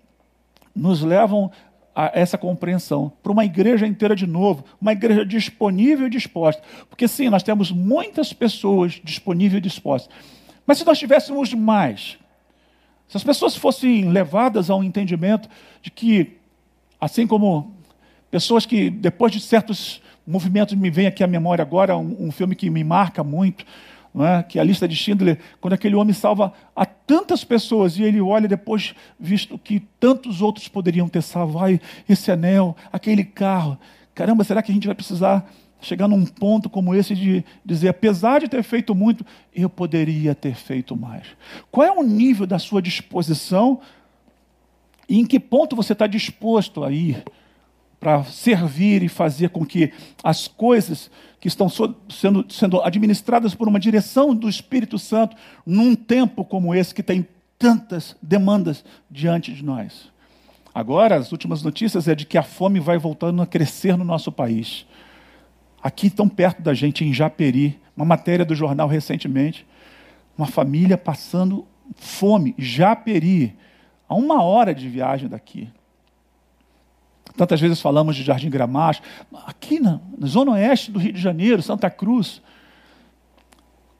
nos 0.74 1.02
leva 1.02 1.50
a 1.94 2.10
essa 2.12 2.36
compreensão 2.36 3.12
para 3.22 3.32
uma 3.32 3.44
igreja 3.44 3.86
inteira 3.86 4.16
de 4.16 4.26
novo, 4.26 4.64
uma 4.80 4.92
igreja 4.92 5.24
disponível 5.24 6.06
e 6.06 6.10
disposta. 6.10 6.62
Porque 6.88 7.06
sim, 7.06 7.28
nós 7.28 7.42
temos 7.42 7.70
muitas 7.70 8.32
pessoas 8.32 9.00
disponíveis 9.02 9.58
e 9.58 9.62
dispostas. 9.62 10.14
Mas 10.66 10.78
se 10.78 10.84
nós 10.84 10.98
tivéssemos 10.98 11.54
mais, 11.54 12.18
se 13.06 13.16
as 13.16 13.24
pessoas 13.24 13.56
fossem 13.56 14.10
levadas 14.10 14.70
a 14.70 14.76
um 14.76 14.82
entendimento 14.82 15.48
de 15.80 15.90
que, 15.90 16.38
assim 17.00 17.26
como 17.26 17.73
Pessoas 18.34 18.66
que, 18.66 18.90
depois 18.90 19.30
de 19.30 19.38
certos 19.38 20.02
movimentos, 20.26 20.74
me 20.74 20.90
vem 20.90 21.06
aqui 21.06 21.22
à 21.22 21.26
memória 21.28 21.62
agora 21.62 21.96
um, 21.96 22.26
um 22.26 22.32
filme 22.32 22.56
que 22.56 22.68
me 22.68 22.82
marca 22.82 23.22
muito, 23.22 23.64
é? 24.18 24.42
que 24.42 24.58
é 24.58 24.60
a 24.60 24.64
lista 24.64 24.88
de 24.88 24.96
Schindler, 24.96 25.38
quando 25.60 25.74
aquele 25.74 25.94
homem 25.94 26.12
salva 26.12 26.52
a 26.74 26.84
tantas 26.84 27.44
pessoas 27.44 27.96
e 27.96 28.02
ele 28.02 28.20
olha 28.20 28.48
depois, 28.48 28.92
visto 29.20 29.56
que 29.56 29.78
tantos 30.00 30.42
outros 30.42 30.66
poderiam 30.66 31.08
ter 31.08 31.22
salvo. 31.22 31.60
Ai, 31.60 31.80
esse 32.08 32.28
anel, 32.28 32.76
aquele 32.92 33.22
carro. 33.22 33.78
Caramba, 34.16 34.42
será 34.42 34.64
que 34.64 34.72
a 34.72 34.74
gente 34.74 34.88
vai 34.88 34.96
precisar 34.96 35.48
chegar 35.80 36.08
num 36.08 36.26
ponto 36.26 36.68
como 36.68 36.92
esse 36.92 37.14
de 37.14 37.44
dizer, 37.64 37.90
apesar 37.90 38.40
de 38.40 38.48
ter 38.48 38.64
feito 38.64 38.96
muito, 38.96 39.24
eu 39.54 39.70
poderia 39.70 40.34
ter 40.34 40.56
feito 40.56 40.96
mais. 40.96 41.24
Qual 41.70 41.86
é 41.86 41.92
o 41.92 42.02
nível 42.02 42.48
da 42.48 42.58
sua 42.58 42.82
disposição 42.82 43.80
e 45.08 45.20
em 45.20 45.24
que 45.24 45.38
ponto 45.38 45.76
você 45.76 45.92
está 45.92 46.08
disposto 46.08 46.82
a 46.82 46.90
ir 46.90 47.22
para 48.04 48.22
servir 48.24 49.02
e 49.02 49.08
fazer 49.08 49.48
com 49.48 49.64
que 49.64 49.90
as 50.22 50.46
coisas 50.46 51.10
que 51.40 51.48
estão 51.48 51.70
sendo, 51.70 52.44
sendo 52.50 52.82
administradas 52.82 53.54
por 53.54 53.66
uma 53.66 53.80
direção 53.80 54.34
do 54.34 54.46
Espírito 54.46 54.98
Santo 54.98 55.34
num 55.64 55.94
tempo 55.94 56.44
como 56.44 56.74
esse 56.74 56.94
que 56.94 57.02
tem 57.02 57.26
tantas 57.58 58.14
demandas 58.20 58.84
diante 59.10 59.54
de 59.54 59.64
nós. 59.64 60.12
Agora, 60.74 61.16
as 61.16 61.32
últimas 61.32 61.62
notícias 61.62 62.06
é 62.06 62.14
de 62.14 62.26
que 62.26 62.36
a 62.36 62.42
fome 62.42 62.78
vai 62.78 62.98
voltando 62.98 63.40
a 63.40 63.46
crescer 63.46 63.96
no 63.96 64.04
nosso 64.04 64.30
país. 64.30 64.84
Aqui 65.82 66.10
tão 66.10 66.28
perto 66.28 66.60
da 66.60 66.74
gente, 66.74 67.06
em 67.06 67.12
Japeri, 67.12 67.80
uma 67.96 68.04
matéria 68.04 68.44
do 68.44 68.54
jornal 68.54 68.86
recentemente, 68.86 69.66
uma 70.36 70.46
família 70.46 70.98
passando 70.98 71.66
fome, 71.96 72.54
Japeri, 72.58 73.56
a 74.06 74.14
uma 74.14 74.42
hora 74.42 74.74
de 74.74 74.90
viagem 74.90 75.26
daqui. 75.26 75.70
Tantas 77.36 77.60
vezes 77.60 77.80
falamos 77.80 78.14
de 78.14 78.22
Jardim 78.22 78.48
Gramacho, 78.48 79.02
aqui 79.46 79.80
na, 79.80 80.00
na 80.16 80.26
zona 80.26 80.52
oeste 80.52 80.90
do 80.90 80.98
Rio 80.98 81.12
de 81.12 81.20
Janeiro, 81.20 81.62
Santa 81.62 81.90
Cruz. 81.90 82.40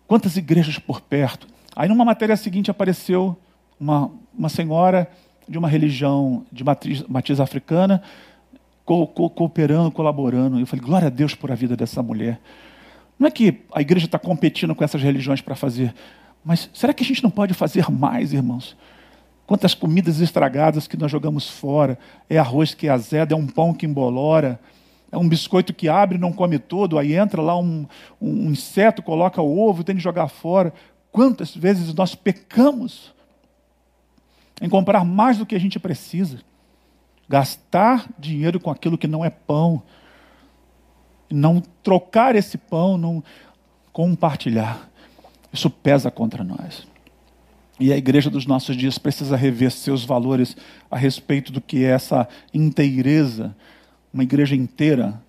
Quantas 0.07 0.37
igrejas 0.37 0.79
por 0.79 1.01
perto. 1.01 1.47
Aí 1.75 1.89
numa 1.89 2.05
matéria 2.05 2.37
seguinte 2.37 2.71
apareceu 2.71 3.37
uma, 3.81 4.11
uma 4.37 4.49
senhora 4.49 5.11
de 5.49 5.59
uma 5.59 5.69
religião 5.69 6.47
de 6.53 6.63
matriz, 6.63 7.03
matriz 7.09 7.41
africana 7.41 8.03
co, 8.85 9.07
co, 9.07 9.31
cooperando, 9.31 9.91
colaborando. 9.91 10.61
Eu 10.61 10.67
falei, 10.67 10.85
glória 10.85 11.07
a 11.09 11.11
Deus 11.11 11.35
por 11.35 11.51
a 11.51 11.55
vida 11.55 11.77
dessa 11.77 12.03
mulher. 12.03 12.41
Não 13.19 13.27
é 13.27 13.31
que 13.31 13.63
a 13.73 13.81
igreja 13.81 14.07
está 14.07 14.19
competindo 14.19 14.75
com 14.75 14.85
essas 14.85 15.03
religiões 15.03 15.41
para 15.41 15.55
fazer, 15.55 15.95
mas 16.45 16.69
será 16.75 16.93
que 16.93 17.03
a 17.03 17.07
gente 17.07 17.23
não 17.23 17.31
pode 17.31 17.55
fazer 17.55 17.91
mais, 17.91 18.33
irmãos? 18.33 18.77
Quantas 19.47 19.75
comidas 19.75 20.21
estragadas 20.21 20.87
que 20.87 20.97
nós 20.97 21.11
jogamos 21.11 21.49
fora. 21.49 21.99
É 22.29 22.39
arroz 22.39 22.75
que 22.75 22.89
azeda, 22.89 23.35
é 23.35 23.37
um 23.37 23.47
pão 23.47 23.75
que 23.75 23.85
embolora, 23.85 24.59
é 25.15 25.19
um 25.19 25.29
biscoito 25.29 25.73
que 25.73 25.89
abre 25.89 26.17
e 26.17 26.21
não 26.21 26.33
come 26.33 26.59
todo, 26.59 26.99
aí 26.99 27.15
entra 27.15 27.41
lá 27.41 27.57
um, 27.57 27.87
um 28.21 28.51
inseto, 28.51 29.03
coloca 29.03 29.41
o 29.41 29.59
ovo, 29.59 29.85
tem 29.85 29.95
que 29.95 30.03
jogar 30.03 30.29
fora. 30.29 30.73
Quantas 31.13 31.55
vezes 31.55 31.95
nós 31.95 32.15
pecamos 32.15 33.15
em 34.61 34.69
comprar 34.69 35.05
mais 35.05 35.39
do 35.39 35.47
que 35.47 35.55
a 35.55 35.61
gente 35.61 35.79
precisa? 35.79 36.41
Gastar 37.29 38.09
dinheiro 38.19 38.59
com 38.59 38.71
aquilo 38.71 38.99
que 38.99 39.07
não 39.07 39.25
é 39.25 39.31
pão, 39.31 39.83
não 41.31 41.61
trocar 41.83 42.35
esse 42.35 42.59
pão, 42.59 42.99
não 42.99 43.23
compartilhar. 43.93 44.89
Isso 45.53 45.71
pesa 45.71 46.11
contra 46.11 46.43
nós. 46.43 46.87
E 47.79 47.93
a 47.93 47.97
igreja 47.97 48.31
dos 48.31 48.47
nossos 48.47 48.77
dias 48.77 48.99
precisa 48.99 49.37
rever 49.37 49.71
seus 49.71 50.05
valores 50.05 50.57
a 50.91 50.97
respeito 50.97 51.53
do 51.53 51.61
que 51.61 51.85
é 51.85 51.91
essa 51.91 52.29
inteireza, 52.53 53.55
uma 54.13 54.23
igreja 54.23 54.55
inteira 54.55 55.21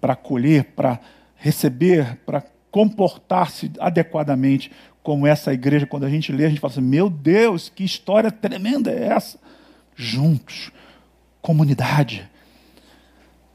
para 0.00 0.14
acolher, 0.14 0.64
para 0.74 0.98
receber, 1.36 2.16
para 2.24 2.42
comportar-se 2.70 3.70
adequadamente 3.78 4.70
como 5.02 5.26
essa 5.26 5.52
igreja. 5.52 5.86
Quando 5.86 6.04
a 6.04 6.10
gente 6.10 6.32
lê, 6.32 6.46
a 6.46 6.48
gente 6.48 6.60
fala 6.60 6.72
assim: 6.72 6.80
meu 6.80 7.10
Deus, 7.10 7.68
que 7.68 7.84
história 7.84 8.30
tremenda 8.30 8.90
é 8.90 9.08
essa? 9.08 9.38
Juntos, 9.94 10.70
comunidade, 11.42 12.26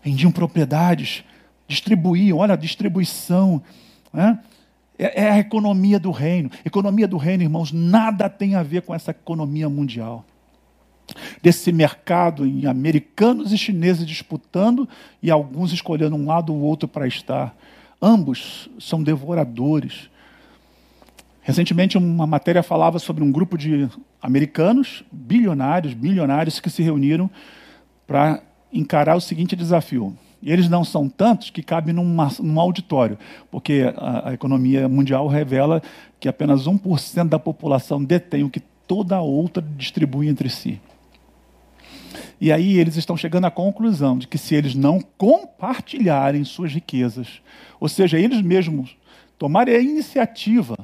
vendiam 0.03 0.31
propriedades, 0.31 1.23
distribuíam, 1.67 2.37
olha 2.37 2.53
a 2.53 2.57
distribuição. 2.57 3.63
Né? 4.13 4.37
É, 4.97 5.23
é 5.23 5.31
a 5.31 5.39
economia 5.39 5.99
do 5.99 6.11
reino. 6.11 6.49
Economia 6.63 7.07
do 7.07 7.17
reino, 7.17 7.43
irmãos, 7.43 7.71
nada 7.71 8.29
tem 8.29 8.55
a 8.55 8.63
ver 8.63 8.81
com 8.81 8.93
essa 8.93 9.11
economia 9.11 9.69
mundial. 9.69 10.25
Desse 11.41 11.71
mercado 11.71 12.45
em 12.45 12.65
americanos 12.65 13.51
e 13.51 13.57
chineses 13.57 14.05
disputando 14.05 14.87
e 15.21 15.29
alguns 15.29 15.71
escolhendo 15.71 16.15
um 16.15 16.25
lado 16.25 16.53
ou 16.53 16.61
outro 16.61 16.87
para 16.87 17.07
estar. 17.07 17.55
Ambos 18.01 18.69
são 18.79 19.03
devoradores. 19.03 20.09
Recentemente, 21.41 21.97
uma 21.97 22.25
matéria 22.25 22.63
falava 22.63 22.97
sobre 22.97 23.23
um 23.23 23.31
grupo 23.31 23.55
de 23.55 23.87
americanos, 24.19 25.03
bilionários, 25.11 25.93
bilionários, 25.93 26.59
que 26.59 26.71
se 26.71 26.81
reuniram 26.81 27.29
para 28.07 28.41
encarar 28.73 29.15
o 29.15 29.21
seguinte 29.21 29.55
desafio: 29.55 30.17
e 30.45 30.51
eles 30.51 30.69
não 30.69 30.83
são 30.83 31.09
tantos 31.09 31.49
que 31.49 31.63
cabem 31.63 31.91
num 31.91 32.59
auditório, 32.59 33.17
porque 33.49 33.91
a, 33.97 34.29
a, 34.29 34.33
economia 34.35 34.87
mundial 34.87 35.27
revela 35.27 35.81
que 36.19 36.29
apenas 36.29 36.67
1% 36.67 37.27
da 37.27 37.39
população 37.39 38.03
detém 38.03 38.43
o 38.43 38.49
que 38.49 38.61
toda 38.87 39.15
a 39.15 39.21
outra 39.21 39.65
distribui 39.75 40.29
entre 40.29 40.47
si. 40.47 40.79
E 42.39 42.51
aí 42.51 42.77
eles 42.77 42.95
estão 42.95 43.17
chegando 43.17 43.45
à 43.45 43.51
conclusão 43.51 44.19
de 44.19 44.27
que 44.27 44.37
se 44.37 44.53
eles 44.53 44.75
não 44.75 45.01
compartilharem 45.17 46.43
suas 46.43 46.71
riquezas, 46.71 47.41
ou 47.79 47.89
seja, 47.89 48.19
eles 48.19 48.39
mesmos 48.43 48.95
tomarem 49.39 49.75
a 49.75 49.79
iniciativa 49.79 50.77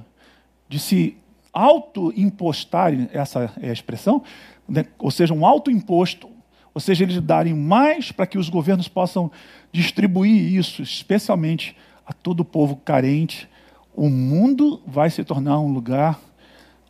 de 0.67 0.79
se 0.79 1.15
auto-impostarem, 1.53 3.09
essa 3.13 3.53
é 3.61 3.69
a 3.69 3.73
expressão, 3.73 4.23
né? 4.67 4.87
ou 4.97 5.11
seja, 5.11 5.35
um 5.35 5.45
auto-imposto 5.45 6.27
ou 6.73 6.79
seja, 6.79 7.03
eles 7.03 7.19
darem 7.21 7.53
mais 7.53 8.11
para 8.11 8.25
que 8.25 8.37
os 8.37 8.49
governos 8.49 8.87
possam 8.87 9.31
distribuir 9.71 10.53
isso, 10.53 10.81
especialmente 10.81 11.75
a 12.05 12.13
todo 12.13 12.41
o 12.41 12.45
povo 12.45 12.77
carente, 12.77 13.47
o 13.95 14.09
mundo 14.09 14.81
vai 14.85 15.09
se 15.09 15.23
tornar 15.23 15.59
um 15.59 15.71
lugar 15.71 16.19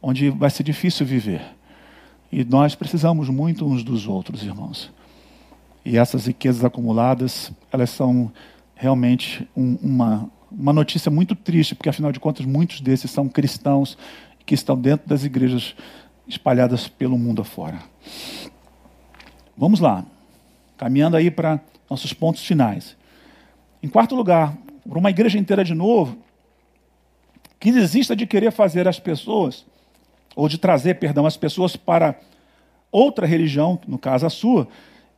onde 0.02 0.30
vai 0.30 0.50
ser 0.50 0.64
difícil 0.64 1.06
viver. 1.06 1.42
E 2.32 2.44
nós 2.44 2.76
precisamos 2.76 3.30
muito 3.30 3.66
uns 3.66 3.84
dos 3.84 4.08
outros, 4.08 4.44
irmãos. 4.44 4.92
E 5.84 5.98
essas 5.98 6.28
riquezas 6.28 6.64
acumuladas, 6.64 7.52
elas 7.72 7.90
são 7.90 8.32
realmente 8.76 9.48
um, 9.56 9.78
uma, 9.82 10.30
uma 10.52 10.72
notícia 10.72 11.12
muito 11.12 11.36
triste, 11.36 11.76
porque 11.76 11.90
afinal 11.90 12.12
de 12.12 12.20
contas 12.20 12.46
muitos 12.46 12.82
desses 12.82 13.12
são 13.12 13.28
cristãos 13.28 13.98
que 14.46 14.54
estão 14.54 14.80
dentro 14.80 15.10
das 15.10 15.24
igrejas 15.24 15.76
espalhadas 16.28 16.88
pelo 16.88 17.18
mundo 17.18 17.42
afora. 17.42 17.80
Vamos 19.58 19.80
lá, 19.80 20.06
caminhando 20.78 21.18
aí 21.18 21.30
para 21.30 21.60
nossos 21.90 22.14
pontos 22.14 22.46
finais. 22.46 22.96
Em 23.84 23.88
quarto 23.88 24.16
lugar, 24.16 24.56
para 24.88 24.98
uma 24.98 25.10
igreja 25.10 25.38
inteira 25.38 25.64
de 25.64 25.74
novo, 25.74 26.18
que 27.60 27.72
desista 27.72 28.16
de 28.16 28.26
querer 28.26 28.52
fazer 28.52 28.88
as 28.88 29.00
pessoas, 29.00 29.66
ou 30.36 30.48
de 30.48 30.58
trazer, 30.58 30.96
perdão, 30.96 31.26
as 31.26 31.38
pessoas 31.38 31.76
para 31.76 32.16
outra 32.92 33.28
religião, 33.28 33.80
no 33.88 33.98
caso 33.98 34.26
a 34.26 34.30
sua, 34.30 34.68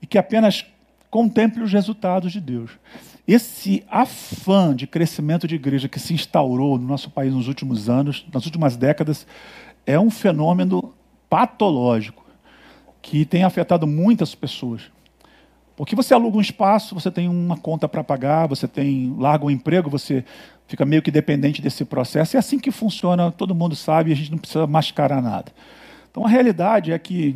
e 0.02 0.08
que 0.08 0.18
apenas 0.18 0.66
contemple 1.10 1.64
os 1.64 1.72
resultados 1.72 2.32
de 2.32 2.42
Deus. 2.42 2.72
Esse 3.28 3.84
afã 3.90 4.76
de 4.76 4.86
crescimento 4.86 5.48
de 5.48 5.56
igreja 5.56 5.88
que 5.88 6.00
se 6.00 6.14
instaurou 6.14 6.78
no 6.78 6.86
nosso 6.86 7.10
país 7.10 7.34
nos 7.34 7.48
últimos 7.48 7.90
anos, 7.90 8.26
nas 8.34 8.46
últimas 8.46 8.76
décadas, 8.76 9.26
é 9.86 9.98
um 9.98 10.10
fenômeno 10.10 10.94
patológico 11.30 12.23
que 13.04 13.26
tem 13.26 13.44
afetado 13.44 13.86
muitas 13.86 14.34
pessoas. 14.34 14.84
Porque 15.76 15.96
você 15.96 16.14
aluga 16.14 16.38
um 16.38 16.42
espaço, 16.42 16.96
você 16.96 17.12
tem 17.12 17.28
uma 17.28 17.58
conta 17.58 17.88
para 17.88 18.04
pagar, 18.04 18.48
você 18.48 18.68
tem 18.68 19.14
larga 19.20 19.46
um 19.46 19.52
emprego, 19.52 19.90
você 19.90 20.24
fica 20.68 20.86
meio 20.86 21.02
que 21.02 21.12
dependente 21.12 21.62
desse 21.62 21.84
processo. 21.84 22.38
É 22.38 22.40
assim 22.40 22.58
que 22.58 22.72
funciona, 22.72 23.30
todo 23.30 23.54
mundo 23.54 23.76
sabe, 23.76 24.12
a 24.12 24.16
gente 24.16 24.32
não 24.32 24.38
precisa 24.38 24.66
mascarar 24.66 25.22
nada. 25.22 25.52
Então 26.10 26.26
a 26.26 26.30
realidade 26.30 26.94
é 26.94 26.98
que 26.98 27.36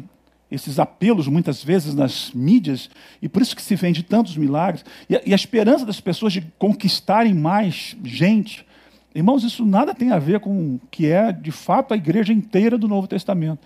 esses 0.50 0.80
apelos 0.80 1.28
muitas 1.28 1.62
vezes 1.62 1.94
nas 1.94 2.32
mídias, 2.32 2.90
e 3.22 3.28
por 3.28 3.42
isso 3.42 3.56
que 3.56 3.62
se 3.62 3.76
vende 3.76 4.04
tantos 4.04 4.38
milagres, 4.38 4.86
e 5.10 5.18
a, 5.18 5.22
e 5.26 5.34
a 5.34 5.36
esperança 5.36 5.86
das 5.86 6.00
pessoas 6.00 6.32
de 6.32 6.42
conquistarem 6.58 7.34
mais 7.34 7.98
gente, 8.06 8.66
irmãos, 9.14 9.44
isso 9.44 9.66
nada 9.66 9.94
tem 9.94 10.12
a 10.12 10.20
ver 10.20 10.40
com 10.40 10.76
o 10.76 10.82
que 10.90 11.08
é 11.08 11.34
de 11.34 11.52
fato 11.52 11.94
a 11.94 11.98
igreja 11.98 12.32
inteira 12.32 12.78
do 12.78 12.88
Novo 12.88 13.08
Testamento. 13.08 13.60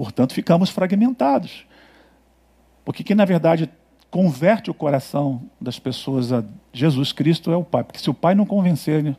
Portanto, 0.00 0.32
ficamos 0.32 0.70
fragmentados. 0.70 1.66
Porque 2.86 3.04
quem, 3.04 3.14
na 3.14 3.26
verdade, 3.26 3.68
converte 4.10 4.70
o 4.70 4.74
coração 4.74 5.42
das 5.60 5.78
pessoas 5.78 6.32
a 6.32 6.42
Jesus 6.72 7.12
Cristo 7.12 7.52
é 7.52 7.56
o 7.56 7.62
Pai. 7.62 7.84
Porque 7.84 7.98
se 7.98 8.08
o 8.08 8.14
Pai 8.14 8.34
não 8.34 8.46
convencer 8.46 9.14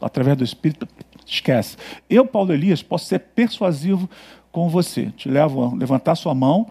através 0.00 0.36
do 0.36 0.44
Espírito, 0.44 0.86
esquece. 1.26 1.76
Eu, 2.08 2.24
Paulo 2.24 2.52
Elias, 2.52 2.84
posso 2.84 3.06
ser 3.06 3.18
persuasivo 3.18 4.08
com 4.52 4.68
você. 4.68 5.06
Te 5.16 5.28
levo 5.28 5.64
a 5.64 5.74
levantar 5.74 6.14
sua 6.14 6.36
mão, 6.36 6.68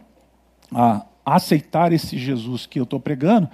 a 0.73 1.05
aceitar 1.25 1.91
esse 1.91 2.17
Jesus 2.17 2.65
que 2.65 2.79
eu 2.79 2.83
estou 2.83 3.01
pregando, 3.01 3.49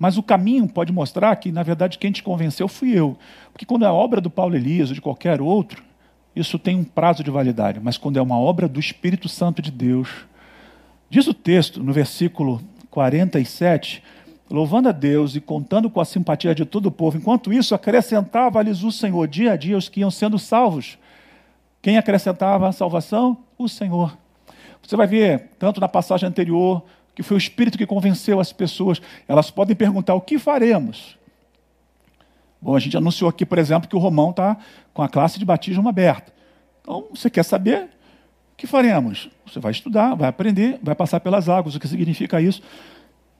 mas 0.00 0.18
o 0.18 0.22
caminho 0.24 0.68
pode 0.68 0.92
mostrar 0.92 1.36
que, 1.36 1.52
na 1.52 1.62
verdade, 1.62 1.96
quem 1.96 2.10
te 2.10 2.24
convenceu 2.24 2.66
fui 2.66 2.90
eu. 2.90 3.16
Porque 3.52 3.64
quando 3.64 3.84
é 3.84 3.88
obra 3.88 4.20
do 4.20 4.28
Paulo 4.28 4.56
Elias 4.56 4.88
ou 4.88 4.96
de 4.96 5.00
qualquer 5.00 5.40
outro, 5.40 5.91
isso 6.34 6.58
tem 6.58 6.76
um 6.76 6.84
prazo 6.84 7.22
de 7.22 7.30
validade, 7.30 7.80
mas 7.82 7.98
quando 7.98 8.18
é 8.18 8.22
uma 8.22 8.38
obra 8.38 8.66
do 8.66 8.80
Espírito 8.80 9.28
Santo 9.28 9.60
de 9.60 9.70
Deus, 9.70 10.08
diz 11.10 11.26
o 11.26 11.34
texto 11.34 11.82
no 11.82 11.92
versículo 11.92 12.62
47, 12.90 14.02
louvando 14.50 14.88
a 14.88 14.92
Deus 14.92 15.34
e 15.36 15.40
contando 15.40 15.90
com 15.90 16.00
a 16.00 16.04
simpatia 16.04 16.54
de 16.54 16.64
todo 16.64 16.86
o 16.86 16.90
povo. 16.90 17.16
Enquanto 17.16 17.52
isso, 17.52 17.74
acrescentava-lhes 17.74 18.82
o 18.82 18.92
Senhor 18.92 19.26
dia 19.26 19.52
a 19.52 19.56
dia 19.56 19.76
os 19.76 19.88
que 19.88 20.00
iam 20.00 20.10
sendo 20.10 20.38
salvos. 20.38 20.98
Quem 21.80 21.98
acrescentava 21.98 22.68
a 22.68 22.72
salvação? 22.72 23.38
O 23.58 23.68
Senhor. 23.68 24.16
Você 24.82 24.96
vai 24.96 25.06
ver, 25.06 25.50
tanto 25.58 25.80
na 25.80 25.88
passagem 25.88 26.28
anterior, 26.28 26.82
que 27.14 27.22
foi 27.22 27.36
o 27.36 27.38
Espírito 27.38 27.78
que 27.78 27.86
convenceu 27.86 28.40
as 28.40 28.52
pessoas. 28.52 29.00
Elas 29.28 29.50
podem 29.50 29.76
perguntar: 29.76 30.14
o 30.14 30.20
que 30.20 30.38
faremos? 30.38 31.16
Bom, 32.62 32.76
a 32.76 32.78
gente 32.78 32.96
anunciou 32.96 33.28
aqui, 33.28 33.44
por 33.44 33.58
exemplo, 33.58 33.88
que 33.88 33.96
o 33.96 33.98
Romão 33.98 34.30
está 34.30 34.56
com 34.94 35.02
a 35.02 35.08
classe 35.08 35.36
de 35.36 35.44
batismo 35.44 35.88
aberta. 35.88 36.32
Então, 36.80 37.06
você 37.10 37.28
quer 37.28 37.42
saber? 37.42 37.86
O 38.52 38.56
que 38.56 38.68
faremos? 38.68 39.28
Você 39.44 39.58
vai 39.58 39.72
estudar, 39.72 40.14
vai 40.14 40.28
aprender, 40.28 40.78
vai 40.80 40.94
passar 40.94 41.18
pelas 41.18 41.48
águas, 41.48 41.74
o 41.74 41.80
que 41.80 41.88
significa 41.88 42.40
isso. 42.40 42.62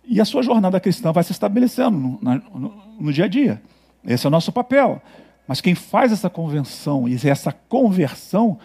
E 0.04 0.20
a 0.20 0.24
sua 0.24 0.42
jornada 0.42 0.80
cristã 0.80 1.12
vai 1.12 1.22
se 1.22 1.30
estabelecendo 1.30 1.96
no, 1.96 2.18
no, 2.20 2.82
no 2.98 3.12
dia 3.12 3.26
a 3.26 3.28
dia. 3.28 3.62
Esse 4.04 4.26
é 4.26 4.28
o 4.28 4.30
nosso 4.30 4.50
papel. 4.50 5.00
Mas 5.46 5.60
quem 5.60 5.76
faz 5.76 6.10
essa 6.10 6.28
convenção 6.28 7.08
e 7.08 7.14
essa 7.28 7.52
conversão 7.52 8.58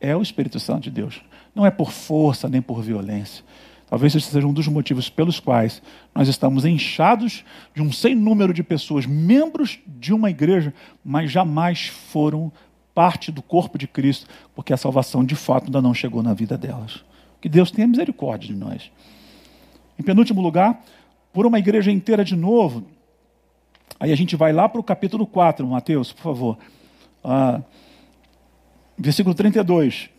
é 0.00 0.16
o 0.16 0.22
Espírito 0.22 0.58
Santo 0.58 0.82
de 0.82 0.90
Deus. 0.90 1.22
Não 1.54 1.64
é 1.64 1.70
por 1.70 1.92
força 1.92 2.48
nem 2.48 2.60
por 2.60 2.82
violência. 2.82 3.44
Talvez 3.90 4.14
esse 4.14 4.30
seja 4.30 4.46
um 4.46 4.52
dos 4.52 4.68
motivos 4.68 5.10
pelos 5.10 5.40
quais 5.40 5.82
nós 6.14 6.28
estamos 6.28 6.64
inchados 6.64 7.44
de 7.74 7.82
um 7.82 7.90
sem 7.90 8.14
número 8.14 8.54
de 8.54 8.62
pessoas, 8.62 9.04
membros 9.04 9.80
de 9.84 10.14
uma 10.14 10.30
igreja, 10.30 10.72
mas 11.04 11.32
jamais 11.32 11.88
foram 11.88 12.52
parte 12.94 13.32
do 13.32 13.42
corpo 13.42 13.76
de 13.76 13.88
Cristo, 13.88 14.28
porque 14.54 14.72
a 14.72 14.76
salvação 14.76 15.24
de 15.24 15.34
fato 15.34 15.64
ainda 15.64 15.82
não 15.82 15.92
chegou 15.92 16.22
na 16.22 16.32
vida 16.32 16.56
delas. 16.56 17.04
Que 17.40 17.48
Deus 17.48 17.72
tenha 17.72 17.88
misericórdia 17.88 18.54
de 18.54 18.54
nós. 18.54 18.92
Em 19.98 20.04
penúltimo 20.04 20.40
lugar, 20.40 20.80
por 21.32 21.44
uma 21.44 21.58
igreja 21.58 21.90
inteira 21.90 22.24
de 22.24 22.36
novo, 22.36 22.84
aí 23.98 24.12
a 24.12 24.16
gente 24.16 24.36
vai 24.36 24.52
lá 24.52 24.68
para 24.68 24.80
o 24.80 24.84
capítulo 24.84 25.26
4, 25.26 25.66
Mateus, 25.66 26.12
por 26.12 26.22
favor. 26.22 26.58
Ah, 27.24 27.60
versículo 28.96 29.34
32 29.34 30.10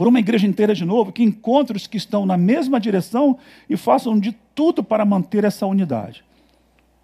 por 0.00 0.08
uma 0.08 0.18
igreja 0.18 0.46
inteira 0.46 0.74
de 0.74 0.82
novo, 0.82 1.12
que 1.12 1.22
encontre 1.22 1.76
os 1.76 1.86
que 1.86 1.98
estão 1.98 2.24
na 2.24 2.34
mesma 2.34 2.80
direção 2.80 3.36
e 3.68 3.76
façam 3.76 4.18
de 4.18 4.32
tudo 4.54 4.82
para 4.82 5.04
manter 5.04 5.44
essa 5.44 5.66
unidade. 5.66 6.24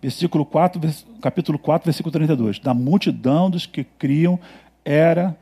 Versículo 0.01 0.47
4, 0.47 0.81
capítulo 1.21 1.59
4, 1.59 1.85
versículo 1.85 2.11
32. 2.11 2.59
Da 2.59 2.73
multidão 2.73 3.51
dos 3.51 3.67
que 3.67 3.85
criam 3.85 4.41
era 4.83 5.37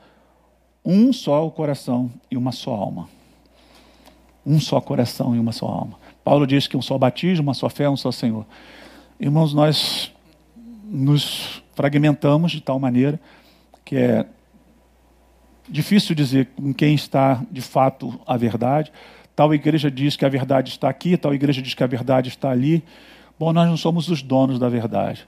um 0.85 1.13
só 1.13 1.49
coração 1.49 2.11
e 2.29 2.37
uma 2.37 2.51
só 2.51 2.75
alma. 2.75 3.09
Um 4.45 4.59
só 4.59 4.81
coração 4.81 5.37
e 5.37 5.39
uma 5.39 5.53
só 5.53 5.67
alma. 5.67 5.97
Paulo 6.25 6.49
diz 6.49 6.67
que 6.67 6.77
um 6.77 6.83
só 6.83 6.99
batismo, 6.99 7.45
uma 7.45 7.55
só 7.55 7.69
fé, 7.69 7.89
um 7.89 7.97
só 7.97 8.11
Senhor. 8.11 8.45
Irmãos, 9.21 9.55
nós 9.55 10.13
nos 10.83 11.63
fragmentamos 11.77 12.51
de 12.51 12.61
tal 12.61 12.81
maneira 12.81 13.21
que 13.85 13.95
é 13.95 14.27
Difícil 15.69 16.15
dizer 16.15 16.51
com 16.55 16.75
quem 16.75 16.95
está 16.95 17.43
de 17.51 17.63
fato 17.63 18.21
a 18.27 18.37
verdade. 18.37 18.93
Tal 19.35 19.53
igreja 19.55 19.91
diz 19.91 20.15
que 20.15 20.25
a 20.25 20.29
verdade 20.29 20.69
está 20.69 20.89
aqui, 20.91 21.17
tal 21.17 21.35
igreja 21.35 21.63
diz 21.63 21.73
que 21.73 21.83
a 21.83 21.87
verdade 21.87 22.29
está 22.29 22.51
ali. 22.51 22.85
Bom, 23.39 23.53
nós 23.53 23.67
não 23.67 23.77
somos 23.77 24.09
os 24.09 24.23
donos 24.23 24.59
da 24.59 24.69
verdade. 24.69 25.27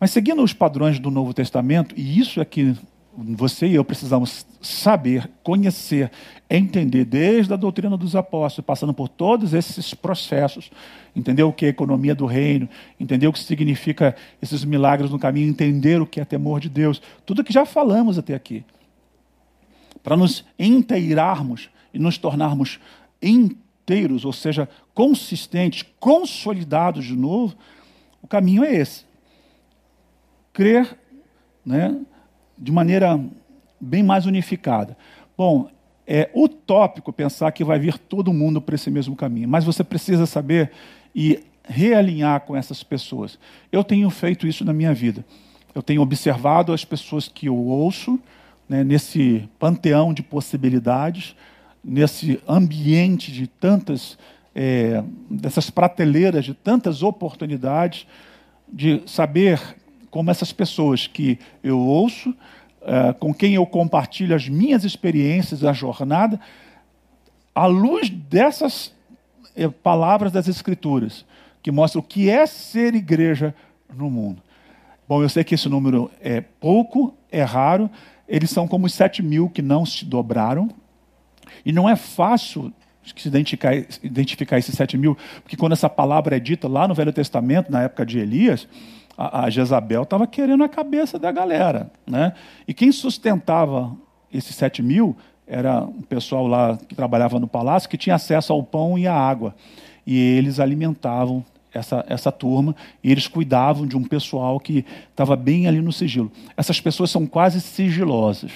Mas 0.00 0.10
seguindo 0.10 0.42
os 0.42 0.54
padrões 0.54 0.98
do 0.98 1.10
Novo 1.10 1.34
Testamento, 1.34 1.94
e 1.96 2.18
isso 2.18 2.40
é 2.40 2.44
que 2.44 2.74
você 3.18 3.66
e 3.66 3.74
eu 3.74 3.84
precisamos 3.84 4.46
saber, 4.60 5.30
conhecer, 5.42 6.10
entender 6.50 7.04
desde 7.04 7.52
a 7.52 7.56
doutrina 7.56 7.96
dos 7.96 8.16
apóstolos, 8.16 8.66
passando 8.66 8.92
por 8.92 9.08
todos 9.08 9.54
esses 9.54 9.92
processos, 9.94 10.70
entender 11.14 11.42
o 11.42 11.52
que 11.52 11.66
é 11.66 11.68
economia 11.68 12.14
do 12.14 12.26
reino, 12.26 12.68
entender 12.98 13.26
o 13.26 13.32
que 13.32 13.38
significa 13.38 14.16
esses 14.40 14.64
milagres 14.64 15.10
no 15.10 15.18
caminho, 15.18 15.48
entender 15.48 16.00
o 16.00 16.06
que 16.06 16.20
é 16.20 16.24
temor 16.24 16.60
de 16.60 16.68
Deus, 16.68 17.00
tudo 17.24 17.44
que 17.44 17.52
já 17.52 17.64
falamos 17.64 18.18
até 18.18 18.34
aqui 18.34 18.64
para 20.06 20.16
nos 20.16 20.44
inteirarmos 20.56 21.68
e 21.92 21.98
nos 21.98 22.16
tornarmos 22.16 22.78
inteiros, 23.20 24.24
ou 24.24 24.32
seja, 24.32 24.68
consistentes, 24.94 25.84
consolidados 25.98 27.04
de 27.06 27.16
novo, 27.16 27.56
o 28.22 28.28
caminho 28.28 28.64
é 28.64 28.72
esse. 28.72 29.04
Crer 30.52 30.96
né, 31.64 31.98
de 32.56 32.70
maneira 32.70 33.18
bem 33.80 34.04
mais 34.04 34.26
unificada. 34.26 34.96
Bom, 35.36 35.68
é 36.06 36.30
utópico 36.32 37.12
pensar 37.12 37.50
que 37.50 37.64
vai 37.64 37.80
vir 37.80 37.98
todo 37.98 38.32
mundo 38.32 38.60
para 38.60 38.76
esse 38.76 38.92
mesmo 38.92 39.16
caminho, 39.16 39.48
mas 39.48 39.64
você 39.64 39.82
precisa 39.82 40.24
saber 40.24 40.70
e 41.12 41.42
realinhar 41.64 42.42
com 42.42 42.54
essas 42.54 42.84
pessoas. 42.84 43.40
Eu 43.72 43.82
tenho 43.82 44.08
feito 44.08 44.46
isso 44.46 44.64
na 44.64 44.72
minha 44.72 44.94
vida. 44.94 45.24
Eu 45.74 45.82
tenho 45.82 46.00
observado 46.00 46.72
as 46.72 46.84
pessoas 46.84 47.26
que 47.26 47.46
eu 47.46 47.56
ouço, 47.56 48.20
né, 48.68 48.82
nesse 48.82 49.48
panteão 49.58 50.12
de 50.12 50.22
possibilidades, 50.22 51.36
nesse 51.82 52.40
ambiente 52.48 53.30
de 53.30 53.46
tantas, 53.46 54.18
é, 54.54 55.02
dessas 55.30 55.70
prateleiras 55.70 56.44
de 56.44 56.54
tantas 56.54 57.02
oportunidades, 57.02 58.06
de 58.68 59.02
saber 59.06 59.60
como 60.10 60.30
essas 60.30 60.52
pessoas 60.52 61.06
que 61.06 61.38
eu 61.62 61.78
ouço, 61.78 62.34
é, 62.82 63.12
com 63.12 63.32
quem 63.32 63.54
eu 63.54 63.66
compartilho 63.66 64.34
as 64.34 64.48
minhas 64.48 64.84
experiências, 64.84 65.64
a 65.64 65.72
jornada, 65.72 66.40
à 67.54 67.66
luz 67.66 68.08
dessas 68.10 68.92
é, 69.54 69.68
palavras 69.68 70.32
das 70.32 70.48
Escrituras, 70.48 71.24
que 71.62 71.70
mostram 71.70 72.00
o 72.00 72.04
que 72.04 72.28
é 72.28 72.46
ser 72.46 72.94
igreja 72.94 73.54
no 73.94 74.10
mundo. 74.10 74.42
Bom, 75.08 75.22
eu 75.22 75.28
sei 75.28 75.44
que 75.44 75.54
esse 75.54 75.68
número 75.68 76.10
é 76.20 76.40
pouco, 76.40 77.14
é 77.30 77.42
raro, 77.42 77.88
eles 78.28 78.50
são 78.50 78.66
como 78.66 78.86
os 78.86 78.94
sete 78.94 79.22
mil 79.22 79.48
que 79.48 79.62
não 79.62 79.86
se 79.86 80.04
dobraram. 80.04 80.68
E 81.64 81.72
não 81.72 81.88
é 81.88 81.96
fácil 81.96 82.72
se 83.16 83.28
identificar, 83.28 83.74
identificar 84.02 84.58
esses 84.58 84.74
sete 84.74 84.98
mil, 84.98 85.16
porque 85.42 85.56
quando 85.56 85.72
essa 85.72 85.88
palavra 85.88 86.36
é 86.36 86.40
dita 86.40 86.66
lá 86.66 86.88
no 86.88 86.94
Velho 86.94 87.12
Testamento, 87.12 87.70
na 87.70 87.82
época 87.82 88.04
de 88.04 88.18
Elias, 88.18 88.66
a, 89.16 89.44
a 89.44 89.50
Jezabel 89.50 90.02
estava 90.02 90.26
querendo 90.26 90.64
a 90.64 90.68
cabeça 90.68 91.18
da 91.18 91.30
galera. 91.30 91.90
Né? 92.06 92.32
E 92.66 92.74
quem 92.74 92.90
sustentava 92.90 93.96
esses 94.32 94.56
sete 94.56 94.82
mil 94.82 95.16
era 95.46 95.84
um 95.84 96.02
pessoal 96.02 96.46
lá 96.46 96.76
que 96.76 96.94
trabalhava 96.94 97.38
no 97.38 97.46
palácio, 97.46 97.88
que 97.88 97.96
tinha 97.96 98.16
acesso 98.16 98.52
ao 98.52 98.62
pão 98.62 98.98
e 98.98 99.06
à 99.06 99.14
água. 99.14 99.54
E 100.04 100.18
eles 100.18 100.58
alimentavam 100.58 101.44
essa, 101.76 102.04
essa 102.08 102.32
turma, 102.32 102.74
e 103.02 103.10
eles 103.10 103.28
cuidavam 103.28 103.86
de 103.86 103.96
um 103.96 104.04
pessoal 104.04 104.58
que 104.58 104.84
estava 105.10 105.36
bem 105.36 105.66
ali 105.66 105.80
no 105.80 105.92
sigilo. 105.92 106.30
Essas 106.56 106.80
pessoas 106.80 107.10
são 107.10 107.26
quase 107.26 107.60
sigilosas. 107.60 108.50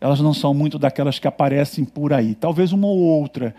Elas 0.00 0.20
não 0.20 0.32
são 0.32 0.54
muito 0.54 0.78
daquelas 0.78 1.18
que 1.18 1.26
aparecem 1.28 1.84
por 1.84 2.12
aí. 2.12 2.34
Talvez 2.34 2.72
uma 2.72 2.86
ou 2.86 2.98
outra, 2.98 3.54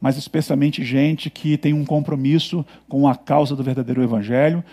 mas 0.00 0.16
especialmente 0.16 0.84
gente 0.84 1.28
que 1.28 1.56
tem 1.56 1.72
um 1.72 1.84
compromisso 1.84 2.64
com 2.88 3.06
a 3.06 3.14
causa 3.14 3.54
do 3.54 3.62
verdadeiro 3.62 4.02
evangelho, 4.02 4.64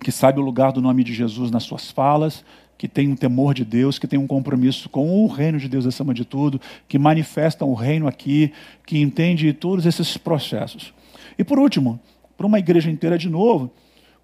que 0.00 0.12
sabe 0.12 0.38
o 0.38 0.42
lugar 0.42 0.72
do 0.72 0.80
nome 0.80 1.02
de 1.02 1.12
Jesus 1.12 1.50
nas 1.50 1.64
suas 1.64 1.90
falas, 1.90 2.44
que 2.76 2.86
tem 2.86 3.08
um 3.08 3.16
temor 3.16 3.52
de 3.52 3.64
Deus, 3.64 3.98
que 3.98 4.06
tem 4.06 4.18
um 4.18 4.26
compromisso 4.26 4.88
com 4.88 5.24
o 5.24 5.26
reino 5.26 5.58
de 5.58 5.68
Deus 5.68 5.84
acima 5.84 6.14
de 6.14 6.24
tudo, 6.24 6.60
que 6.86 6.96
manifestam 6.96 7.68
o 7.68 7.74
reino 7.74 8.06
aqui, 8.06 8.52
que 8.86 9.00
entende 9.00 9.52
todos 9.52 9.84
esses 9.84 10.16
processos. 10.16 10.94
E 11.36 11.42
por 11.42 11.58
último, 11.58 11.98
para 12.38 12.46
uma 12.46 12.60
igreja 12.60 12.88
inteira 12.88 13.18
de 13.18 13.28
novo, 13.28 13.68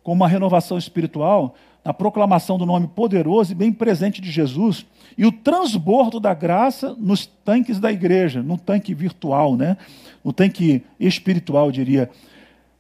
com 0.04 0.12
uma 0.12 0.28
renovação 0.28 0.78
espiritual, 0.78 1.56
na 1.84 1.92
proclamação 1.92 2.56
do 2.56 2.64
nome 2.64 2.86
poderoso 2.86 3.50
e 3.52 3.54
bem 3.56 3.72
presente 3.72 4.20
de 4.20 4.30
Jesus 4.30 4.86
e 5.18 5.26
o 5.26 5.32
transbordo 5.32 6.20
da 6.20 6.32
graça 6.32 6.94
nos 6.98 7.26
tanques 7.26 7.80
da 7.80 7.92
igreja, 7.92 8.42
no 8.42 8.56
tanque 8.56 8.94
virtual, 8.94 9.56
né? 9.56 9.76
no 10.22 10.32
tanque 10.32 10.82
espiritual, 10.98 11.70
diria. 11.72 12.08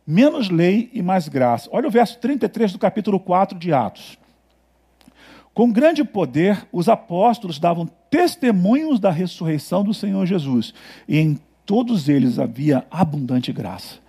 Menos 0.06 0.48
lei 0.48 0.88
e 0.92 1.02
mais 1.02 1.28
graça. 1.28 1.68
Olha 1.72 1.88
o 1.88 1.90
verso 1.90 2.18
33 2.18 2.72
do 2.72 2.78
capítulo 2.78 3.18
4 3.18 3.58
de 3.58 3.72
Atos. 3.72 4.18
Com 5.52 5.70
grande 5.70 6.04
poder, 6.04 6.66
os 6.72 6.88
apóstolos 6.88 7.58
davam 7.58 7.88
testemunhos 8.10 9.00
da 9.00 9.10
ressurreição 9.10 9.82
do 9.84 9.94
Senhor 9.94 10.26
Jesus, 10.26 10.74
e 11.08 11.18
em 11.18 11.38
todos 11.64 12.08
eles 12.08 12.38
havia 12.38 12.84
abundante 12.90 13.52
graça. 13.52 14.03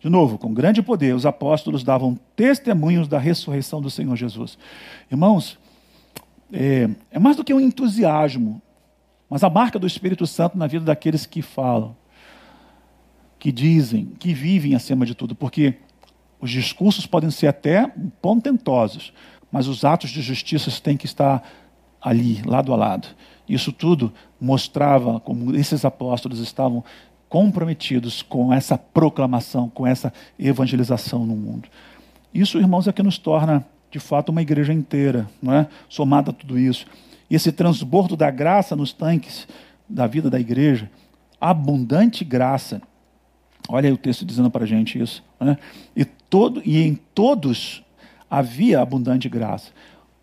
De 0.00 0.08
novo, 0.08 0.38
com 0.38 0.54
grande 0.54 0.80
poder, 0.80 1.14
os 1.14 1.26
apóstolos 1.26 1.82
davam 1.82 2.18
testemunhos 2.36 3.08
da 3.08 3.18
ressurreição 3.18 3.80
do 3.80 3.90
Senhor 3.90 4.14
Jesus. 4.16 4.56
Irmãos, 5.10 5.58
é, 6.52 6.88
é, 7.10 7.18
mais 7.18 7.36
do 7.36 7.44
que 7.44 7.52
um 7.52 7.60
entusiasmo, 7.60 8.62
mas 9.28 9.42
a 9.42 9.50
marca 9.50 9.78
do 9.78 9.86
Espírito 9.86 10.26
Santo 10.26 10.56
na 10.56 10.66
vida 10.66 10.84
daqueles 10.84 11.26
que 11.26 11.42
falam, 11.42 11.96
que 13.38 13.50
dizem, 13.50 14.06
que 14.18 14.32
vivem 14.32 14.74
acima 14.74 15.04
de 15.04 15.14
tudo, 15.14 15.34
porque 15.34 15.74
os 16.40 16.50
discursos 16.50 17.04
podem 17.04 17.30
ser 17.30 17.48
até 17.48 17.92
pontentosos, 18.22 19.12
mas 19.50 19.66
os 19.66 19.84
atos 19.84 20.10
de 20.10 20.22
justiça 20.22 20.70
têm 20.80 20.96
que 20.96 21.06
estar 21.06 21.42
ali, 22.00 22.40
lado 22.42 22.72
a 22.72 22.76
lado. 22.76 23.08
Isso 23.48 23.72
tudo 23.72 24.12
mostrava 24.40 25.18
como 25.20 25.56
esses 25.56 25.84
apóstolos 25.84 26.38
estavam 26.38 26.84
comprometidos 27.28 28.22
com 28.22 28.52
essa 28.52 28.78
proclamação, 28.78 29.68
com 29.68 29.86
essa 29.86 30.12
evangelização 30.38 31.26
no 31.26 31.36
mundo. 31.36 31.68
Isso, 32.32 32.58
irmãos, 32.58 32.88
é 32.88 32.92
que 32.92 33.02
nos 33.02 33.18
torna, 33.18 33.64
de 33.90 33.98
fato, 33.98 34.30
uma 34.30 34.42
igreja 34.42 34.72
inteira, 34.72 35.28
não 35.42 35.52
é? 35.52 35.66
somada 35.88 36.30
a 36.30 36.34
tudo 36.34 36.58
isso. 36.58 36.86
E 37.30 37.34
esse 37.34 37.52
transbordo 37.52 38.16
da 38.16 38.30
graça 38.30 38.74
nos 38.74 38.92
tanques 38.92 39.46
da 39.88 40.06
vida 40.06 40.30
da 40.30 40.40
igreja, 40.40 40.90
abundante 41.40 42.24
graça. 42.24 42.82
Olha 43.68 43.88
aí 43.88 43.92
o 43.92 43.98
texto 43.98 44.24
dizendo 44.24 44.50
para 44.50 44.64
a 44.64 44.66
gente 44.66 45.00
isso. 45.00 45.22
Né? 45.40 45.58
E, 45.94 46.04
todo, 46.04 46.62
e 46.64 46.82
em 46.82 46.94
todos 46.94 47.82
havia 48.30 48.80
abundante 48.80 49.28
graça. 49.28 49.70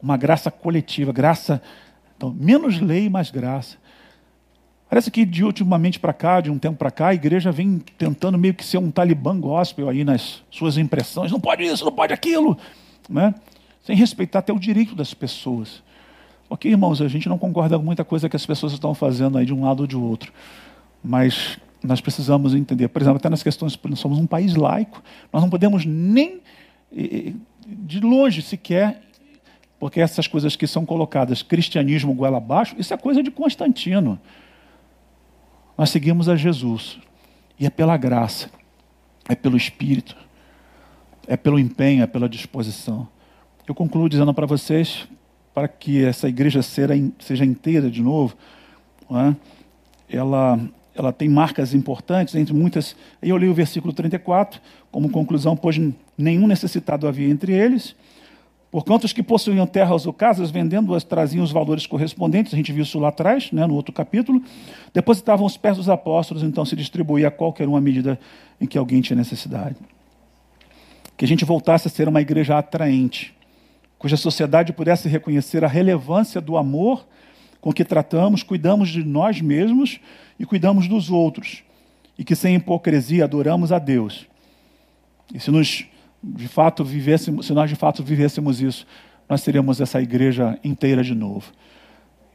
Uma 0.02 0.18
graça 0.18 0.52
coletiva, 0.52 1.12
graça. 1.12 1.62
Então, 2.18 2.32
menos 2.32 2.80
lei, 2.80 3.10
mais 3.10 3.32
graça. 3.32 3.78
Parece 4.90 5.10
que 5.10 5.26
de 5.26 5.44
ultimamente 5.44 6.00
para 6.00 6.14
cá, 6.14 6.42
de 6.42 6.52
um 6.52 6.60
tempo 6.60 6.78
para 6.78 6.92
cá, 6.92 7.08
a 7.08 7.14
igreja 7.14 7.52
vem 7.52 7.80
tentando 7.98 8.38
meio 8.38 8.54
que 8.54 8.64
ser 8.64 8.78
um 8.78 8.92
talibã 8.92 9.38
gospel 9.40 9.90
aí 9.90 10.04
nas 10.04 10.44
suas 10.52 10.78
impressões. 10.78 11.32
Não 11.32 11.40
pode 11.40 11.64
isso, 11.64 11.84
não 11.84 11.92
pode 11.92 12.14
aquilo. 12.14 12.58
Né? 13.10 13.34
Sem 13.84 13.96
respeitar 13.96 14.40
até 14.40 14.54
o 14.54 14.60
direito 14.60 14.96
das 14.96 15.14
pessoas. 15.14 15.84
Ok, 16.48 16.70
irmãos, 16.70 17.02
a 17.02 17.08
gente 17.08 17.28
não 17.28 17.38
concorda 17.38 17.78
com 17.78 17.84
muita 17.84 18.04
coisa 18.04 18.30
que 18.30 18.36
as 18.36 18.46
pessoas 18.46 18.74
estão 18.74 18.94
fazendo 18.94 19.38
aí 19.38 19.46
de 19.46 19.54
um 19.54 19.64
lado 19.64 19.82
ou 19.82 19.88
de 19.88 19.98
outro. 19.98 20.32
Mas 21.04 21.58
nós 21.84 22.00
precisamos 22.00 22.54
entender, 22.54 22.88
por 22.88 23.02
exemplo, 23.02 23.18
até 23.18 23.30
nas 23.30 23.42
questões, 23.42 23.78
nós 23.84 24.00
somos 24.00 24.20
um 24.20 24.28
país 24.28 24.56
laico, 24.56 25.04
nós 25.34 25.42
não 25.42 25.50
podemos 25.50 25.86
nem 25.86 26.42
de 27.68 28.00
longe 28.00 28.42
sequer, 28.42 29.02
porque 29.80 30.00
essas 30.00 30.28
coisas 30.28 30.56
que 30.56 30.68
são 30.68 30.86
colocadas, 30.86 31.42
cristianismo 31.42 32.14
goela 32.14 32.38
abaixo, 32.38 32.76
isso 32.78 32.94
é 32.94 32.98
coisa 32.98 33.22
de 33.22 33.32
Constantino. 33.32 34.20
Nós 35.78 35.90
seguimos 35.90 36.30
a 36.30 36.36
Jesus, 36.36 37.00
e 37.60 37.66
é 37.66 37.70
pela 37.70 37.98
graça, 37.98 38.50
é 39.28 39.36
pelo 39.36 39.58
Espírito, 39.58 40.16
é 41.28 41.36
pelo 41.36 41.60
empenho, 41.60 42.04
é 42.04 42.08
pela 42.08 42.30
disposição. 42.30 43.08
Eu 43.68 43.76
concluo 43.76 44.08
dizendo 44.08 44.34
para 44.34 44.46
vocês, 44.46 45.08
para 45.54 45.68
que 45.68 46.04
essa 46.04 46.30
igreja 46.30 46.62
seja 46.62 47.46
inteira 47.46 47.90
de 47.90 48.02
novo, 48.02 48.36
é? 49.12 49.36
ela 50.10 50.60
ela 50.96 51.12
tem 51.12 51.28
marcas 51.28 51.74
importantes, 51.74 52.34
entre 52.36 52.54
muitas. 52.54 52.96
Eu 53.22 53.38
li 53.38 53.50
o 53.50 53.54
versículo 53.54 53.92
34, 53.92 54.62
como 54.90 55.10
conclusão, 55.10 55.56
pois 55.56 55.78
nenhum 56.18 56.48
necessitado 56.48 57.06
havia 57.06 57.28
entre 57.28 57.52
eles. 57.54 57.94
Porquanto 58.76 59.06
os 59.06 59.14
que 59.14 59.24
possuíam 59.24 59.66
terras 59.66 60.06
ou 60.06 60.12
casas, 60.12 60.52
vendendo-as, 60.52 61.02
traziam 61.06 61.46
os 61.46 61.50
valores 61.50 61.88
correspondentes, 61.88 62.54
a 62.54 62.58
gente 62.58 62.74
viu 62.74 62.84
isso 62.84 63.00
lá 63.00 63.08
atrás, 63.08 63.50
né, 63.50 63.66
no 63.66 63.74
outro 63.74 63.94
capítulo, 63.94 64.44
depositavam 64.94 65.46
os 65.46 65.56
pés 65.56 65.78
dos 65.78 65.88
apóstolos, 65.88 66.44
então 66.44 66.66
se 66.66 66.76
distribuía 66.76 67.30
a 67.30 67.32
qualquer 67.32 67.70
uma 67.70 67.80
medida 67.80 68.20
em 68.60 68.66
que 68.66 68.78
alguém 68.78 69.00
tinha 69.00 69.16
necessidade. 69.16 69.78
Que 71.16 71.24
a 71.24 71.28
gente 71.28 71.46
voltasse 71.46 71.88
a 71.88 71.90
ser 71.90 72.10
uma 72.10 72.20
igreja 72.20 72.58
atraente, 72.58 73.34
cuja 73.98 74.18
sociedade 74.18 74.74
pudesse 74.74 75.08
reconhecer 75.08 75.64
a 75.64 75.70
relevância 75.70 76.42
do 76.42 76.58
amor 76.58 77.08
com 77.62 77.72
que 77.72 77.86
tratamos, 77.86 78.44
cuidamos 78.44 78.90
de 78.90 79.06
nós 79.06 79.40
mesmos 79.40 80.02
e 80.38 80.46
cuidamos 80.46 80.86
dos 80.86 81.10
outros, 81.10 81.64
e 82.20 82.26
que 82.26 82.36
sem 82.36 82.56
hipocrisia 82.56 83.24
adoramos 83.24 83.72
a 83.72 83.80
Deus. 83.80 84.28
E 85.34 85.40
se 85.40 85.50
nos 85.50 85.88
de 86.24 86.48
fato 86.48 86.84
vivêssemos, 86.84 87.46
se 87.46 87.54
nós 87.54 87.70
de 87.70 87.76
fato 87.76 88.04
vivêssemos 88.04 88.62
isso, 88.62 88.86
nós 89.28 89.44
teríamos 89.44 89.82
essa 89.82 90.02
igreja 90.02 90.58
inteira 90.64 91.04
de 91.04 91.16
novo. 91.16 91.52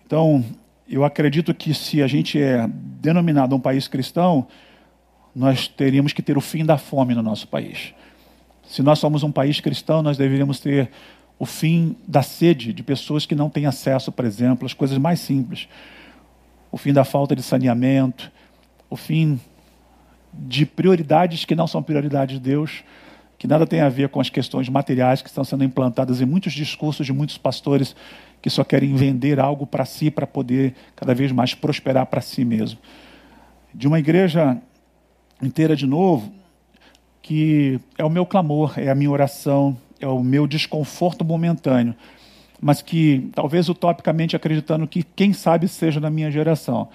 Então, 0.07 0.45
eu 0.89 1.05
acredito 1.05 1.55
que 1.55 1.72
se 1.72 2.03
a 2.03 2.07
gente 2.07 2.41
é 2.41 2.66
denominado 2.68 3.55
um 3.55 3.61
país 3.61 3.87
cristão, 3.87 4.47
nós 5.35 5.68
teríamos 5.68 6.12
que 6.12 6.22
ter 6.22 6.37
o 6.37 6.41
fim 6.41 6.64
da 6.64 6.76
fome 6.76 7.14
no 7.14 7.22
nosso 7.22 7.47
país. 7.47 7.95
Se 8.64 8.83
nós 8.83 8.99
somos 8.99 9.22
um 9.22 9.31
país 9.31 9.61
cristão, 9.61 10.03
nós 10.03 10.16
deveríamos 10.16 10.61
ter 10.61 10.91
o 11.39 11.47
fim 11.47 11.97
da 12.07 12.22
sede 12.22 12.72
de 12.72 12.83
pessoas 12.83 13.24
que 13.24 13.35
não 13.35 13.49
têm 13.49 13.66
acesso, 13.66 14.12
por 14.12 14.24
exemplo, 14.24 14.66
às 14.66 14.74
coisas 14.74 14.99
mais 14.99 15.20
simples 15.20 15.68
o 16.72 16.78
fim 16.78 16.93
da 16.93 17.05
falta 17.05 17.35
de 17.35 17.43
saneamento, 17.43 18.31
o 18.89 18.97
fim 18.97 19.41
de 20.33 20.64
prioridades 20.64 21.45
que 21.45 21.55
não 21.55 21.66
são 21.66 21.83
prioridades 21.83 22.39
de 22.39 22.41
Deus, 22.41 22.85
que 23.41 23.47
nada 23.47 23.66
tem 23.66 23.80
a 23.80 23.88
ver 23.88 24.11
com 24.11 24.20
as 24.20 24.28
questões 24.28 24.68
materiais 24.68 25.22
que 25.22 25.28
estão 25.30 25.43
sendo 25.43 25.64
implantadas 25.64 26.20
em 26.20 26.26
muitos 26.26 26.53
discursos 26.53 27.07
de 27.07 27.12
muitos 27.14 27.38
pastores 27.38 27.97
que 28.43 28.51
só 28.51 28.62
querem 28.62 28.95
vender 28.95 29.41
algo 29.41 29.66
para 29.66 29.86
si 29.86 30.11
para 30.11 30.26
poder 30.26 30.74
cada 30.95 31.14
vez 31.14 31.32
mais 31.32 31.55
prosperar 31.55 32.05
para 32.05 32.20
si 32.20 32.45
mesmo. 32.45 32.78
De 33.72 33.88
uma 33.88 33.99
igreja 33.99 34.61
inteira 35.43 35.74
de 35.74 35.86
novo, 35.86 36.30
que 37.22 37.80
é 37.97 38.05
o 38.05 38.11
meu 38.11 38.26
clamor, 38.26 38.78
é 38.78 38.91
a 38.91 38.95
minha 38.95 39.11
oração, 39.11 39.74
é 39.99 40.07
o 40.07 40.22
meu 40.22 40.47
desconforto 40.47 41.24
momentâneo 41.24 41.95
mas 42.61 42.82
que 42.82 43.30
talvez 43.34 43.70
utopicamente 43.70 44.36
acreditando 44.36 44.86
que 44.86 45.03
quem 45.03 45.32
sabe 45.32 45.66
seja 45.66 45.99
na 45.99 46.11
minha 46.11 46.30
geração. 46.30 46.88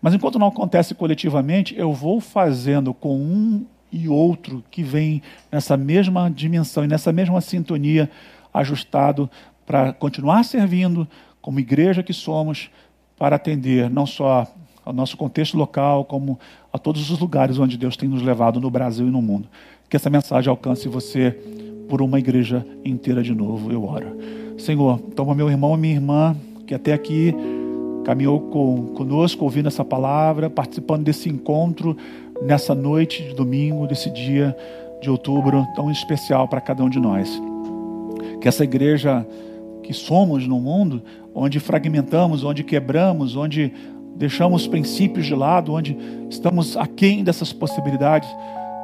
Mas 0.00 0.14
enquanto 0.14 0.38
não 0.38 0.46
acontece 0.46 0.94
coletivamente, 0.94 1.76
eu 1.76 1.92
vou 1.92 2.20
fazendo 2.20 2.94
com 2.94 3.18
um 3.18 3.66
e 3.90 4.08
outro 4.08 4.62
que 4.70 4.82
vem 4.82 5.22
nessa 5.50 5.76
mesma 5.76 6.30
dimensão 6.30 6.84
e 6.84 6.88
nessa 6.88 7.12
mesma 7.12 7.40
sintonia, 7.40 8.10
ajustado 8.52 9.30
para 9.66 9.92
continuar 9.92 10.44
servindo 10.44 11.06
como 11.40 11.60
igreja 11.60 12.02
que 12.02 12.12
somos, 12.12 12.70
para 13.18 13.36
atender 13.36 13.90
não 13.90 14.06
só 14.06 14.46
ao 14.84 14.92
nosso 14.92 15.16
contexto 15.16 15.56
local, 15.56 16.04
como 16.04 16.38
a 16.72 16.78
todos 16.78 17.10
os 17.10 17.18
lugares 17.18 17.58
onde 17.58 17.76
Deus 17.76 17.96
tem 17.96 18.08
nos 18.08 18.22
levado 18.22 18.60
no 18.60 18.70
Brasil 18.70 19.06
e 19.06 19.10
no 19.10 19.20
mundo. 19.20 19.48
Que 19.88 19.96
essa 19.96 20.08
mensagem 20.08 20.48
alcance 20.48 20.88
você 20.88 21.30
por 21.88 22.00
uma 22.02 22.18
igreja 22.18 22.66
inteira 22.84 23.22
de 23.22 23.34
novo, 23.34 23.72
eu 23.72 23.84
oro. 23.84 24.16
Senhor, 24.58 24.98
toma 25.14 25.34
meu 25.34 25.50
irmão 25.50 25.74
e 25.74 25.78
minha 25.78 25.94
irmã, 25.94 26.36
que 26.66 26.74
até 26.74 26.92
aqui 26.92 27.34
caminhou 28.08 28.40
com, 28.40 28.86
conosco, 28.94 29.44
ouvindo 29.44 29.68
essa 29.68 29.84
palavra, 29.84 30.48
participando 30.48 31.04
desse 31.04 31.28
encontro, 31.28 31.94
nessa 32.40 32.74
noite 32.74 33.22
de 33.22 33.34
domingo, 33.34 33.86
desse 33.86 34.08
dia 34.08 34.56
de 35.02 35.10
outubro 35.10 35.66
tão 35.76 35.90
especial 35.90 36.48
para 36.48 36.58
cada 36.58 36.82
um 36.82 36.88
de 36.88 36.98
nós. 36.98 37.30
Que 38.40 38.48
essa 38.48 38.64
igreja 38.64 39.26
que 39.82 39.92
somos 39.92 40.46
no 40.46 40.58
mundo, 40.58 41.02
onde 41.34 41.60
fragmentamos, 41.60 42.44
onde 42.44 42.64
quebramos, 42.64 43.36
onde 43.36 43.74
deixamos 44.16 44.66
princípios 44.66 45.26
de 45.26 45.34
lado, 45.34 45.74
onde 45.74 45.94
estamos 46.30 46.78
aquém 46.78 47.22
dessas 47.22 47.52
possibilidades, 47.52 48.26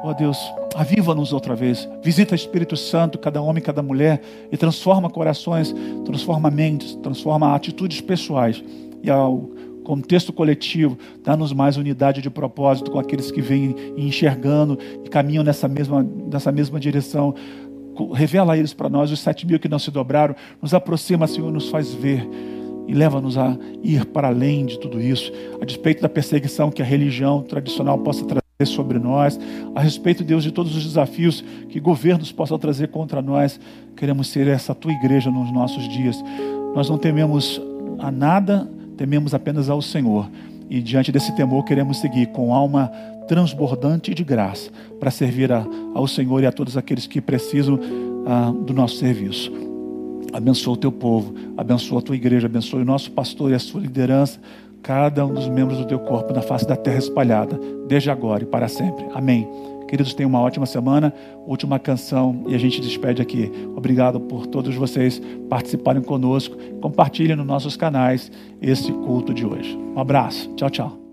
Ó 0.03 0.11
oh, 0.11 0.13
Deus, 0.13 0.37
aviva-nos 0.75 1.33
outra 1.33 1.55
vez. 1.55 1.89
Visita 2.03 2.35
Espírito 2.35 2.77
Santo, 2.77 3.17
cada 3.17 3.41
homem, 3.41 3.63
cada 3.63 3.81
mulher, 3.81 4.21
e 4.51 4.55
transforma 4.55 5.09
corações, 5.09 5.73
transforma 6.05 6.51
mentes, 6.51 6.93
transforma 7.01 7.55
atitudes 7.55 8.01
pessoais. 8.01 8.63
E 9.05 9.09
ao 9.11 9.51
contexto 9.83 10.33
coletivo, 10.33 10.97
dá-nos 11.23 11.53
mais 11.53 11.77
unidade 11.77 12.23
de 12.23 12.29
propósito 12.29 12.89
com 12.89 12.97
aqueles 12.97 13.29
que 13.29 13.39
vêm 13.39 13.75
enxergando 13.95 14.79
e 15.03 15.09
caminham 15.09 15.43
nessa 15.43 15.67
mesma, 15.67 16.03
nessa 16.03 16.51
mesma 16.51 16.79
direção. 16.79 17.35
Revela 18.13 18.57
eles 18.57 18.73
para 18.73 18.89
nós, 18.89 19.11
os 19.11 19.19
sete 19.19 19.45
mil 19.45 19.59
que 19.59 19.69
não 19.69 19.77
se 19.77 19.91
dobraram, 19.91 20.35
nos 20.59 20.73
aproxima, 20.73 21.27
Senhor, 21.27 21.51
nos 21.51 21.69
faz 21.69 21.93
ver 21.93 22.27
e 22.87 22.93
leva-nos 22.95 23.37
a 23.37 23.55
ir 23.83 24.05
para 24.05 24.27
além 24.29 24.65
de 24.65 24.79
tudo 24.79 24.99
isso, 24.99 25.31
a 25.61 25.65
despeito 25.65 26.01
da 26.01 26.09
perseguição 26.09 26.71
que 26.71 26.81
a 26.81 26.85
religião 26.85 27.43
tradicional 27.43 27.99
possa 27.99 28.25
trazer 28.25 28.41
sobre 28.65 28.97
nós, 28.97 29.39
a 29.75 29.81
respeito, 29.81 30.23
Deus, 30.23 30.43
de 30.43 30.51
todos 30.51 30.75
os 30.75 30.83
desafios 30.83 31.43
que 31.69 31.79
governos 31.79 32.31
possam 32.31 32.57
trazer 32.57 32.87
contra 32.87 33.21
nós. 33.21 33.59
Queremos 33.95 34.29
ser 34.29 34.47
essa 34.47 34.73
tua 34.73 34.91
igreja 34.93 35.29
nos 35.29 35.51
nossos 35.51 35.87
dias. 35.89 36.17
Nós 36.73 36.89
não 36.89 36.97
tememos 36.97 37.61
a 37.99 38.11
nada, 38.11 38.69
tememos 38.97 39.33
apenas 39.33 39.69
ao 39.69 39.81
Senhor. 39.81 40.29
E 40.69 40.81
diante 40.81 41.11
desse 41.11 41.35
temor, 41.35 41.63
queremos 41.63 41.97
seguir 41.97 42.27
com 42.27 42.53
alma 42.53 42.91
transbordante 43.27 44.13
de 44.13 44.23
graça 44.23 44.69
para 44.99 45.11
servir 45.11 45.51
a, 45.51 45.65
ao 45.93 46.07
Senhor 46.07 46.41
e 46.41 46.45
a 46.45 46.51
todos 46.51 46.77
aqueles 46.77 47.07
que 47.07 47.21
precisam 47.21 47.79
ah, 48.25 48.51
do 48.65 48.73
nosso 48.73 48.95
serviço. 48.95 49.51
Abençoa 50.33 50.73
o 50.73 50.77
teu 50.77 50.91
povo, 50.91 51.33
abençoa 51.55 51.99
a 51.99 52.01
tua 52.01 52.15
igreja, 52.15 52.47
abençoa 52.47 52.81
o 52.81 52.85
nosso 52.85 53.11
pastor 53.11 53.51
e 53.51 53.53
a 53.53 53.59
sua 53.59 53.81
liderança 53.81 54.39
cada 54.85 55.25
um 55.25 55.33
dos 55.33 55.47
membros 55.47 55.79
do 55.79 55.85
teu 55.85 55.97
corpo 55.97 56.31
na 56.31 56.43
face 56.43 56.67
da 56.67 56.75
terra 56.75 56.99
espalhada, 56.99 57.59
desde 57.87 58.11
agora 58.11 58.43
e 58.43 58.45
para 58.45 58.67
sempre. 58.67 59.03
Amém. 59.15 59.47
Queridos, 59.95 60.13
tenham 60.13 60.27
uma 60.29 60.41
ótima 60.41 60.65
semana, 60.65 61.13
última 61.47 61.79
canção 61.79 62.43
e 62.49 62.53
a 62.53 62.57
gente 62.57 62.81
despede 62.81 63.21
aqui. 63.21 63.49
Obrigado 63.77 64.19
por 64.19 64.45
todos 64.45 64.75
vocês 64.75 65.21
participarem 65.49 66.01
conosco. 66.01 66.57
Compartilhem 66.81 67.37
nos 67.37 67.45
nossos 67.45 67.77
canais 67.77 68.29
esse 68.61 68.91
culto 68.91 69.33
de 69.33 69.45
hoje. 69.45 69.73
Um 69.95 69.99
abraço. 70.01 70.53
Tchau, 70.55 70.69
tchau. 70.69 71.04